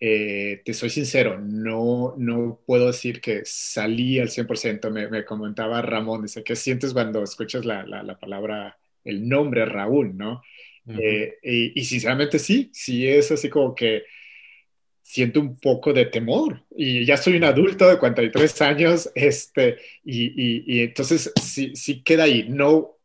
eh, 0.00 0.62
te 0.64 0.74
soy 0.74 0.90
sincero, 0.90 1.40
no, 1.40 2.14
no 2.18 2.60
puedo 2.66 2.88
decir 2.88 3.20
que 3.20 3.42
salí 3.44 4.18
al 4.20 4.30
100%. 4.30 4.90
Me, 4.90 5.08
me 5.08 5.24
comentaba 5.24 5.82
Ramón, 5.82 6.22
dice, 6.22 6.44
¿qué 6.44 6.56
sientes 6.56 6.92
cuando 6.92 7.22
escuchas 7.22 7.64
la, 7.64 7.84
la, 7.86 8.02
la 8.02 8.18
palabra, 8.18 8.78
el 9.04 9.28
nombre 9.28 9.64
Raúl, 9.66 10.16
no? 10.16 10.42
Uh 10.86 10.92
-huh. 10.94 11.00
eh, 11.02 11.38
y, 11.42 11.80
y, 11.80 11.84
sinceramente 11.84 12.38
sí, 12.38 12.70
sí 12.74 13.08
es 13.08 13.30
así 13.32 13.48
como 13.50 13.74
que 13.74 14.04
siento 15.04 15.38
un 15.38 15.56
poco 15.58 15.92
de 15.92 16.06
temor 16.06 16.62
y 16.74 17.04
ya 17.04 17.18
soy 17.18 17.36
un 17.36 17.44
adulto 17.44 17.86
de 17.86 17.98
43 17.98 18.62
años, 18.62 19.10
este, 19.14 19.76
y, 20.02 20.24
y, 20.24 20.64
y 20.66 20.80
entonces 20.80 21.30
sí, 21.40 21.76
sí 21.76 22.02
queda 22.02 22.24
ahí. 22.24 22.46
No, 22.48 22.96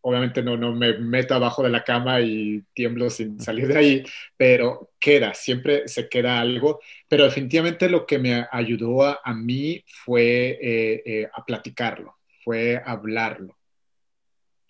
obviamente 0.00 0.42
no, 0.42 0.56
no 0.56 0.72
me 0.74 0.98
meto 0.98 1.34
abajo 1.34 1.62
de 1.62 1.70
la 1.70 1.84
cama 1.84 2.20
y 2.20 2.62
tiemblo 2.74 3.08
sin 3.10 3.40
salir 3.40 3.68
de 3.68 3.78
ahí, 3.78 4.04
pero 4.36 4.90
queda, 4.98 5.34
siempre 5.34 5.86
se 5.86 6.08
queda 6.08 6.40
algo. 6.40 6.80
Pero 7.08 7.24
definitivamente 7.24 7.88
lo 7.88 8.04
que 8.06 8.18
me 8.18 8.44
ayudó 8.50 9.04
a, 9.04 9.20
a 9.24 9.32
mí 9.32 9.84
fue 9.86 10.58
eh, 10.60 11.02
eh, 11.06 11.28
a 11.32 11.44
platicarlo, 11.44 12.16
fue 12.44 12.82
hablarlo. 12.84 13.56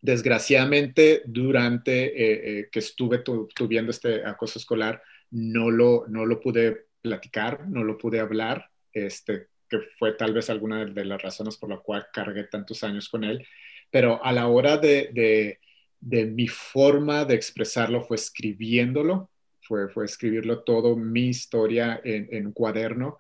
Desgraciadamente, 0.03 1.23
durante 1.25 2.05
eh, 2.05 2.61
eh 2.61 2.69
que 2.71 2.81
estuve 2.81 3.19
tu, 3.19 3.49
tuviendo 3.49 3.91
este 3.91 4.25
acoso 4.25 4.59
escolar, 4.59 5.03
no 5.31 5.71
lo, 5.71 6.07
no 6.09 6.25
lo 6.25 6.41
pude 6.41 6.87
platicar, 7.03 7.69
no 7.69 7.85
lo 7.85 7.99
pude 7.99 8.21
hablar, 8.21 8.71
este, 8.93 9.49
que 9.69 9.79
fue 9.99 10.13
tal 10.13 10.33
vez 10.33 10.51
alguna 10.51 10.85
de 10.85 11.05
las 11.05 11.23
razones 11.23 11.57
por 11.57 11.71
la 11.71 11.79
cual 11.79 12.07
cargué 12.13 12.45
tantos 12.45 12.83
años 12.85 13.09
con 13.09 13.25
él 13.25 13.47
pero 13.91 14.23
a 14.25 14.33
la 14.33 14.49
hora 14.49 14.77
de, 14.77 15.11
de, 15.13 15.61
de 16.01 16.27
mi 16.27 16.49
forma 16.49 17.25
de 17.25 17.35
expresarlo 17.35 18.03
fue 18.03 18.17
escribiéndolo, 18.17 19.31
fue, 19.63 19.89
fue 19.89 20.05
escribirlo 20.05 20.63
todo, 20.63 20.97
mi 20.97 21.29
historia 21.29 22.01
en, 22.05 22.29
en, 22.31 22.47
un 22.47 22.53
cuaderno 22.53 23.19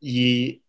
y 0.00 0.62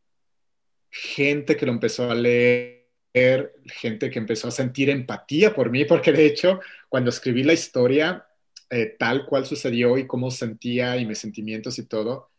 gente 0.89 1.55
que 1.55 1.65
lo 1.65 1.71
empezó 1.71 2.09
a 2.09 2.15
leer, 2.15 3.53
gente 3.65 4.09
que 4.09 4.19
empezó 4.19 4.47
a 4.47 4.51
sentir 4.51 4.89
empatía 4.89 5.53
por 5.53 5.69
mí, 5.69 5.85
porque 5.85 6.11
de 6.11 6.25
hecho 6.25 6.59
cuando 6.89 7.09
escribí 7.09 7.43
la 7.43 7.53
historia 7.53 8.25
eh, 8.71 8.95
tal 8.97 9.25
cual 9.25 9.45
sucedió 9.45 9.97
y 9.97 10.07
cómo 10.07 10.31
sentía 10.31 10.97
y 10.97 11.05
mis 11.05 11.19
sentimientos 11.19 11.77
y 11.77 11.85
todo, 11.85 12.31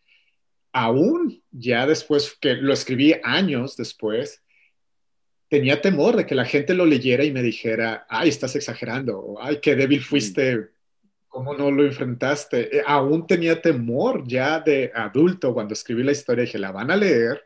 aún 0.73 1.43
ya 1.51 1.87
después 1.87 2.37
que 2.41 2.55
lo 2.55 2.73
escribí 2.73 3.15
años 3.23 3.77
después, 3.77 4.43
tenía 5.49 5.83
temor 5.83 6.17
de 6.17 6.25
que 6.25 6.35
la 6.35 6.47
gente 6.47 6.73
lo 6.73 6.87
leyera 6.87 7.25
y 7.25 7.33
me 7.33 7.43
dijera, 7.43 8.07
ay, 8.09 8.31
estás 8.31 8.57
exagerando, 8.57 9.19
o 9.19 9.43
ay, 9.43 9.59
qué 9.61 9.77
débil 9.77 10.03
fuiste, 10.03 10.71
¿cómo 11.29 11.55
no 11.55 11.71
lo 11.71 11.85
enfrentaste? 11.85 12.79
Eh, 12.79 12.83
aún 12.87 13.27
tenía 13.27 13.61
temor 13.61 14.27
ya 14.27 14.61
de 14.61 14.91
adulto 14.95 15.53
cuando 15.53 15.75
escribí 15.75 16.03
la 16.03 16.13
historia, 16.13 16.45
dije, 16.45 16.59
la 16.59 16.73
van 16.73 16.91
a 16.91 16.97
leer 16.97 17.45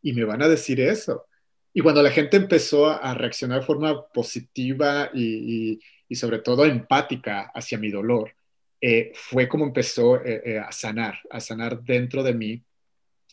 y 0.00 0.12
me 0.12 0.24
van 0.24 0.42
a 0.42 0.48
decir 0.48 0.80
eso. 0.80 1.26
Y 1.74 1.80
cuando 1.80 2.02
la 2.02 2.10
gente 2.10 2.36
empezó 2.36 2.86
a 2.86 3.12
reaccionar 3.14 3.60
de 3.60 3.66
forma 3.66 4.06
positiva 4.08 5.10
y, 5.12 5.72
y, 5.72 5.80
y 6.08 6.16
sobre 6.16 6.38
todo 6.38 6.64
empática 6.64 7.50
hacia 7.54 7.78
mi 7.78 7.90
dolor, 7.90 8.32
eh, 8.80 9.12
fue 9.14 9.48
como 9.48 9.64
empezó 9.64 10.22
eh, 10.24 10.42
eh, 10.44 10.58
a 10.58 10.70
sanar, 10.70 11.18
a 11.30 11.40
sanar 11.40 11.82
dentro 11.82 12.22
de 12.22 12.34
mí, 12.34 12.62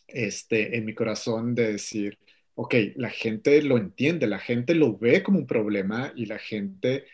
este, 0.08 0.76
en 0.78 0.86
mi 0.86 0.94
corazón 0.94 1.54
de 1.56 1.74
decir, 1.74 2.18
ok, 2.56 2.76
la 2.96 3.10
gente 3.10 3.62
lo 3.62 3.78
entiende, 3.78 4.28
la 4.28 4.40
gente 4.40 4.74
lo 4.76 4.98
ve 4.98 5.22
como 5.24 5.40
un 5.40 5.48
problema 5.48 6.14
y 6.16 6.26
la 6.26 6.40
gente 6.40 7.06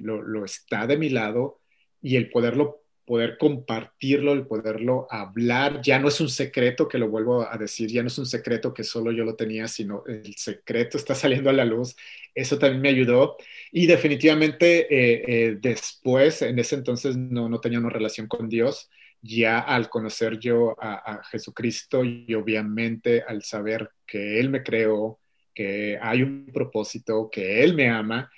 lo, 0.00 0.22
lo, 0.22 0.44
está 0.44 0.86
de 0.86 0.96
mi 0.96 1.08
lado 1.08 1.60
y 2.00 2.14
el 2.14 2.30
poderlo, 2.30 2.84
poder 3.06 3.38
compartirlo, 3.38 4.32
el 4.32 4.46
poderlo 4.46 5.06
hablar, 5.10 5.80
ya 5.80 5.98
no 5.98 6.08
es 6.08 6.20
un 6.20 6.28
secreto 6.28 6.88
que 6.88 6.98
lo 6.98 7.08
vuelvo 7.08 7.48
a 7.48 7.56
decir, 7.56 7.88
ya 7.88 8.02
no 8.02 8.08
es 8.08 8.18
un 8.18 8.26
secreto 8.26 8.74
que 8.74 8.82
solo 8.82 9.12
yo 9.12 9.24
lo 9.24 9.36
tenía, 9.36 9.68
sino 9.68 10.02
el 10.06 10.34
secreto 10.34 10.98
está 10.98 11.14
saliendo 11.14 11.48
a 11.48 11.52
la 11.52 11.64
luz. 11.64 11.96
Eso 12.34 12.58
también 12.58 12.82
me 12.82 12.88
ayudó 12.88 13.36
y 13.70 13.86
definitivamente 13.86 14.80
eh, 14.90 15.24
eh, 15.26 15.58
después, 15.60 16.42
en 16.42 16.58
ese 16.58 16.74
entonces 16.74 17.16
no, 17.16 17.48
no 17.48 17.60
tenía 17.60 17.78
una 17.78 17.90
relación 17.90 18.26
con 18.26 18.48
Dios 18.48 18.90
ya 19.22 19.60
al 19.60 19.88
conocer 19.88 20.38
yo 20.38 20.76
a, 20.78 21.18
a, 21.18 21.24
Jesucristo 21.24 22.04
y 22.04 22.32
obviamente 22.34 23.22
al 23.26 23.42
saber 23.42 23.90
que 24.06 24.38
Él 24.38 24.50
me 24.50 24.62
creó, 24.62 25.18
que 25.54 25.98
hay 26.00 26.22
un 26.22 26.50
propósito, 26.52 27.28
que 27.30 27.64
Él 27.64 27.74
me 27.74 27.88
ama, 27.88 28.30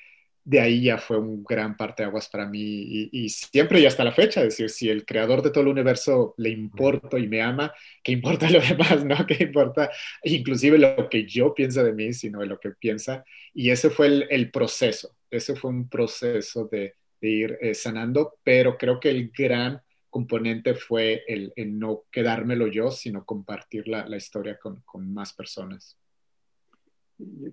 de 0.49 0.61
ahí 0.61 0.85
ya 0.85 0.97
fue 0.97 1.19
un 1.19 1.45
gran 1.45 1.77
parte 1.77 2.03
de 2.03 2.07
aguas 2.07 2.27
para 2.31 2.47
mí 2.47 2.59
y, 2.59 3.11
y, 3.13 3.29
siempre 3.29 3.81
y 3.81 3.85
hasta 3.85 4.03
la 4.03 4.13
fecha, 4.13 4.41
es 4.41 4.57
decir, 4.57 4.71
si 4.71 4.89
el 4.89 5.05
creador 5.05 5.43
de 5.43 5.51
todo 5.51 5.61
el 5.61 5.69
universo 5.69 6.35
le 6.39 6.49
importa 6.49 7.19
y 7.19 7.29
me 7.29 7.43
ama, 7.43 7.71
¿qué 8.03 8.13
importa 8.13 8.49
lo 8.49 8.59
demás? 8.59 9.05
¿No? 9.05 9.27
¿Qué 9.27 9.45
importa 9.45 9.91
inclusive 10.23 10.79
lo 10.79 11.11
que 11.11 11.27
yo 11.27 11.53
pienso 11.53 11.85
de 11.85 11.93
mí, 11.93 12.15
sino 12.15 12.41
de 12.41 12.47
lo 12.47 12.59
que 12.59 12.71
piensa? 12.71 13.27
Y 13.53 13.69
ese 13.69 13.91
fue 13.91 14.07
el, 14.07 14.27
el 14.31 14.51
proceso, 14.51 15.15
ese 15.31 15.55
fue 15.55 15.71
un 15.71 15.87
proceso 15.87 16.67
de, 16.73 16.95
de 17.21 17.29
ir 17.29 17.59
eh, 17.61 17.75
sanando, 17.75 18.39
pero 18.43 18.79
creo 18.79 18.99
que 19.01 19.11
el 19.11 19.31
gran 19.37 19.83
componente 20.09 20.75
fue 20.75 21.25
el, 21.29 21.53
el, 21.57 21.79
no 21.79 22.05
quedármelo 22.11 22.69
yo, 22.69 22.91
sino 22.91 23.27
compartir 23.27 23.87
la, 23.87 24.09
la 24.09 24.17
historia 24.17 24.59
con, 24.59 24.81
con, 24.87 25.13
más 25.13 25.35
personas. 25.35 25.99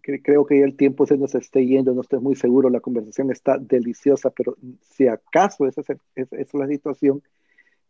Creo 0.02 0.46
que 0.46 0.62
el 0.62 0.76
tiempo 0.76 1.08
se 1.08 1.18
nos 1.18 1.34
esté 1.34 1.66
yendo, 1.66 1.94
no 1.94 2.02
estoy 2.02 2.20
muy 2.20 2.36
seguro, 2.36 2.70
la 2.70 2.82
conversación 2.82 3.32
está 3.32 3.58
deliciosa, 3.58 4.30
pero 4.30 4.58
si 4.82 5.08
acaso 5.08 5.66
esa 5.66 5.82
es, 5.82 5.90
esa 6.16 6.36
es 6.38 6.54
la 6.54 6.68
situación, 6.68 7.24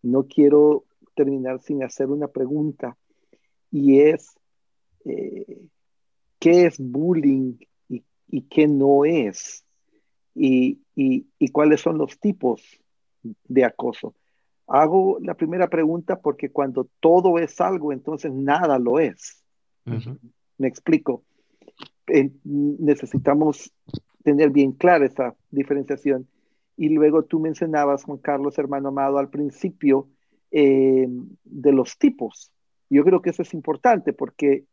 no 0.01 0.25
quiero 0.25 0.85
terminar 1.15 1.59
sin 1.59 1.83
hacer 1.83 2.07
una 2.07 2.27
pregunta 2.29 2.95
y 3.71 3.99
es, 3.99 4.37
eh, 5.03 5.59
¿qué 6.39 6.65
es 6.67 6.79
bullying 6.79 7.57
y, 7.89 8.03
y 8.29 8.41
qué 8.43 8.67
no 8.67 9.03
es? 9.03 9.65
Y, 10.33 10.79
y, 10.95 11.27
y 11.39 11.49
cuáles 11.49 11.81
son 11.81 11.97
los 11.97 12.17
tipos 12.19 12.61
de 13.47 13.65
acoso. 13.65 14.13
Hago 14.67 15.17
la 15.21 15.33
primera 15.33 15.69
pregunta 15.69 16.21
porque 16.21 16.51
cuando 16.51 16.87
todo 16.99 17.37
es 17.37 17.59
algo, 17.59 17.91
entonces 17.91 18.31
nada 18.31 18.79
lo 18.79 18.99
es. 18.99 19.43
Uh 19.85 19.91
-huh. 19.91 20.19
Me 20.57 20.67
explico. 20.67 21.23
Eh, 22.07 22.31
necesitamos 22.43 23.73
tener 24.23 24.49
bien 24.49 24.71
clara 24.71 25.05
esa 25.05 25.35
diferenciación. 25.51 26.27
Y 26.77 26.89
luego 26.89 27.23
tú 27.23 27.39
mencionabas, 27.39 28.03
Juan 28.03 28.17
Carlos, 28.17 28.57
hermano 28.57 28.89
amado, 28.89 29.17
al 29.17 29.29
principio 29.29 30.09
eh, 30.51 31.07
de 31.43 31.71
los 31.71 31.97
tipos. 31.97 32.51
Yo 32.89 33.03
creo 33.03 33.21
que 33.21 33.29
eso 33.29 33.41
es 33.41 33.53
importante 33.53 34.13
porque 34.13 34.65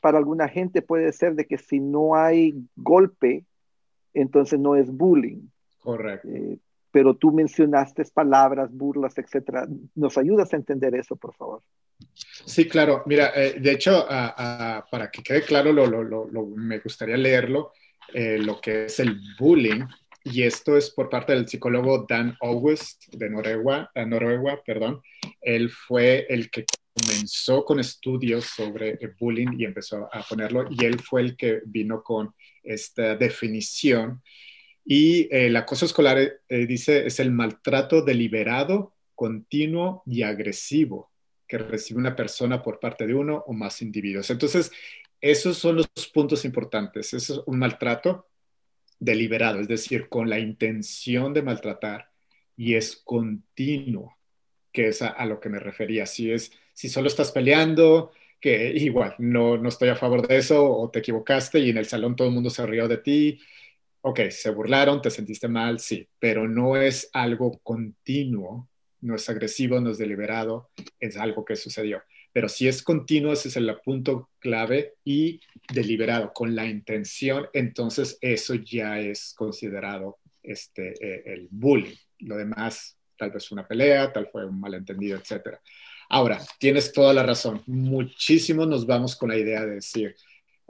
para 0.00 0.18
alguna 0.18 0.48
gente 0.48 0.82
puede 0.82 1.12
ser 1.12 1.34
de 1.34 1.46
que 1.46 1.58
si 1.58 1.80
no 1.80 2.14
hay 2.14 2.54
golpe, 2.76 3.44
entonces 4.14 4.58
no 4.58 4.76
es 4.76 4.90
bullying. 4.90 5.48
Correcto. 5.80 6.28
Eh, 6.28 6.58
pero 6.90 7.14
tú 7.14 7.32
mencionaste 7.32 8.04
palabras, 8.12 8.70
burlas, 8.72 9.16
etcétera. 9.18 9.66
¿Nos 9.94 10.18
ayudas 10.18 10.52
a 10.52 10.56
entender 10.56 10.94
eso, 10.94 11.16
por 11.16 11.34
favor? 11.34 11.62
Sí, 12.44 12.66
claro. 12.66 13.02
Mira, 13.06 13.32
eh, 13.34 13.60
de 13.60 13.72
hecho, 13.72 14.06
para 14.08 15.10
que 15.12 15.22
quede 15.22 15.42
claro, 15.42 15.72
me 16.56 16.78
gustaría 16.78 17.16
leerlo, 17.16 17.72
eh, 18.12 18.38
lo 18.38 18.60
que 18.60 18.86
es 18.86 19.00
el 19.00 19.20
bullying. 19.38 19.84
Y 20.22 20.42
esto 20.42 20.76
es 20.76 20.90
por 20.90 21.08
parte 21.08 21.32
del 21.32 21.48
psicólogo 21.48 22.04
Dan 22.08 22.36
August 22.42 23.08
de 23.14 23.30
Noruega, 23.30 23.90
Noruega 24.06 24.60
perdón. 24.64 25.00
Él 25.40 25.70
fue 25.70 26.26
el 26.28 26.50
que 26.50 26.66
comenzó 26.92 27.64
con 27.64 27.80
estudios 27.80 28.44
sobre 28.44 28.98
el 29.00 29.14
bullying 29.18 29.58
y 29.58 29.64
empezó 29.64 30.08
a 30.12 30.22
ponerlo. 30.22 30.66
Y 30.70 30.84
él 30.84 31.00
fue 31.00 31.22
el 31.22 31.36
que 31.36 31.62
vino 31.64 32.02
con 32.02 32.34
esta 32.62 33.16
definición. 33.16 34.22
Y 34.92 35.28
el 35.30 35.54
acoso 35.54 35.86
escolar, 35.86 36.40
dice, 36.48 37.06
es 37.06 37.20
el 37.20 37.30
maltrato 37.30 38.02
deliberado, 38.02 38.92
continuo 39.14 40.02
y 40.04 40.22
agresivo 40.22 41.12
que 41.46 41.58
recibe 41.58 42.00
una 42.00 42.16
persona 42.16 42.60
por 42.60 42.80
parte 42.80 43.06
de 43.06 43.14
uno 43.14 43.44
o 43.46 43.52
más 43.52 43.82
individuos. 43.82 44.30
Entonces, 44.30 44.72
esos 45.20 45.58
son 45.58 45.76
los 45.76 45.86
puntos 46.12 46.44
importantes. 46.44 47.14
Eso 47.14 47.34
es 47.34 47.40
un 47.46 47.60
maltrato 47.60 48.26
deliberado, 48.98 49.60
es 49.60 49.68
decir, 49.68 50.08
con 50.08 50.28
la 50.28 50.40
intención 50.40 51.32
de 51.34 51.42
maltratar 51.42 52.10
y 52.56 52.74
es 52.74 52.96
continuo, 52.96 54.18
que 54.72 54.88
es 54.88 55.02
a, 55.02 55.24
lo 55.24 55.38
que 55.38 55.50
me 55.50 55.60
refería. 55.60 56.04
Si 56.04 56.32
es, 56.32 56.50
si 56.74 56.88
solo 56.88 57.06
estás 57.06 57.30
peleando, 57.30 58.10
que 58.40 58.72
igual 58.74 59.14
no, 59.18 59.56
no 59.56 59.68
estoy 59.68 59.90
a 59.90 59.94
favor 59.94 60.26
de 60.26 60.38
eso, 60.38 60.68
o 60.68 60.90
te 60.90 60.98
equivocaste 60.98 61.60
y 61.60 61.70
en 61.70 61.78
el 61.78 61.86
salón 61.86 62.16
todo 62.16 62.26
el 62.26 62.34
mundo 62.34 62.50
se 62.50 62.66
rió 62.66 62.88
de 62.88 62.96
ti. 62.96 63.40
Ok, 64.02 64.20
se 64.30 64.50
burlaron, 64.50 65.02
te 65.02 65.10
sentiste 65.10 65.48
mal, 65.48 65.78
sí, 65.78 66.08
pero 66.18 66.48
no 66.48 66.76
es 66.76 67.10
algo 67.12 67.58
continuo 67.62 68.70
no 69.00 69.16
es 69.16 69.28
agresivo, 69.28 69.80
no 69.80 69.90
es 69.90 69.98
deliberado, 69.98 70.70
es 70.98 71.16
algo 71.16 71.44
que 71.44 71.56
sucedió. 71.56 72.02
Pero 72.32 72.48
si 72.48 72.68
es 72.68 72.82
continuo, 72.82 73.32
ese 73.32 73.48
es 73.48 73.56
el 73.56 73.74
punto 73.84 74.30
clave 74.38 74.94
y 75.04 75.40
deliberado, 75.72 76.32
con 76.32 76.54
la 76.54 76.66
intención, 76.66 77.48
entonces 77.52 78.18
eso 78.20 78.54
ya 78.54 79.00
es 79.00 79.34
considerado 79.36 80.18
este, 80.42 80.94
eh, 81.00 81.22
el 81.26 81.48
bullying. 81.50 81.96
Lo 82.20 82.36
demás, 82.36 82.96
tal 83.16 83.30
vez 83.30 83.50
una 83.50 83.66
pelea, 83.66 84.12
tal 84.12 84.28
fue 84.30 84.46
un 84.46 84.60
malentendido, 84.60 85.18
etc. 85.18 85.56
Ahora, 86.08 86.40
tienes 86.58 86.92
toda 86.92 87.12
la 87.12 87.24
razón. 87.24 87.62
Muchísimo 87.66 88.64
nos 88.64 88.86
vamos 88.86 89.16
con 89.16 89.30
la 89.30 89.38
idea 89.38 89.64
de 89.64 89.76
decir, 89.76 90.14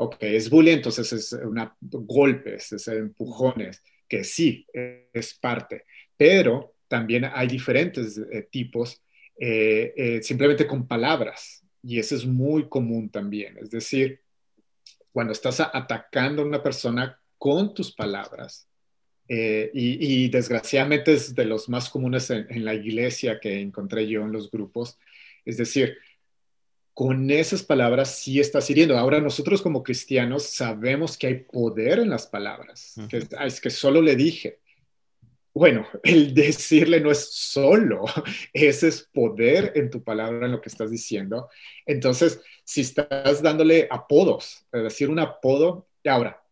ok, 0.02 0.16
es 0.20 0.48
bullying, 0.48 0.76
entonces 0.76 1.12
es 1.12 1.32
una 1.34 1.76
golpes, 1.80 2.72
es 2.72 2.88
empujones, 2.88 3.82
que 4.08 4.24
sí, 4.24 4.66
es 4.72 5.34
parte, 5.34 5.84
pero 6.16 6.74
también 6.88 7.26
hay 7.30 7.46
diferentes 7.46 8.16
eh, 8.16 8.48
tipos, 8.50 9.02
eh, 9.38 9.92
eh, 9.94 10.22
simplemente 10.22 10.66
con 10.66 10.88
palabras, 10.88 11.62
y 11.82 11.98
eso 11.98 12.16
es 12.16 12.24
muy 12.24 12.66
común 12.66 13.10
también. 13.10 13.58
Es 13.58 13.70
decir, 13.70 14.20
cuando 15.12 15.34
estás 15.34 15.60
atacando 15.60 16.40
a 16.40 16.46
una 16.46 16.62
persona 16.62 17.20
con 17.36 17.74
tus 17.74 17.94
palabras, 17.94 18.66
y, 19.32 20.28
desgraciadamente 20.28 21.12
es 21.12 21.36
de 21.36 21.44
los 21.44 21.68
más 21.68 21.88
comunes 21.88 22.28
en, 22.30 22.64
la 22.64 22.74
iglesia 22.74 23.38
que 23.38 23.60
encontré 23.60 24.08
yo 24.08 24.22
en 24.22 24.32
los 24.32 24.50
grupos, 24.50 24.98
es 25.44 25.56
decir, 25.56 25.96
con 26.94 27.30
esas 27.30 27.62
palabras 27.62 28.18
sí 28.18 28.40
estás 28.40 28.68
hiriendo. 28.70 28.96
Ahora 28.96 29.20
nosotros 29.20 29.62
como 29.62 29.82
cristianos 29.82 30.44
sabemos 30.44 31.16
que 31.16 31.26
hay 31.26 31.34
poder 31.44 31.98
en 32.00 32.10
las 32.10 32.26
palabras, 32.26 32.94
que, 33.08 33.26
es 33.44 33.60
que 33.60 33.70
solo 33.70 34.02
le 34.02 34.16
dije, 34.16 34.60
bueno, 35.52 35.86
el 36.02 36.34
decirle 36.34 37.00
no 37.00 37.10
es 37.10 37.32
solo, 37.32 38.04
ese 38.52 38.88
es 38.88 39.02
poder 39.12 39.72
en 39.74 39.90
tu 39.90 40.02
palabra, 40.02 40.46
en 40.46 40.52
lo 40.52 40.60
que 40.60 40.68
estás 40.68 40.90
diciendo. 40.90 41.48
Entonces, 41.86 42.40
si 42.64 42.82
estás 42.82 43.42
dándole 43.42 43.88
apodos, 43.90 44.66
decir 44.72 45.10
un 45.10 45.18
apodo, 45.18 45.88
y 46.02 46.08
ahora, 46.08 46.42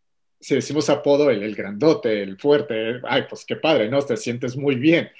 si 0.40 0.54
decimos 0.54 0.88
apodo, 0.88 1.30
el, 1.30 1.54
grandote, 1.54 2.22
el 2.22 2.38
fuerte, 2.38 3.00
ay, 3.04 3.24
pues 3.28 3.44
qué 3.44 3.56
padre, 3.56 3.88
¿no? 3.88 4.00
Te 4.02 4.16
sientes 4.16 4.56
muy 4.56 4.76
bien. 4.76 5.10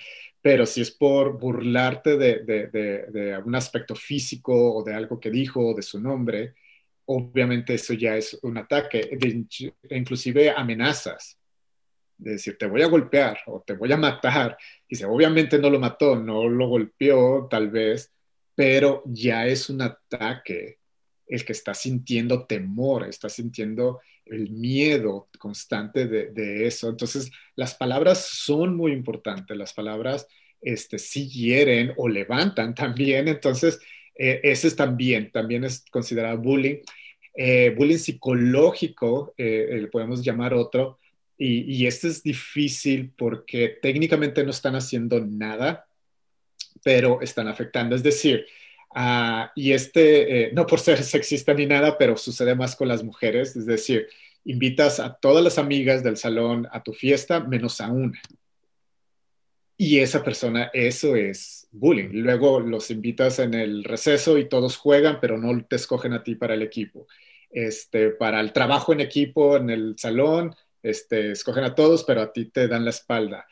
Pero 0.40 0.66
si 0.66 0.80
es 0.80 0.90
por 0.90 1.38
burlarte 1.38 2.16
de, 2.16 2.44
de, 2.44 3.06
de 3.10 3.34
algún 3.34 3.54
aspecto 3.54 3.94
físico 3.94 4.74
o 4.74 4.84
de 4.84 4.94
algo 4.94 5.18
que 5.18 5.30
dijo 5.30 5.60
o 5.60 5.74
de 5.74 5.82
su 5.82 6.00
nombre, 6.00 6.54
obviamente 7.06 7.74
eso 7.74 7.94
ya 7.94 8.16
es 8.16 8.38
un 8.42 8.58
ataque, 8.58 9.18
inclusive 9.90 10.50
amenazas 10.50 11.38
de 12.18 12.32
decir, 12.32 12.58
te 12.58 12.66
voy 12.66 12.82
a 12.82 12.88
golpear 12.88 13.38
o 13.46 13.62
te 13.62 13.74
voy 13.74 13.92
a 13.92 13.96
matar. 13.96 14.58
Dice, 14.88 15.06
obviamente 15.06 15.58
no 15.58 15.70
lo 15.70 15.78
mató, 15.78 16.16
no 16.16 16.48
lo 16.48 16.68
golpeó 16.68 17.46
tal 17.48 17.70
vez, 17.70 18.12
pero 18.54 19.02
ya 19.06 19.46
es 19.46 19.70
un 19.70 19.82
ataque 19.82 20.77
el 21.28 21.44
que 21.44 21.52
está 21.52 21.74
sintiendo 21.74 22.46
temor, 22.46 23.06
está 23.08 23.28
sintiendo 23.28 24.00
el 24.24 24.50
miedo 24.50 25.28
constante 25.38 26.06
de, 26.06 26.66
eso. 26.66 26.88
Entonces, 26.88 27.30
las 27.56 27.74
palabras 27.74 28.26
son 28.26 28.76
muy 28.76 28.92
importantes, 28.92 29.56
las 29.56 29.72
palabras 29.72 30.26
este, 30.60 30.98
sí 30.98 31.28
hieren 31.28 31.92
o 31.96 32.08
levantan 32.08 32.74
también, 32.74 33.28
entonces, 33.28 33.78
eh, 34.14 34.40
ese 34.42 34.68
es 34.68 34.76
también, 34.76 35.30
también 35.30 35.64
es 35.64 35.84
considerado 35.90 36.38
bullying. 36.38 36.78
Eh, 37.34 37.72
bullying 37.76 37.98
psicológico, 37.98 39.34
eh, 39.38 39.86
podemos 39.92 40.24
llamar 40.24 40.54
otro, 40.54 40.98
y, 41.36 41.60
y 41.72 41.86
este 41.86 42.08
es 42.08 42.22
difícil 42.22 43.12
porque 43.16 43.78
técnicamente 43.80 44.42
no 44.42 44.50
están 44.50 44.74
haciendo 44.74 45.20
nada, 45.20 45.86
pero 46.82 47.20
están 47.20 47.46
afectando. 47.46 47.94
Es 47.94 48.02
decir, 48.02 48.44
uh, 48.94 49.48
y 49.54 49.72
este, 49.72 50.44
eh, 50.44 50.50
no 50.52 50.66
por 50.66 50.80
ser 50.80 51.02
sexista 51.02 51.54
ni 51.54 51.66
nada, 51.66 51.98
pero 51.98 52.16
sucede 52.16 52.54
más 52.54 52.76
con 52.76 52.88
las 52.88 53.02
mujeres. 53.02 53.56
Es 53.56 53.66
decir, 53.66 54.08
invitas 54.44 55.00
a 55.00 55.14
todas 55.14 55.44
las 55.44 55.58
amigas 55.58 56.02
del 56.02 56.16
salón 56.16 56.66
a 56.72 56.82
tu 56.82 56.92
fiesta 56.92 57.40
menos 57.40 57.80
a 57.80 57.90
una. 57.90 58.20
Y 59.76 60.00
esa 60.00 60.24
persona, 60.24 60.70
eso 60.72 61.14
es 61.14 61.68
bullying. 61.70 62.08
Luego 62.12 62.58
los 62.58 62.90
invitas 62.90 63.38
en 63.38 63.54
el 63.54 63.84
receso 63.84 64.36
y 64.36 64.48
todos 64.48 64.76
juegan, 64.76 65.20
pero 65.20 65.38
no 65.38 65.64
te 65.64 65.76
escogen 65.76 66.12
a 66.14 66.24
ti 66.24 66.34
para 66.34 66.54
el 66.54 66.62
equipo. 66.62 67.06
Este, 67.50 68.10
para 68.10 68.40
el 68.40 68.52
trabajo 68.52 68.92
en 68.92 69.00
equipo 69.00 69.56
en 69.56 69.70
el 69.70 69.94
salón, 69.96 70.54
este, 70.82 71.30
escogen 71.30 71.64
a 71.64 71.74
todos, 71.74 72.04
pero 72.04 72.22
a 72.22 72.32
ti 72.32 72.46
te 72.46 72.66
dan 72.66 72.84
la 72.84 72.90
espalda. 72.90 73.46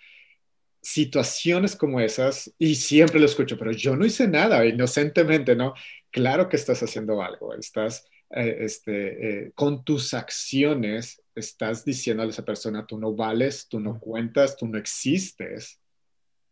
Situaciones 0.88 1.74
como 1.74 1.98
esas, 1.98 2.54
y 2.60 2.76
siempre 2.76 3.18
lo 3.18 3.26
escucho, 3.26 3.58
pero 3.58 3.72
yo 3.72 3.96
no 3.96 4.06
hice 4.06 4.28
nada, 4.28 4.64
inocentemente, 4.64 5.56
¿no? 5.56 5.74
Claro 6.12 6.48
que 6.48 6.54
estás 6.54 6.80
haciendo 6.80 7.20
algo, 7.20 7.52
estás, 7.54 8.06
eh, 8.30 8.58
este, 8.60 9.46
eh, 9.46 9.52
con 9.56 9.84
tus 9.84 10.14
acciones, 10.14 11.20
estás 11.34 11.84
diciendo 11.84 12.22
a 12.22 12.26
esa 12.26 12.44
persona, 12.44 12.86
tú 12.86 13.00
no 13.00 13.12
vales, 13.16 13.66
tú 13.68 13.80
no 13.80 13.98
cuentas, 13.98 14.56
tú 14.56 14.68
no 14.68 14.78
existes, 14.78 15.80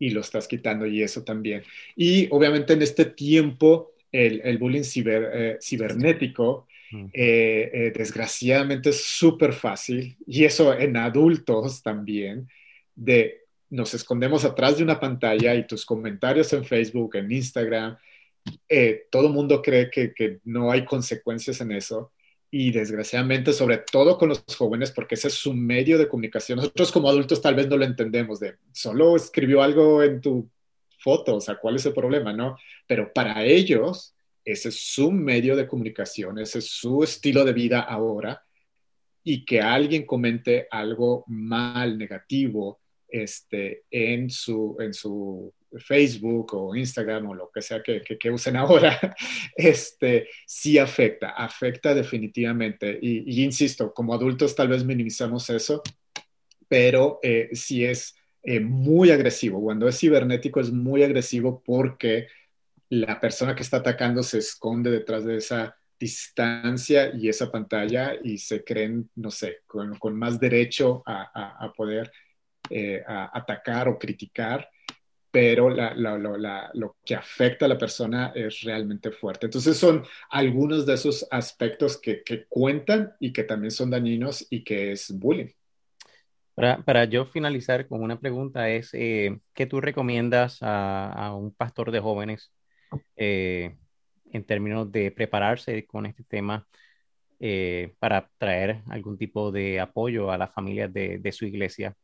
y 0.01 0.11
lo 0.11 0.20
estás 0.20 0.49
quitando, 0.49 0.85
y 0.85 1.01
eso 1.01 1.22
también. 1.22 1.62
Y 1.95 2.26
obviamente 2.32 2.72
en 2.72 2.82
este 2.82 3.05
tiempo, 3.05 3.93
el, 4.11 4.41
el 4.43 4.59
bullying 4.59 4.82
ciber, 4.82 5.30
eh, 5.32 5.59
cibernético, 5.62 6.66
eh, 7.12 7.93
desgraciadamente 7.97 8.91
es 8.91 9.05
súper 9.05 9.53
fácil, 9.53 10.16
y 10.26 10.45
eso 10.45 10.76
en 10.76 10.97
adultos 10.97 11.85
también, 11.85 12.49
de 12.97 13.43
nos 13.75 13.93
escondemos 13.93 14.45
atrás 14.45 14.77
de 14.77 14.85
una 14.85 15.01
pantalla 15.01 15.55
y 15.55 15.66
tus 15.66 15.85
comentarios 15.85 16.53
en 16.53 16.64
Facebook, 16.64 17.16
en 17.16 17.31
Instagram, 17.31 17.97
eh, 18.68 19.07
todo 19.11 19.29
mundo 19.29 19.61
cree 19.61 19.91
que, 19.91 20.14
que, 20.14 20.39
no 20.45 20.70
hay 20.70 20.85
consecuencias 20.85 21.61
en 21.61 21.72
eso. 21.72 22.12
Y 22.51 22.70
desgraciadamente, 22.70 23.53
sobre 23.53 23.79
todo 23.79 24.16
con 24.16 24.29
los 24.29 24.45
jóvenes, 24.57 24.93
porque 24.93 25.16
ese 25.16 25.27
es 25.27 25.35
su 25.35 25.53
medio 25.53 25.99
de 25.99 26.07
comunicación. 26.07 26.57
Nosotros 26.57 26.93
como 26.93 27.09
adultos 27.09 27.43
tal 27.43 27.57
vez 27.57 27.68
no 27.68 27.77
lo 27.77 27.85
entendemos 27.85 28.39
de, 28.39 28.55
solo 28.72 29.16
escribió 29.16 29.61
algo 29.61 30.05
en 30.05 30.20
tu 30.20 30.49
foto, 31.01 31.37
o 31.37 31.41
sea, 31.41 31.57
¿cuál 31.57 31.77
es 31.77 31.85
el 31.85 31.93
problema? 31.95 32.33
No, 32.33 32.57
pero 32.87 33.12
para 33.12 33.45
ellos 33.45 34.14
ese 34.45 34.68
es 34.68 34.79
su 34.79 35.11
medio 35.11 35.57
de 35.57 35.66
comunicación, 35.66 36.39
ese 36.39 36.61
es 36.61 36.70
su 36.70 37.03
estilo 37.03 37.45
de 37.45 37.53
vida 37.53 37.81
ahora, 37.81 38.45
y 39.25 39.45
que 39.45 39.61
alguien 39.61 40.07
comente 40.07 40.68
algo 40.70 41.25
mal, 41.27 41.99
negativo, 41.99 42.81
este, 43.15 43.85
en, 43.93 44.29
su, 44.29 44.77
en 44.81 44.93
su 44.93 45.55
Facebook 45.79 46.55
o 46.55 46.75
Instagram 46.75 47.29
o 47.29 47.35
lo 47.35 47.49
que 47.55 47.62
sea 47.62 47.81
que, 47.81 48.03
que, 48.03 48.31
usen 48.31 48.57
ahora, 48.57 48.99
este, 49.55 50.29
sí 50.45 50.79
afecta, 50.79 51.31
afecta 51.31 51.95
definitivamente. 51.95 52.99
Y, 53.01 53.45
insisto, 53.45 53.95
como 53.95 54.15
adultos 54.15 54.57
tal 54.57 54.67
vez 54.67 54.85
minimizamos 54.85 55.49
eso, 55.51 55.81
pero 56.67 57.21
eh, 57.23 57.51
sí 57.53 57.85
es 57.85 58.17
eh, 58.43 58.59
muy 58.59 59.12
agresivo. 59.12 59.62
Cuando 59.62 59.87
es 59.87 59.99
cibernético 59.99 60.59
es 60.59 60.73
muy 60.73 61.05
agresivo 61.05 61.62
porque 61.65 62.27
la 62.89 63.21
persona 63.21 63.55
que 63.55 63.62
está 63.62 63.77
atacando 63.77 64.25
se 64.25 64.39
esconde 64.39 64.91
detrás 64.91 65.25
de 65.25 65.37
esa 65.37 65.77
distancia 66.01 67.15
y 67.15 67.29
esa 67.29 67.51
pantalla 67.53 68.15
y 68.23 68.39
se 68.39 68.65
creen, 68.65 69.09
no 69.15 69.31
sé, 69.31 69.59
con, 69.67 69.97
más 70.17 70.41
derecho 70.41 71.05
a, 71.07 71.73
poder 71.77 72.11
eh, 72.71 73.03
a 73.07 73.31
atacar 73.37 73.89
o 73.89 73.99
criticar, 73.99 74.69
pero 75.35 75.69
lo 75.69 76.97
que 77.05 77.17
afecta 77.17 77.65
a 77.65 77.69
la 77.69 77.77
persona 77.77 78.31
es 78.37 78.61
realmente 78.61 79.11
fuerte. 79.11 79.47
Entonces 79.47 79.77
son 79.77 80.05
algunos 80.31 80.87
de 80.87 80.95
esos 80.95 81.27
aspectos 81.29 82.01
que, 82.01 82.23
cuentan 82.49 83.15
y 83.19 83.33
que 83.33 83.43
también 83.43 83.73
son 83.73 83.91
dañinos 83.91 84.47
y 84.49 84.62
que 84.62 84.93
es 84.93 85.11
bullying. 85.19 85.49
Para, 86.55 87.05
yo 87.07 87.27
finalizar 87.27 87.89
con 87.89 88.01
una 88.01 88.21
pregunta 88.21 88.71
es, 88.71 88.91
eh, 88.93 89.41
¿qué 89.55 89.67
tú 89.67 89.81
recomiendas 89.81 90.59
a, 90.61 91.35
un 91.37 91.53
pastor 91.53 91.91
de 91.91 91.99
jóvenes 91.99 92.53
eh, 93.17 93.75
en 94.31 94.45
términos 94.45 94.93
de 94.93 95.11
prepararse 95.11 95.85
con 95.85 96.07
este 96.07 96.23
tema 96.23 96.65
eh, 97.41 97.93
para 97.99 98.31
traer 98.39 98.83
algún 98.89 99.19
tipo 99.19 99.51
de 99.51 99.81
apoyo 99.81 100.31
a 100.31 100.39
las 100.39 100.55
familias 100.55 100.93
de, 100.93 101.19
de 101.19 101.33
su 101.33 101.45
iglesia? 101.45 101.97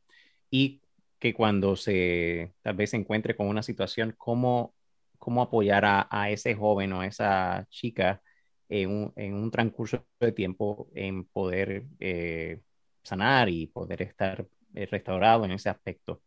Y 0.50 0.80
que 1.18 1.34
cuando 1.34 1.76
se 1.76 2.54
tal 2.62 2.76
vez 2.76 2.90
se 2.90 2.96
encuentre 2.96 3.36
con 3.36 3.46
una 3.46 3.62
situación, 3.62 4.14
cómo, 4.16 4.74
cómo 5.18 5.42
apoyar 5.42 5.84
a, 5.84 6.08
a 6.10 6.30
ese 6.30 6.54
joven 6.54 6.92
o 6.92 7.00
a 7.02 7.06
esa 7.06 7.66
chica 7.70 8.22
en 8.70 8.88
un, 8.88 9.12
en 9.16 9.34
un 9.34 9.50
transcurso 9.50 10.06
de 10.20 10.32
tiempo 10.32 10.88
en 10.94 11.24
poder 11.24 11.84
eh, 11.98 12.60
sanar 13.02 13.48
y 13.48 13.66
poder 13.66 14.02
estar 14.02 14.46
eh, 14.74 14.86
restaurado 14.86 15.44
en 15.44 15.50
ese 15.50 15.68
aspecto. 15.68 16.22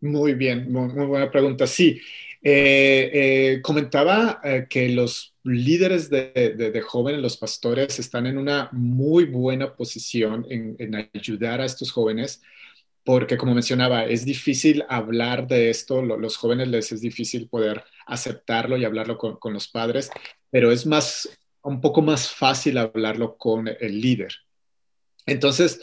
Muy 0.00 0.34
bien, 0.34 0.72
muy, 0.72 0.88
buena 1.06 1.30
pregunta. 1.30 1.66
Sí, 1.66 2.00
eh, 2.42 3.60
comentaba 3.62 4.40
que 4.68 4.88
los 4.88 5.36
líderes 5.44 6.10
de, 6.10 6.32
de, 6.56 6.80
jóvenes, 6.80 7.20
los 7.20 7.36
pastores, 7.36 8.00
están 8.00 8.26
en 8.26 8.36
una 8.36 8.68
muy 8.72 9.26
buena 9.26 9.76
posición 9.76 10.44
en, 10.50 10.74
en 10.80 11.08
ayudar 11.14 11.60
a 11.60 11.66
estos 11.66 11.92
jóvenes 11.92 12.42
porque 13.04 13.36
como 13.36 13.54
mencionaba, 13.54 14.04
es 14.04 14.24
difícil 14.24 14.84
hablar 14.88 15.46
de 15.46 15.70
esto, 15.70 16.02
los 16.02 16.36
jóvenes 16.36 16.68
les 16.68 16.92
es 16.92 17.00
difícil 17.00 17.48
poder 17.48 17.84
aceptarlo 18.06 18.76
y 18.76 18.84
hablarlo 18.84 19.18
con, 19.18 19.52
los 19.52 19.68
padres, 19.68 20.10
pero 20.50 20.70
es 20.70 20.86
más, 20.86 21.28
un 21.62 21.80
poco 21.80 22.02
más 22.02 22.30
fácil 22.30 22.78
hablarlo 22.78 23.36
con 23.36 23.68
el 23.68 24.00
líder. 24.00 24.32
Entonces, 25.26 25.80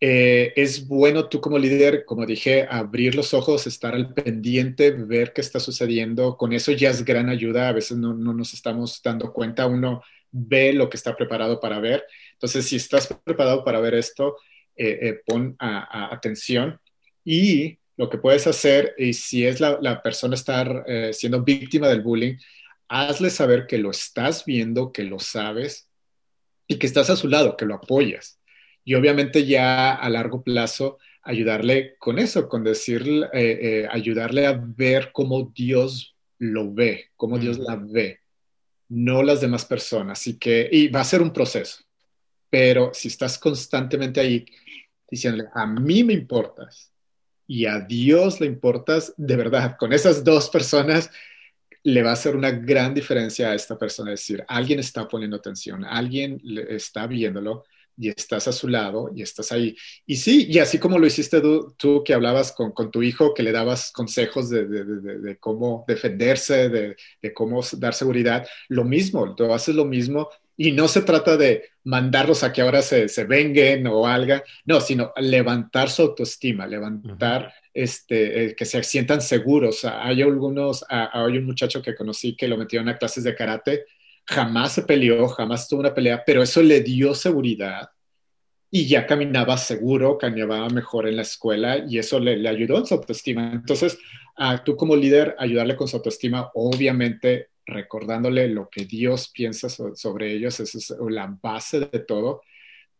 eh, 0.00 0.52
es 0.56 0.86
bueno 0.86 1.28
tú 1.28 1.40
como 1.40 1.58
líder, 1.58 2.04
como 2.04 2.26
dije, 2.26 2.66
abrir 2.68 3.14
los 3.14 3.34
ojos, 3.34 3.66
estar 3.66 3.94
al 3.94 4.12
pendiente, 4.12 4.90
ver 4.90 5.32
qué 5.32 5.40
está 5.40 5.60
sucediendo. 5.60 6.36
Con 6.36 6.52
eso 6.52 6.72
ya 6.72 6.90
es 6.90 7.04
gran 7.04 7.28
ayuda. 7.28 7.68
A 7.68 7.72
veces 7.72 7.96
no, 7.96 8.12
no 8.12 8.34
nos 8.34 8.52
estamos 8.52 9.00
dando 9.02 9.32
cuenta. 9.32 9.66
Uno 9.66 10.02
ve 10.30 10.72
lo 10.72 10.90
que 10.90 10.96
está 10.96 11.16
preparado 11.16 11.60
para 11.60 11.78
ver. 11.78 12.04
Entonces, 12.32 12.66
si 12.66 12.76
estás 12.76 13.06
preparado 13.24 13.64
para 13.64 13.80
ver 13.80 13.94
esto, 13.94 14.36
eh, 14.76 14.98
eh, 15.02 15.20
pon 15.26 15.56
atención 15.58 16.80
y 17.24 17.78
lo 17.96 18.10
que 18.10 18.18
puedes 18.18 18.46
hacer, 18.46 18.94
y 18.98 19.12
si 19.12 19.46
es 19.46 19.60
la, 19.60 20.02
persona 20.02 20.34
estar 20.34 20.84
eh, 20.88 21.12
siendo 21.12 21.42
víctima 21.42 21.88
del 21.88 22.02
bullying, 22.02 22.34
hazle 22.88 23.30
saber 23.30 23.66
que 23.66 23.78
lo 23.78 23.90
estás 23.90 24.44
viendo, 24.44 24.90
que 24.90 25.04
lo 25.04 25.20
sabes 25.20 25.88
y 26.66 26.76
que 26.76 26.86
estás 26.86 27.10
a 27.10 27.16
su 27.16 27.28
lado, 27.28 27.56
que 27.56 27.66
lo 27.66 27.74
apoyas. 27.74 28.40
Y 28.84 28.94
obviamente 28.94 29.46
ya 29.46 29.94
a 29.94 30.10
largo 30.10 30.42
plazo 30.42 30.98
ayudarle 31.22 31.94
con 31.98 32.18
eso, 32.18 32.48
con 32.48 32.64
decir, 32.64 33.28
ayudarle 33.90 34.46
a 34.46 34.60
ver 34.60 35.10
cómo 35.12 35.52
Dios 35.54 36.14
lo 36.38 36.72
ve, 36.74 37.10
cómo 37.16 37.38
Dios 37.38 37.58
la 37.58 37.76
ve, 37.76 38.20
no 38.88 39.22
las 39.22 39.40
demás 39.40 39.64
personas. 39.64 40.20
Así 40.20 40.38
que, 40.38 40.68
y 40.70 40.88
va 40.88 41.00
a 41.00 41.04
ser 41.04 41.22
un 41.22 41.32
proceso, 41.32 41.84
pero 42.54 42.92
si 42.94 43.08
estás 43.08 43.36
constantemente 43.36 44.20
ahí 44.20 44.46
diciéndole, 45.10 45.48
a 45.52 45.66
mí 45.66 46.04
me 46.04 46.12
importas 46.12 46.92
y 47.48 47.66
a 47.66 47.80
Dios 47.80 48.40
le 48.40 48.46
importas, 48.46 49.12
de 49.16 49.34
verdad, 49.34 49.76
con 49.76 49.92
esas 49.92 50.22
dos 50.22 50.50
personas 50.50 51.10
le 51.82 52.04
va 52.04 52.10
a 52.10 52.12
hacer 52.12 52.36
una 52.36 52.52
gran 52.52 52.94
diferencia 52.94 53.50
a 53.50 53.56
esta 53.56 53.76
persona. 53.76 54.12
Es 54.12 54.20
decir, 54.20 54.44
alguien 54.46 54.78
está 54.78 55.08
poniendo 55.08 55.36
atención, 55.36 55.84
alguien 55.84 56.40
está 56.68 57.08
viéndolo 57.08 57.64
y 57.96 58.08
estás 58.08 58.46
a 58.46 58.52
su 58.52 58.68
lado 58.68 59.10
y 59.12 59.22
estás 59.22 59.50
ahí. 59.50 59.76
Y 60.06 60.14
sí, 60.14 60.46
y 60.48 60.60
así 60.60 60.78
como 60.78 61.00
lo 61.00 61.08
hiciste 61.08 61.42
tú, 61.76 62.04
que 62.04 62.14
hablabas 62.14 62.52
con, 62.52 62.72
tu 62.92 63.02
hijo, 63.02 63.34
que 63.34 63.42
le 63.42 63.50
dabas 63.50 63.90
consejos 63.90 64.48
de, 64.48 64.64
de, 64.66 65.36
cómo 65.38 65.84
defenderse, 65.88 66.68
de, 66.68 67.34
cómo 67.34 67.62
dar 67.78 67.94
seguridad, 67.94 68.46
lo 68.68 68.84
mismo, 68.84 69.34
tú 69.34 69.52
haces 69.52 69.74
lo 69.74 69.86
mismo 69.86 70.28
y 70.56 70.72
no 70.72 70.88
se 70.88 71.02
trata 71.02 71.36
de 71.36 71.70
mandarlos 71.84 72.44
a 72.44 72.52
que 72.52 72.62
ahora 72.62 72.82
se, 72.82 73.08
se 73.08 73.24
venguen 73.24 73.86
o 73.86 74.06
algo, 74.06 74.36
no, 74.64 74.80
sino 74.80 75.12
levantar 75.16 75.90
su 75.90 76.02
autoestima, 76.02 76.66
levantar, 76.66 77.52
este, 77.72 78.44
eh, 78.44 78.54
que 78.56 78.64
se 78.64 78.82
sientan 78.82 79.20
seguros. 79.20 79.84
Hay 79.84 80.22
algunos, 80.22 80.84
hay 80.88 81.38
un 81.38 81.44
muchacho 81.44 81.82
que 81.82 81.94
conocí 81.94 82.36
que 82.36 82.48
lo 82.48 82.56
metieron 82.56 82.88
a 82.88 82.96
clases 82.96 83.24
de 83.24 83.34
karate, 83.34 83.84
jamás 84.24 84.72
se 84.72 84.82
peleó, 84.82 85.28
jamás 85.28 85.68
tuvo 85.68 85.80
una 85.80 85.94
pelea, 85.94 86.22
pero 86.24 86.42
eso 86.42 86.62
le 86.62 86.80
dio 86.80 87.14
seguridad 87.14 87.90
y 88.70 88.86
ya 88.86 89.06
caminaba 89.06 89.56
seguro, 89.56 90.18
caminaba 90.18 90.68
mejor 90.68 91.06
en 91.08 91.16
la 91.16 91.22
escuela 91.22 91.78
y 91.78 91.98
eso 91.98 92.18
le, 92.18 92.36
le 92.36 92.48
ayudó 92.48 92.78
en 92.78 92.86
su 92.86 92.94
autoestima. 92.94 93.52
Entonces, 93.52 93.98
a 94.36 94.64
tú 94.64 94.76
como 94.76 94.96
líder, 94.96 95.36
ayudarle 95.38 95.76
con 95.76 95.86
su 95.86 95.96
autoestima, 95.96 96.50
obviamente 96.54 97.50
recordándole 97.66 98.48
lo 98.48 98.68
que 98.68 98.84
Dios 98.84 99.30
piensa 99.32 99.68
sobre 99.68 100.32
ellos, 100.32 100.60
esa 100.60 100.78
es 100.78 100.94
la 101.08 101.38
base 101.42 101.80
de 101.80 102.00
todo, 102.00 102.42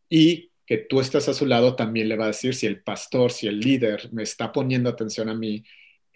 y 0.08 0.50
que 0.66 0.78
tú 0.78 1.00
estás 1.00 1.28
a 1.28 1.34
su 1.34 1.46
lado 1.46 1.76
también 1.76 2.08
le 2.08 2.16
va 2.16 2.24
a 2.24 2.28
decir 2.28 2.54
si 2.54 2.66
el 2.66 2.82
pastor, 2.82 3.30
si 3.30 3.46
el 3.46 3.60
líder 3.60 4.08
me 4.12 4.22
está 4.22 4.52
poniendo 4.52 4.88
atención 4.88 5.28
a 5.28 5.34
mí, 5.34 5.62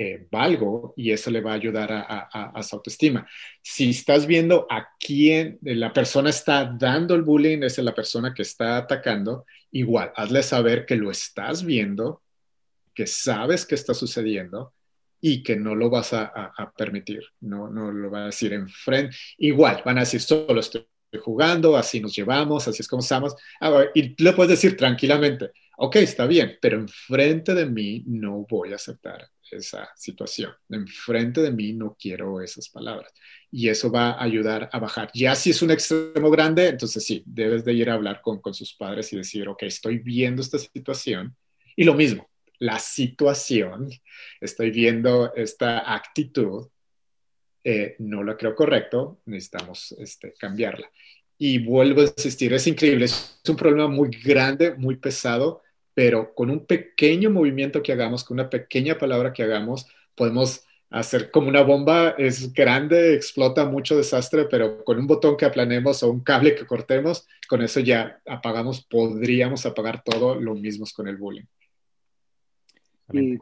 eh, 0.00 0.28
valgo 0.30 0.94
y 0.96 1.10
eso 1.10 1.28
le 1.30 1.40
va 1.40 1.50
a 1.50 1.56
ayudar 1.56 1.90
a, 1.92 2.62
su 2.62 2.76
autoestima. 2.76 3.28
Si 3.60 3.90
estás 3.90 4.26
viendo 4.26 4.66
a 4.70 4.90
quién 4.98 5.58
la 5.62 5.92
persona 5.92 6.30
está 6.30 6.64
dando 6.64 7.16
el 7.16 7.22
bullying, 7.22 7.62
es 7.64 7.78
la 7.78 7.94
persona 7.94 8.32
que 8.32 8.42
está 8.42 8.76
atacando, 8.76 9.44
igual, 9.72 10.12
hazle 10.14 10.42
saber 10.44 10.86
que 10.86 10.94
lo 10.94 11.10
estás 11.10 11.64
viendo, 11.64 12.22
que 12.94 13.06
sabes 13.06 13.66
que 13.66 13.74
está 13.74 13.92
sucediendo 13.92 14.72
y 15.20 15.42
que 15.42 15.56
no 15.56 15.74
lo 15.74 15.90
vas 15.90 16.12
a, 16.12 16.52
permitir, 16.76 17.22
no, 17.40 17.68
no 17.68 17.90
lo 17.90 18.10
va 18.10 18.22
a 18.22 18.26
decir 18.26 18.52
enfrente. 18.52 19.16
Igual, 19.38 19.82
van 19.84 19.98
a 19.98 20.00
decir, 20.00 20.20
solo 20.20 20.60
estoy 20.60 20.86
jugando, 21.22 21.76
así 21.76 22.00
nos 22.00 22.14
llevamos, 22.14 22.68
así 22.68 22.82
es 22.82 22.88
como 22.88 23.00
estamos. 23.00 23.34
Ah, 23.60 23.84
y 23.94 24.22
le 24.22 24.32
puedes 24.32 24.50
decir 24.50 24.76
tranquilamente, 24.76 25.50
ok, 25.78 25.96
está 25.96 26.26
bien, 26.26 26.58
pero 26.60 26.78
enfrente 26.78 27.54
de 27.54 27.66
mí 27.66 28.04
no 28.06 28.46
voy 28.48 28.72
a 28.72 28.76
aceptar 28.76 29.28
esa 29.50 29.88
situación. 29.96 30.52
Enfrente 30.68 31.40
de 31.40 31.50
mí 31.50 31.72
no 31.72 31.96
quiero 31.98 32.40
esas 32.40 32.68
palabras. 32.68 33.12
Y 33.50 33.68
eso 33.68 33.90
va 33.90 34.10
a 34.10 34.22
ayudar 34.22 34.68
a 34.72 34.78
bajar. 34.78 35.10
Ya 35.14 35.34
si 35.34 35.50
es 35.50 35.62
un 35.62 35.70
extremo 35.70 36.30
grande, 36.30 36.68
entonces 36.68 37.04
sí, 37.04 37.22
debes 37.26 37.64
de 37.64 37.72
ir 37.72 37.90
a 37.90 37.94
hablar 37.94 38.20
con, 38.22 38.40
con 38.40 38.54
sus 38.54 38.74
padres 38.74 39.12
y 39.12 39.16
decir, 39.16 39.48
ok, 39.48 39.62
estoy 39.62 39.98
viendo 39.98 40.42
esta 40.42 40.58
situación. 40.58 41.34
Y 41.76 41.84
lo 41.84 41.94
mismo, 41.94 42.28
la 42.58 42.78
situación, 42.78 43.90
estoy 44.40 44.70
viendo 44.70 45.34
esta 45.34 45.94
actitud, 45.94 46.68
eh, 47.64 47.96
no 47.98 48.22
la 48.22 48.36
creo 48.36 48.54
correcto, 48.54 49.20
necesitamos 49.26 49.92
este, 49.98 50.34
cambiarla. 50.38 50.90
Y 51.36 51.58
vuelvo 51.58 52.00
a 52.00 52.04
insistir, 52.04 52.52
es 52.52 52.66
increíble, 52.66 53.04
es 53.04 53.40
un 53.48 53.56
problema 53.56 53.88
muy 53.88 54.10
grande, 54.10 54.74
muy 54.74 54.96
pesado, 54.96 55.62
pero 55.94 56.34
con 56.34 56.50
un 56.50 56.66
pequeño 56.66 57.30
movimiento 57.30 57.82
que 57.82 57.92
hagamos, 57.92 58.24
con 58.24 58.36
una 58.36 58.50
pequeña 58.50 58.98
palabra 58.98 59.32
que 59.32 59.42
hagamos, 59.42 59.86
podemos 60.14 60.64
hacer 60.90 61.30
como 61.30 61.48
una 61.48 61.62
bomba, 61.62 62.14
es 62.18 62.52
grande, 62.52 63.14
explota 63.14 63.66
mucho 63.66 63.96
desastre, 63.96 64.46
pero 64.46 64.82
con 64.84 64.98
un 64.98 65.06
botón 65.06 65.36
que 65.36 65.44
aplanemos 65.44 66.02
o 66.02 66.10
un 66.10 66.20
cable 66.20 66.54
que 66.54 66.66
cortemos, 66.66 67.26
con 67.48 67.62
eso 67.62 67.80
ya 67.80 68.20
apagamos, 68.26 68.84
podríamos 68.84 69.66
apagar 69.66 70.02
todo, 70.02 70.34
lo 70.34 70.54
mismo 70.54 70.86
con 70.94 71.08
el 71.08 71.16
bullying. 71.16 71.44
Y, 73.12 73.38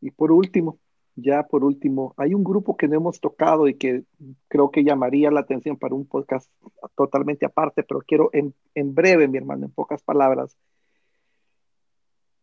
y, 0.00 0.10
por 0.12 0.32
último, 0.32 0.78
ya 1.16 1.42
por 1.42 1.64
último, 1.64 2.14
hay 2.16 2.34
un 2.34 2.44
grupo 2.44 2.76
que 2.76 2.88
no 2.88 2.96
hemos 2.96 3.20
tocado 3.20 3.68
y 3.68 3.74
que 3.74 4.04
creo 4.48 4.70
que 4.70 4.84
llamaría 4.84 5.30
la 5.30 5.40
atención 5.40 5.76
para 5.76 5.94
un 5.94 6.06
podcast 6.06 6.50
totalmente 6.94 7.46
aparte, 7.46 7.82
pero 7.82 8.00
quiero 8.00 8.30
en, 8.32 8.54
en 8.74 8.94
breve, 8.94 9.28
mi 9.28 9.38
hermano, 9.38 9.66
en 9.66 9.72
pocas 9.72 10.02
palabras, 10.02 10.56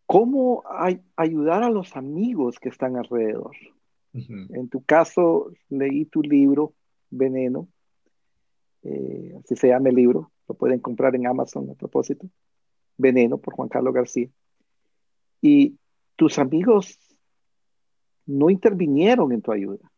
¿cómo 0.05 0.63
hay, 0.69 1.01
ayudar 1.15 1.63
a 1.63 1.69
los 1.69 1.95
amigos 1.95 2.59
que 2.59 2.69
están 2.69 2.97
alrededor? 2.97 3.55
En 4.13 4.67
tu 4.67 4.83
caso, 4.83 5.51
leí 5.69 6.05
tu 6.05 6.23
libro, 6.23 6.73
Veneno, 7.11 7.67
eh, 8.81 9.35
así 9.43 9.55
se 9.55 9.67
llama 9.67 9.89
el 9.89 9.95
libro, 9.95 10.31
lo 10.47 10.55
pueden 10.55 10.79
comprar 10.79 11.13
en 11.15 11.27
Amazon 11.27 11.69
a 11.69 11.75
propósito, 11.75 12.27
Veneno 12.97 13.37
por 13.37 13.53
Juan 13.53 13.69
Carlos 13.69 13.93
García. 13.93 14.27
Y 15.39 15.77
tus 16.17 16.37
amigos 16.39 16.99
no 18.25 18.49
intervinieron 18.49 19.31
en 19.31 19.41
tu 19.41 19.53
ayuda. 19.53 19.89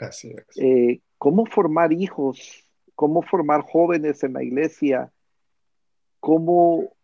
Así 0.00 0.30
es. 0.30 0.56
Eh, 0.56 1.02
¿Cómo 1.18 1.44
formar 1.44 1.92
hijos? 1.92 2.64
¿Cómo 2.94 3.20
formar 3.22 3.62
jóvenes 3.62 4.24
en 4.24 4.32
la 4.32 4.42
iglesia? 4.42 5.12
¿Cómo 6.20 6.94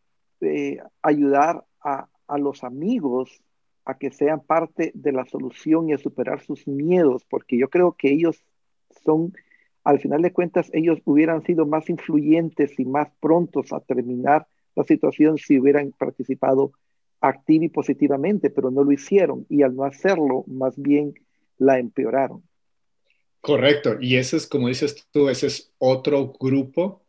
eh, 0.40 0.78
ayudar 1.02 1.64
a, 1.80 2.08
a 2.26 2.38
los 2.38 2.64
amigos 2.64 3.42
a 3.84 3.98
que 3.98 4.10
sean 4.10 4.40
parte 4.40 4.92
de 4.94 5.12
la 5.12 5.26
solución 5.26 5.88
y 5.88 5.92
a 5.92 5.98
superar 5.98 6.40
sus 6.40 6.66
miedos, 6.66 7.24
porque 7.28 7.58
yo 7.58 7.68
creo 7.68 7.92
que 7.92 8.10
ellos 8.10 8.42
son, 9.04 9.34
al 9.82 10.00
final 10.00 10.22
de 10.22 10.32
cuentas, 10.32 10.70
ellos 10.72 11.00
hubieran 11.04 11.42
sido 11.42 11.66
más 11.66 11.90
influyentes 11.90 12.78
y 12.78 12.86
más 12.86 13.10
prontos 13.20 13.72
a 13.72 13.80
terminar 13.80 14.46
la 14.74 14.84
situación 14.84 15.36
si 15.36 15.58
hubieran 15.58 15.92
participado 15.92 16.72
activa 17.28 17.64
y 17.64 17.68
positivamente, 17.68 18.50
pero 18.50 18.70
no 18.70 18.84
lo 18.84 18.92
hicieron 18.92 19.46
y 19.48 19.62
al 19.62 19.74
no 19.74 19.84
hacerlo, 19.84 20.44
más 20.46 20.76
bien 20.76 21.14
la 21.58 21.78
empeoraron. 21.78 22.42
Correcto, 23.40 23.98
y 24.00 24.16
ese 24.16 24.36
es, 24.36 24.46
como 24.46 24.68
dices 24.68 25.06
tú, 25.10 25.28
ese 25.28 25.46
es 25.48 25.72
otro 25.78 26.32
grupo 26.38 27.02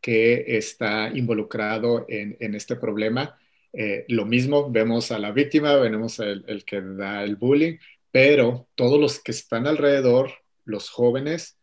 que 0.00 0.56
está 0.56 1.10
involucrado 1.12 2.06
en, 2.08 2.54
este 2.54 2.76
problema. 2.76 3.38
Eh, 3.72 4.04
lo 4.08 4.24
mismo, 4.24 4.70
vemos 4.70 5.10
a 5.10 5.18
la 5.18 5.32
víctima, 5.32 5.76
vemos 5.76 6.18
el, 6.20 6.44
el 6.48 6.64
que 6.64 6.80
da 6.80 7.22
el 7.22 7.36
bullying, 7.36 7.78
pero 8.10 8.68
todos 8.74 8.98
los 8.98 9.20
que 9.20 9.32
están 9.32 9.66
alrededor, 9.66 10.30
los 10.64 10.88
jóvenes, 10.90 11.58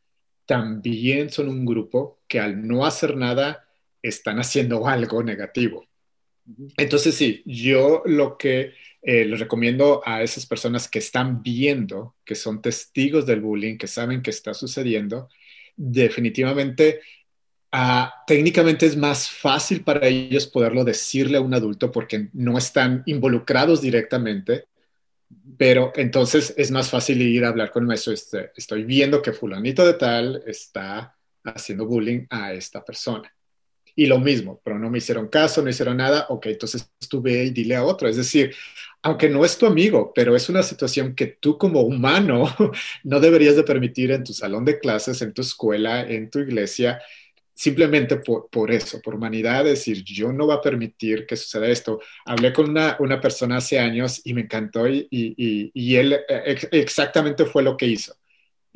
también 0.45 1.29
son 1.29 1.49
un 1.49 1.65
grupo 1.65 2.19
que 2.27 2.39
al 2.39 2.67
no 2.67 2.85
hacer 2.85 3.15
nada 3.15 3.65
están 4.01 4.37
haciendo 4.39 4.87
algo 4.87 5.23
negativo. 5.23 5.87
Entonces, 6.77 7.15
sí, 7.15 7.41
yo 7.45 8.03
lo 8.05 8.37
que 8.37 8.73
eh, 9.01 9.25
les 9.25 9.39
recomiendo 9.39 10.01
a 10.05 10.23
esas 10.23 10.45
personas 10.45 10.87
que 10.87 10.99
están 10.99 11.41
viendo, 11.41 12.15
que 12.23 12.35
son 12.35 12.61
testigos 12.61 13.25
del 13.25 13.41
bullying, 13.41 13.77
que 13.77 13.87
saben 13.87 14.21
que 14.21 14.31
está 14.31 14.53
sucediendo, 14.53 15.29
definitivamente, 15.75 17.01
ah, 17.71 18.23
técnicamente 18.27 18.85
es 18.85 18.95
más 18.95 19.29
fácil 19.29 19.83
para 19.83 20.07
ellos 20.07 20.47
poderlo 20.47 20.83
decirle 20.83 21.37
a 21.37 21.41
un 21.41 21.53
adulto 21.53 21.91
porque 21.91 22.29
no 22.33 22.57
están 22.57 23.03
involucrados 23.05 23.81
directamente, 23.81 24.65
pero 25.57 25.91
entonces 25.95 26.53
es 26.57 26.71
más 26.71 26.89
fácil 26.89 27.21
ir 27.21 27.45
a 27.45 27.49
hablar 27.49 27.71
con 27.71 27.83
el 27.83 27.87
maestro. 27.87 28.13
Este, 28.13 28.51
estoy 28.55 28.83
viendo 28.83 29.21
que 29.21 29.33
fulanito 29.33 29.85
de 29.85 29.93
tal 29.93 30.43
está 30.45 31.15
haciendo 31.43 31.85
bullying 31.85 32.25
a 32.29 32.53
esta 32.53 32.83
persona 32.83 33.34
y 33.95 34.07
lo 34.07 34.19
mismo, 34.19 34.61
pero 34.63 34.77
no 34.77 34.89
me 34.89 34.97
hicieron 34.97 35.29
caso, 35.29 35.61
no 35.61 35.69
hicieron 35.69 35.97
nada, 35.97 36.25
ok, 36.29 36.47
entonces 36.47 36.91
estuve 36.99 37.45
y 37.45 37.49
dile 37.51 37.75
a 37.75 37.83
otro. 37.85 38.07
Es 38.09 38.17
decir, 38.17 38.53
aunque 39.01 39.29
no 39.29 39.45
es 39.45 39.57
tu 39.57 39.65
amigo, 39.65 40.11
pero 40.13 40.35
es 40.35 40.49
una 40.49 40.63
situación 40.63 41.15
que 41.15 41.27
tú 41.27 41.57
como 41.57 41.81
humano 41.81 42.53
no 43.03 43.19
deberías 43.19 43.55
de 43.55 43.63
permitir 43.63 44.11
en 44.11 44.23
tu 44.23 44.33
salón 44.33 44.65
de 44.65 44.79
clases, 44.79 45.21
en 45.21 45.33
tu 45.33 45.41
escuela, 45.41 46.01
en 46.01 46.29
tu 46.29 46.39
iglesia, 46.39 47.01
simplemente 47.53 48.17
por, 48.17 48.49
por 48.49 48.71
eso, 48.71 49.01
por 49.01 49.15
humanidad, 49.15 49.63
decir, 49.63 50.03
yo 50.03 50.33
no 50.33 50.45
voy 50.45 50.55
a 50.57 50.61
permitir 50.61 51.25
que 51.25 51.37
suceda 51.37 51.67
esto. 51.67 52.01
Hablé 52.25 52.51
con 52.51 52.69
una, 52.69 52.97
una 52.99 53.21
persona 53.21 53.57
hace 53.57 53.79
años 53.79 54.21
y 54.25 54.33
me 54.33 54.41
encantó 54.41 54.87
y, 54.89 55.07
y, 55.09 55.71
y 55.73 55.95
él 55.95 56.13
eh, 56.27 56.57
exactamente 56.71 57.45
fue 57.45 57.63
lo 57.63 57.77
que 57.77 57.87
hizo. 57.87 58.15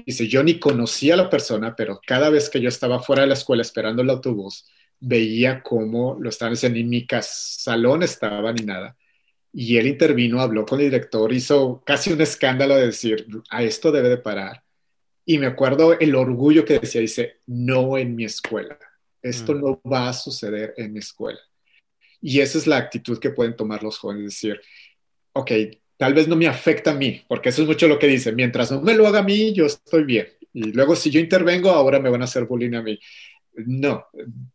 Dice, 0.05 0.27
yo 0.27 0.43
ni 0.43 0.59
conocía 0.59 1.15
a 1.15 1.17
la 1.17 1.29
persona, 1.29 1.75
pero 1.75 1.99
cada 2.05 2.29
vez 2.29 2.49
que 2.49 2.61
yo 2.61 2.69
estaba 2.69 3.01
fuera 3.01 3.23
de 3.23 3.27
la 3.27 3.33
escuela 3.33 3.61
esperando 3.61 4.01
el 4.01 4.09
autobús, 4.09 4.65
veía 4.99 5.61
cómo 5.63 6.17
lo 6.19 6.29
estaban 6.29 6.53
haciendo, 6.53 6.79
en 6.79 6.89
mi 6.89 7.07
salón 7.21 8.03
estaba 8.03 8.51
ni 8.53 8.65
nada. 8.65 8.97
Y 9.51 9.77
él 9.77 9.87
intervino, 9.87 10.41
habló 10.41 10.65
con 10.65 10.79
el 10.79 10.85
director, 10.85 11.31
hizo 11.33 11.81
casi 11.85 12.11
un 12.13 12.21
escándalo 12.21 12.75
de 12.75 12.87
decir, 12.87 13.25
a 13.49 13.63
esto 13.63 13.91
debe 13.91 14.09
de 14.09 14.17
parar. 14.17 14.63
Y 15.25 15.37
me 15.37 15.47
acuerdo 15.47 15.97
el 15.97 16.15
orgullo 16.15 16.65
que 16.65 16.79
decía, 16.79 17.01
dice, 17.01 17.37
no 17.47 17.97
en 17.97 18.15
mi 18.15 18.25
escuela. 18.25 18.77
Esto 19.21 19.53
mm. 19.53 19.61
no 19.61 19.81
va 19.89 20.09
a 20.09 20.13
suceder 20.13 20.73
en 20.77 20.93
mi 20.93 20.99
escuela. 20.99 21.39
Y 22.21 22.41
esa 22.41 22.57
es 22.57 22.67
la 22.67 22.77
actitud 22.77 23.19
que 23.19 23.29
pueden 23.31 23.55
tomar 23.55 23.81
los 23.81 23.97
jóvenes, 23.97 24.25
decir, 24.25 24.59
ok, 25.33 25.51
tal 25.97 26.13
vez 26.13 26.27
no 26.27 26.35
me 26.35 26.47
afecta 26.47 26.91
a 26.91 26.95
mí, 26.95 27.23
porque 27.27 27.49
eso 27.49 27.61
es 27.61 27.67
mucho 27.67 27.87
lo 27.87 27.97
que 27.97 28.07
dice, 28.07 28.31
mientras 28.31 28.71
no 28.71 28.81
me 28.81 28.93
lo 28.93 29.07
haga 29.07 29.19
a 29.19 29.23
mí, 29.23 29.53
yo 29.53 29.65
estoy 29.65 30.03
bien. 30.03 30.27
Y 30.53 30.71
luego 30.71 30.95
si 30.95 31.09
yo 31.11 31.19
intervengo, 31.19 31.69
ahora 31.69 31.99
me 31.99 32.09
van 32.09 32.21
a 32.21 32.25
hacer 32.25 32.45
bullying 32.45 32.73
a 32.73 32.81
mí 32.81 32.99
no, 33.65 34.05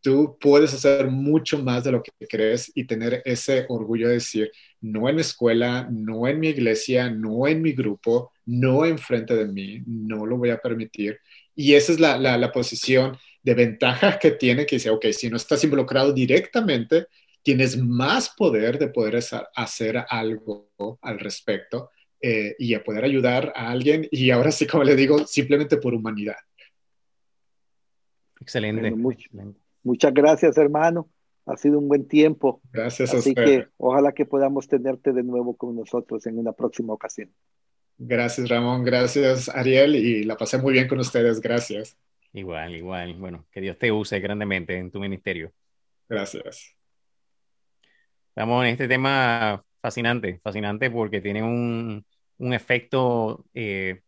tú 0.01 0.37
puedes 0.39 0.73
hacer 0.73 1.09
mucho 1.09 1.59
más 1.59 1.83
de 1.83 1.91
lo 1.91 2.03
que 2.03 2.11
crees 2.27 2.71
y 2.75 2.85
tener 2.85 3.21
ese 3.25 3.65
orgullo 3.69 4.07
de 4.07 4.15
decir, 4.15 4.51
no 4.81 5.09
en 5.09 5.15
mi 5.15 5.21
escuela, 5.21 5.87
no 5.91 6.27
en 6.27 6.39
mi 6.39 6.49
iglesia, 6.49 7.09
no 7.09 7.47
en 7.47 7.61
mi 7.61 7.73
grupo, 7.73 8.31
no 8.45 8.85
enfrente 8.85 9.35
de 9.35 9.45
mí, 9.45 9.81
no 9.85 10.25
lo 10.25 10.37
voy 10.37 10.49
a 10.49 10.57
permitir. 10.57 11.19
Y 11.55 11.73
esa 11.73 11.93
es 11.93 11.99
la, 11.99 12.51
posición 12.51 13.17
de 13.43 13.53
ventaja 13.53 14.19
que 14.19 14.31
tiene, 14.31 14.65
que 14.65 14.75
dice, 14.75 14.89
ok, 14.89 15.05
si 15.11 15.29
no 15.29 15.37
estás 15.37 15.63
involucrado 15.63 16.13
directamente, 16.13 17.07
tienes 17.43 17.77
más 17.77 18.29
poder 18.29 18.79
de 18.79 18.87
poder 18.87 19.19
hacer 19.55 20.03
algo 20.09 20.69
al 21.01 21.19
respecto 21.19 21.91
eh, 22.21 22.55
y 22.57 22.73
a 22.73 22.83
poder 22.83 23.05
ayudar 23.05 23.53
a 23.55 23.69
alguien. 23.69 24.07
Y 24.11 24.31
ahora 24.31 24.51
sí, 24.51 24.67
como 24.67 24.83
le 24.83 24.95
digo, 24.95 25.25
simplemente 25.27 25.77
por 25.77 25.93
humanidad. 25.93 26.35
Excelente, 28.45 28.93
Muchas 29.81 30.13
gracias, 30.13 30.55
hermano. 30.57 31.09
Ha 31.47 31.57
sido 31.57 31.79
un 31.79 31.87
buen 31.87 32.07
tiempo. 32.07 32.61
Gracias 32.71 33.11
a 33.13 33.17
Así 33.17 33.33
que 33.33 33.67
ojalá 33.77 34.11
que 34.11 34.27
podamos 34.27 34.67
tenerte 34.67 35.13
de 35.13 35.23
nuevo 35.23 35.55
con 35.55 35.75
nosotros 35.75 36.27
en 36.27 36.37
una 36.37 36.51
próxima 36.51 36.93
ocasión. 36.93 37.31
Gracias, 37.97 38.47
Ramón. 38.47 38.83
Gracias, 38.83 39.49
Ariel. 39.49 39.95
Y 39.95 40.23
la 40.23 40.37
pasé 40.37 40.59
muy 40.59 40.73
bien 40.73 40.87
con 40.87 40.99
ustedes. 40.99 41.41
Gracias. 41.41 41.97
Igual, 42.33 42.75
igual. 42.75 43.15
Bueno, 43.15 43.45
que 43.51 43.61
Dios 43.61 43.79
te 43.79 43.91
use 43.91 44.19
grandemente 44.19 44.77
en 44.77 44.91
tu 44.91 44.99
ministerio. 44.99 45.51
Gracias. 46.07 46.75
Ramón, 48.35 48.67
este 48.67 48.87
tema 48.87 49.63
fascinante, 49.81 50.37
fascinante 50.37 50.91
porque 50.91 51.19
tiene 51.19 51.41
un, 51.41 52.05
un 52.37 52.53
efecto, 52.53 53.43
eh, 53.55 54.01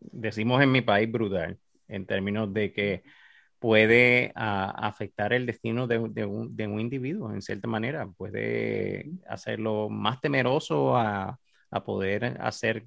decimos 0.00 0.62
en 0.62 0.70
mi 0.70 0.80
país, 0.80 1.10
brutal, 1.10 1.58
en 1.88 2.06
términos 2.06 2.52
de 2.54 2.72
que 2.72 3.02
puede 3.64 4.30
ah, 4.34 4.74
afectar 4.76 5.32
el 5.32 5.46
destino 5.46 5.86
de, 5.86 5.96
un, 5.98 6.80
individuo 6.80 7.32
en 7.32 7.40
cierta 7.40 7.66
manera, 7.66 8.06
puede 8.08 9.10
hacerlo 9.26 9.88
más 9.88 10.20
temeroso 10.20 10.98
a, 10.98 11.38
poder 11.86 12.36
hacer 12.42 12.84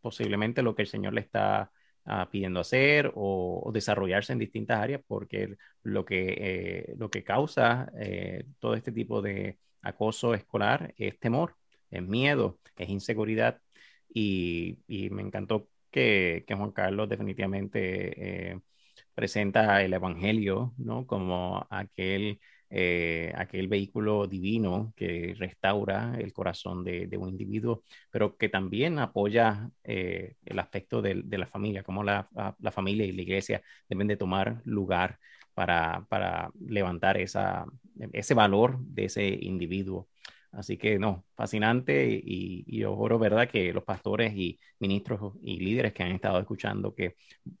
posiblemente 0.00 0.62
lo 0.62 0.74
que 0.74 0.82
el 0.82 0.88
Señor 0.88 1.12
le 1.12 1.20
está 1.20 1.70
ah, 2.06 2.28
pidiendo 2.32 2.60
hacer 2.60 3.12
o, 3.14 3.70
desarrollarse 3.74 4.32
en 4.32 4.38
distintas 4.38 4.80
áreas, 4.80 5.02
porque 5.06 5.56
lo 5.82 6.06
que, 6.06 6.34
eh, 6.38 6.94
lo 6.96 7.10
que 7.10 7.22
causa 7.22 7.92
eh, 8.00 8.44
todo 8.60 8.74
este 8.74 8.92
tipo 8.92 9.20
de 9.20 9.58
acoso 9.82 10.32
escolar 10.32 10.94
es 10.96 11.20
temor, 11.20 11.54
es 11.90 12.02
miedo, 12.02 12.58
es 12.78 12.88
inseguridad. 12.88 13.60
Y, 14.08 14.78
me 15.10 15.20
encantó 15.22 15.68
que, 15.90 16.44
que 16.46 16.54
Juan 16.54 16.72
Carlos 16.72 17.08
definitivamente 17.10 18.52
eh, 18.52 18.60
presenta 19.14 19.82
el 19.82 19.92
Evangelio 19.94 20.74
¿no? 20.78 21.06
como 21.06 21.66
aquel, 21.70 22.40
eh, 22.70 23.32
aquel 23.36 23.68
vehículo 23.68 24.26
divino 24.26 24.92
que 24.96 25.34
restaura 25.38 26.16
el 26.18 26.32
corazón 26.32 26.84
de, 26.84 27.08
un 27.18 27.28
individuo, 27.28 27.82
pero 28.10 28.36
que 28.36 28.48
también 28.48 28.98
apoya 28.98 29.70
eh, 29.84 30.34
el 30.44 30.58
aspecto 30.58 31.02
de, 31.02 31.14
la 31.14 31.46
familia, 31.46 31.82
como 31.82 32.02
la, 32.02 32.28
familia 32.72 33.06
y 33.06 33.12
la 33.12 33.22
iglesia 33.22 33.62
deben 33.88 34.08
de 34.08 34.16
tomar 34.16 34.60
lugar 34.64 35.18
para, 35.54 36.06
para 36.08 36.50
levantar 36.60 37.16
esa, 37.18 37.66
ese 38.12 38.34
valor 38.34 38.78
de 38.80 39.04
ese 39.06 39.26
individuo. 39.28 40.08
Así 40.56 40.76
que 40.76 40.98
no, 40.98 41.24
fascinante 41.34 42.06
y, 42.06 42.64
y, 42.66 42.78
yo 42.78 42.94
juro, 42.94 43.18
¿verdad?, 43.18 43.48
que 43.50 43.72
los 43.72 43.82
pastores 43.82 44.34
y 44.34 44.58
ministros 44.78 45.34
y 45.42 45.58
líderes 45.58 45.92
que 45.92 46.04
han 46.04 46.12
estado 46.12 46.38
escuchando 46.38 46.94
que 46.94 47.16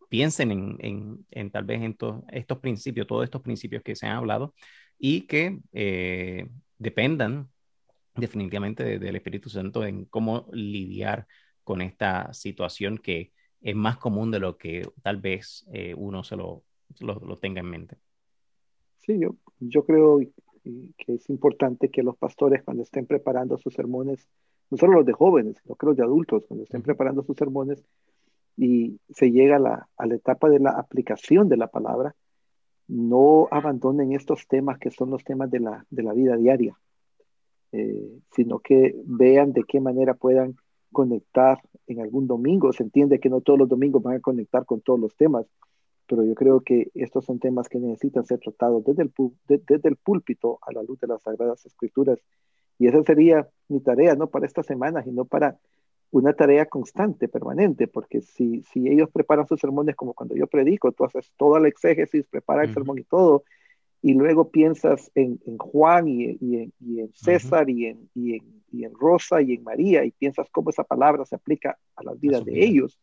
piensen 0.08 0.52
en, 0.78 1.26
en, 1.30 1.50
tal 1.50 1.64
vez 1.64 1.82
en 1.82 1.96
estos 2.30 2.58
principios, 2.58 3.06
todos 3.06 3.24
estos 3.24 3.42
principios 3.42 3.82
que 3.82 3.96
se 3.96 4.06
han 4.06 4.16
hablado 4.16 4.54
y 4.98 5.22
que 5.22 5.58
eh, 5.72 6.46
dependan 6.78 7.48
definitivamente 8.14 8.98
del 8.98 9.16
Espíritu 9.16 9.48
Santo 9.48 9.84
en 9.84 10.04
cómo 10.04 10.46
lidiar 10.52 11.26
con 11.64 11.80
esta 11.80 12.32
situación 12.32 12.98
que 12.98 13.32
es 13.60 13.74
más 13.74 13.96
común 13.96 14.30
de 14.30 14.38
lo 14.38 14.56
que 14.56 14.86
tal 15.02 15.16
vez 15.16 15.66
eh, 15.72 15.94
uno 15.96 16.22
se 16.22 16.36
lo, 16.36 16.62
tenga 17.40 17.60
en 17.60 17.70
mente. 17.70 17.96
Sí, 18.98 19.18
yo 19.58 19.84
creo 19.84 20.20
que 20.96 21.14
es 21.14 21.28
importante 21.28 21.90
que 21.90 22.02
los 22.02 22.16
pastores 22.16 22.62
cuando 22.62 22.82
estén 22.82 23.06
preparando 23.06 23.58
sus 23.58 23.74
sermones, 23.74 24.28
no 24.70 24.78
solo 24.78 24.94
los 24.94 25.06
de 25.06 25.12
jóvenes, 25.12 25.58
sino 25.62 25.74
que 25.74 25.86
los 25.86 25.96
de 25.96 26.02
adultos, 26.02 26.46
cuando 26.46 26.64
estén 26.64 26.82
preparando 26.82 27.22
sus 27.22 27.36
sermones 27.36 27.84
y 28.56 28.98
se 29.10 29.30
llega 29.30 29.56
a 29.56 29.60
la, 29.60 29.88
a 29.96 30.06
la 30.06 30.14
etapa 30.14 30.48
de 30.48 30.60
la 30.60 30.70
aplicación 30.70 31.48
de 31.48 31.56
la 31.56 31.68
palabra, 31.68 32.14
no 32.88 33.48
abandonen 33.50 34.12
estos 34.12 34.46
temas 34.46 34.78
que 34.78 34.90
son 34.90 35.10
los 35.10 35.24
temas 35.24 35.50
de 35.50 35.60
la, 35.60 35.86
de 35.90 36.02
la 36.02 36.12
vida 36.12 36.36
diaria, 36.36 36.78
eh, 37.72 38.20
sino 38.32 38.58
que 38.58 38.94
vean 39.04 39.52
de 39.52 39.64
qué 39.64 39.80
manera 39.80 40.14
puedan 40.14 40.56
conectar 40.92 41.58
en 41.86 42.00
algún 42.00 42.26
domingo. 42.26 42.72
Se 42.72 42.82
entiende 42.82 43.20
que 43.20 43.30
no 43.30 43.40
todos 43.40 43.58
los 43.58 43.68
domingos 43.68 44.02
van 44.02 44.16
a 44.16 44.20
conectar 44.20 44.64
con 44.64 44.80
todos 44.80 45.00
los 45.00 45.16
temas, 45.16 45.46
pero 46.06 46.24
yo 46.24 46.34
creo 46.34 46.60
que 46.60 46.90
estos 46.94 47.24
son 47.24 47.38
temas 47.38 47.68
que 47.68 47.78
necesitan 47.78 48.24
ser 48.24 48.40
tratados 48.40 48.84
desde 48.84 49.02
el, 49.02 49.12
desde 49.46 49.88
el 49.88 49.96
púlpito 49.96 50.58
a 50.62 50.72
la 50.72 50.82
luz 50.82 51.00
de 51.00 51.06
las 51.06 51.22
Sagradas 51.22 51.64
Escrituras. 51.66 52.18
Y 52.78 52.88
esa 52.88 53.02
sería 53.02 53.48
mi 53.68 53.80
tarea, 53.80 54.14
no 54.14 54.28
para 54.28 54.46
estas 54.46 54.66
semanas, 54.66 55.04
sino 55.04 55.24
para 55.24 55.58
una 56.10 56.32
tarea 56.32 56.66
constante, 56.66 57.28
permanente, 57.28 57.88
porque 57.88 58.20
si, 58.20 58.62
si 58.72 58.88
ellos 58.88 59.10
preparan 59.12 59.48
sus 59.48 59.60
sermones 59.60 59.96
como 59.96 60.14
cuando 60.14 60.36
yo 60.36 60.46
predico, 60.46 60.92
tú 60.92 61.04
haces 61.04 61.32
toda 61.36 61.58
la 61.58 61.68
exégesis, 61.68 62.26
prepara 62.26 62.62
el 62.62 62.72
sermón 62.72 62.98
y 63.00 63.04
todo, 63.04 63.42
y 64.00 64.14
luego 64.14 64.50
piensas 64.50 65.10
en, 65.14 65.40
en 65.44 65.58
Juan 65.58 66.06
y, 66.06 66.36
y, 66.40 66.56
en, 66.56 66.72
y, 66.78 67.00
en, 67.00 67.12
César 67.14 67.68
y, 67.68 67.86
en, 67.86 68.10
y, 68.14 68.36
en, 68.36 68.62
y, 68.70 68.84
en, 68.84 68.92
Rosa 68.94 69.42
y 69.42 69.54
en 69.54 69.64
María, 69.64 70.04
y 70.04 70.12
piensas 70.12 70.48
cómo 70.50 70.70
esa 70.70 70.84
palabra 70.84 71.24
se 71.24 71.34
aplica 71.34 71.78
a 71.96 72.04
las 72.04 72.20
vidas 72.20 72.44
de 72.44 72.64
ellos, 72.64 73.00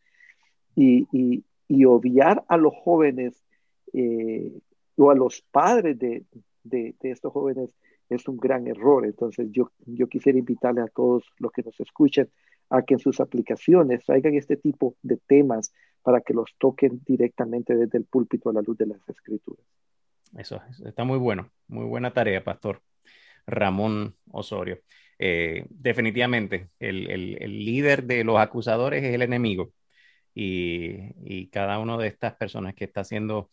y, 0.76 1.44
y, 1.72 1.86
obviar 1.86 2.44
a 2.48 2.58
los 2.58 2.74
jóvenes 2.84 3.44
eh, 3.94 4.52
o 4.98 5.12
a 5.12 5.16
los 5.16 5.42
padres 5.52 5.98
de, 5.98 6.26
de, 6.64 6.96
estos 7.02 7.32
jóvenes 7.32 7.70
es 8.10 8.28
un 8.28 8.38
gran 8.38 8.68
error. 8.68 9.06
Entonces 9.06 9.48
yo, 9.52 9.72
yo 9.86 10.08
quisiera 10.08 10.38
invitarle 10.38 10.82
a 10.82 10.88
todos 10.88 11.24
los 11.38 11.52
que 11.52 11.64
nos 11.64 11.80
escuchen 11.80 12.30
a 12.70 12.84
que 12.84 12.96
en 12.96 13.00
sus 13.00 13.20
aplicaciones 13.20 14.06
traigan 14.06 14.36
este 14.36 14.58
tipo 14.58 14.96
de 15.02 15.18
temas 15.18 15.74
para 16.02 16.22
que 16.22 16.34
los 16.34 16.56
toquen 16.58 17.02
directamente 17.06 17.76
desde 17.76 17.98
el 17.98 18.06
púlpito 18.06 18.50
a 18.50 18.54
la 18.54 18.62
luz 18.62 18.78
de 18.78 18.88
las 18.88 19.10
escrituras. 19.10 19.66
Eso 20.38 20.62
está 20.86 21.04
muy 21.04 21.18
bueno, 21.18 21.52
muy 21.68 21.86
buena 21.86 22.14
tarea, 22.14 22.44
Pastor 22.44 22.82
Ramón 23.46 24.16
Osorio. 24.32 24.80
Eh, 25.20 25.66
definitivamente, 25.70 26.70
el, 26.80 27.10
el, 27.10 27.66
líder 27.66 28.06
de 28.06 28.24
los 28.24 28.40
acusadores 28.40 29.04
es 29.04 29.14
el 29.14 29.22
enemigo 29.22 29.72
y, 30.34 31.48
cada 31.52 31.80
una 31.80 31.98
de 31.98 32.08
estas 32.08 32.36
personas 32.36 32.76
que 32.76 32.86
está 32.86 33.04
siendo 33.04 33.52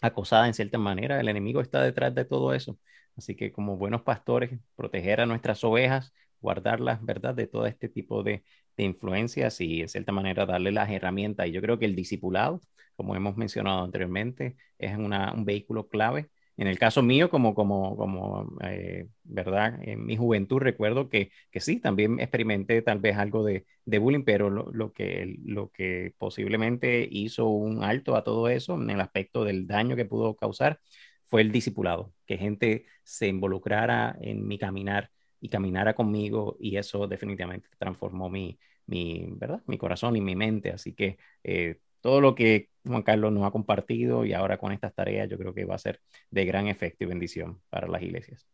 acosada 0.00 0.46
en 0.46 0.54
cierta 0.54 0.78
manera, 0.78 1.20
el 1.20 1.28
enemigo 1.28 1.60
está 1.60 1.82
detrás 1.82 2.14
de 2.14 2.24
todo 2.24 2.54
eso. 2.54 2.78
Así 3.16 3.36
que 3.36 3.52
como 3.52 3.76
buenos 3.76 4.02
pastores, 4.02 4.50
proteger 4.76 5.20
a 5.20 5.26
nuestras 5.26 5.62
ovejas, 5.64 6.12
guardarlas, 6.40 7.04
¿verdad? 7.04 7.34
De 7.34 7.46
todo 7.46 7.66
este 7.66 7.88
tipo 7.88 8.22
de, 8.22 8.44
influencias 8.76 9.60
y, 9.60 9.82
en 9.82 9.88
cierta 9.88 10.10
manera, 10.12 10.46
darle 10.46 10.72
las 10.72 10.90
herramientas. 10.90 11.46
Y 11.46 11.52
yo 11.52 11.60
creo 11.60 11.78
que 11.78 11.84
el 11.84 11.94
discipulado, 11.94 12.60
como 12.96 13.14
hemos 13.14 13.36
mencionado 13.36 13.84
anteriormente, 13.84 14.56
es 14.78 14.96
un 14.96 15.44
vehículo 15.44 15.88
clave. 15.88 16.30
En 16.60 16.68
el 16.68 16.78
caso 16.78 17.02
mío, 17.02 17.30
como, 17.30 17.54
como, 17.54 17.96
como 17.96 18.46
eh, 18.64 19.08
¿verdad? 19.24 19.80
En 19.82 20.04
mi 20.06 20.16
juventud 20.18 20.58
recuerdo 20.60 21.08
que, 21.08 21.32
que 21.50 21.60
sí, 21.60 21.80
también 21.80 22.20
experimenté 22.20 22.82
tal 22.82 23.00
vez 23.00 23.16
algo 23.16 23.44
de, 23.44 23.66
de 23.86 23.98
bullying, 23.98 24.24
pero 24.24 24.50
lo, 24.50 24.70
lo, 24.72 24.92
que, 24.92 25.36
lo 25.44 25.70
que 25.70 26.14
posiblemente 26.18 27.08
hizo 27.10 27.48
un 27.48 27.82
alto 27.84 28.14
a 28.16 28.24
todo 28.24 28.48
eso 28.50 28.74
en 28.74 28.90
el 28.90 29.00
aspecto 29.00 29.44
del 29.44 29.66
daño 29.66 29.96
que 29.96 30.04
pudo 30.06 30.36
causar 30.36 30.80
fue 31.26 31.42
el 31.42 31.52
discipulado, 31.52 32.14
que 32.26 32.38
gente 32.38 32.86
se 33.04 33.28
involucrara 33.28 34.16
en 34.20 34.46
mi 34.46 34.58
caminar 34.58 35.10
y 35.40 35.48
caminara 35.48 35.94
conmigo 35.94 36.56
y 36.60 36.76
eso 36.76 37.06
definitivamente 37.06 37.68
transformó 37.78 38.28
mi, 38.30 38.58
mi, 38.86 39.26
¿verdad? 39.32 39.62
mi 39.66 39.78
corazón 39.78 40.16
y 40.16 40.20
mi 40.20 40.36
mente. 40.36 40.72
Así 40.72 40.94
que 40.94 41.18
eh, 41.44 41.78
todo 42.00 42.20
lo 42.20 42.34
que 42.34 42.69
Juan 42.86 43.02
Carlos 43.02 43.32
nos 43.32 43.44
ha 43.44 43.50
compartido 43.50 44.24
y 44.24 44.32
ahora 44.32 44.58
con 44.58 44.72
estas 44.72 44.94
tareas 44.94 45.28
yo 45.28 45.38
creo 45.38 45.52
que 45.52 45.64
va 45.64 45.74
a 45.74 45.78
ser 45.78 46.00
de 46.30 46.44
gran 46.44 46.68
efecto 46.68 47.04
y 47.04 47.06
bendición 47.06 47.60
para 47.68 47.86
las 47.86 48.02
iglesias. 48.02 48.46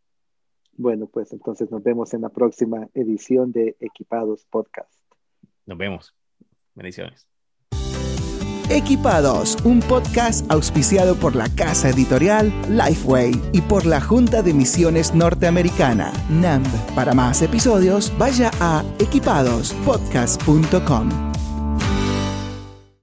Bueno, 0.72 1.06
pues 1.06 1.32
entonces 1.32 1.70
nos 1.70 1.82
vemos 1.82 2.12
en 2.12 2.22
la 2.22 2.28
próxima 2.28 2.88
edición 2.94 3.52
de 3.52 3.76
Equipados 3.80 4.44
Podcast. 4.46 4.92
Nos 5.64 5.78
vemos. 5.78 6.14
Bendiciones. 6.74 7.26
Equipados, 8.68 9.56
un 9.64 9.80
podcast 9.80 10.50
auspiciado 10.50 11.14
por 11.14 11.36
la 11.36 11.48
casa 11.54 11.88
editorial 11.88 12.52
Lifeway 12.68 13.30
y 13.52 13.60
por 13.60 13.86
la 13.86 14.00
Junta 14.00 14.42
de 14.42 14.52
Misiones 14.52 15.14
Norteamericana, 15.14 16.12
NAMB. 16.30 16.66
Para 16.96 17.14
más 17.14 17.42
episodios, 17.42 18.12
vaya 18.18 18.50
a 18.60 18.84
equipadospodcast.com. 18.98 21.35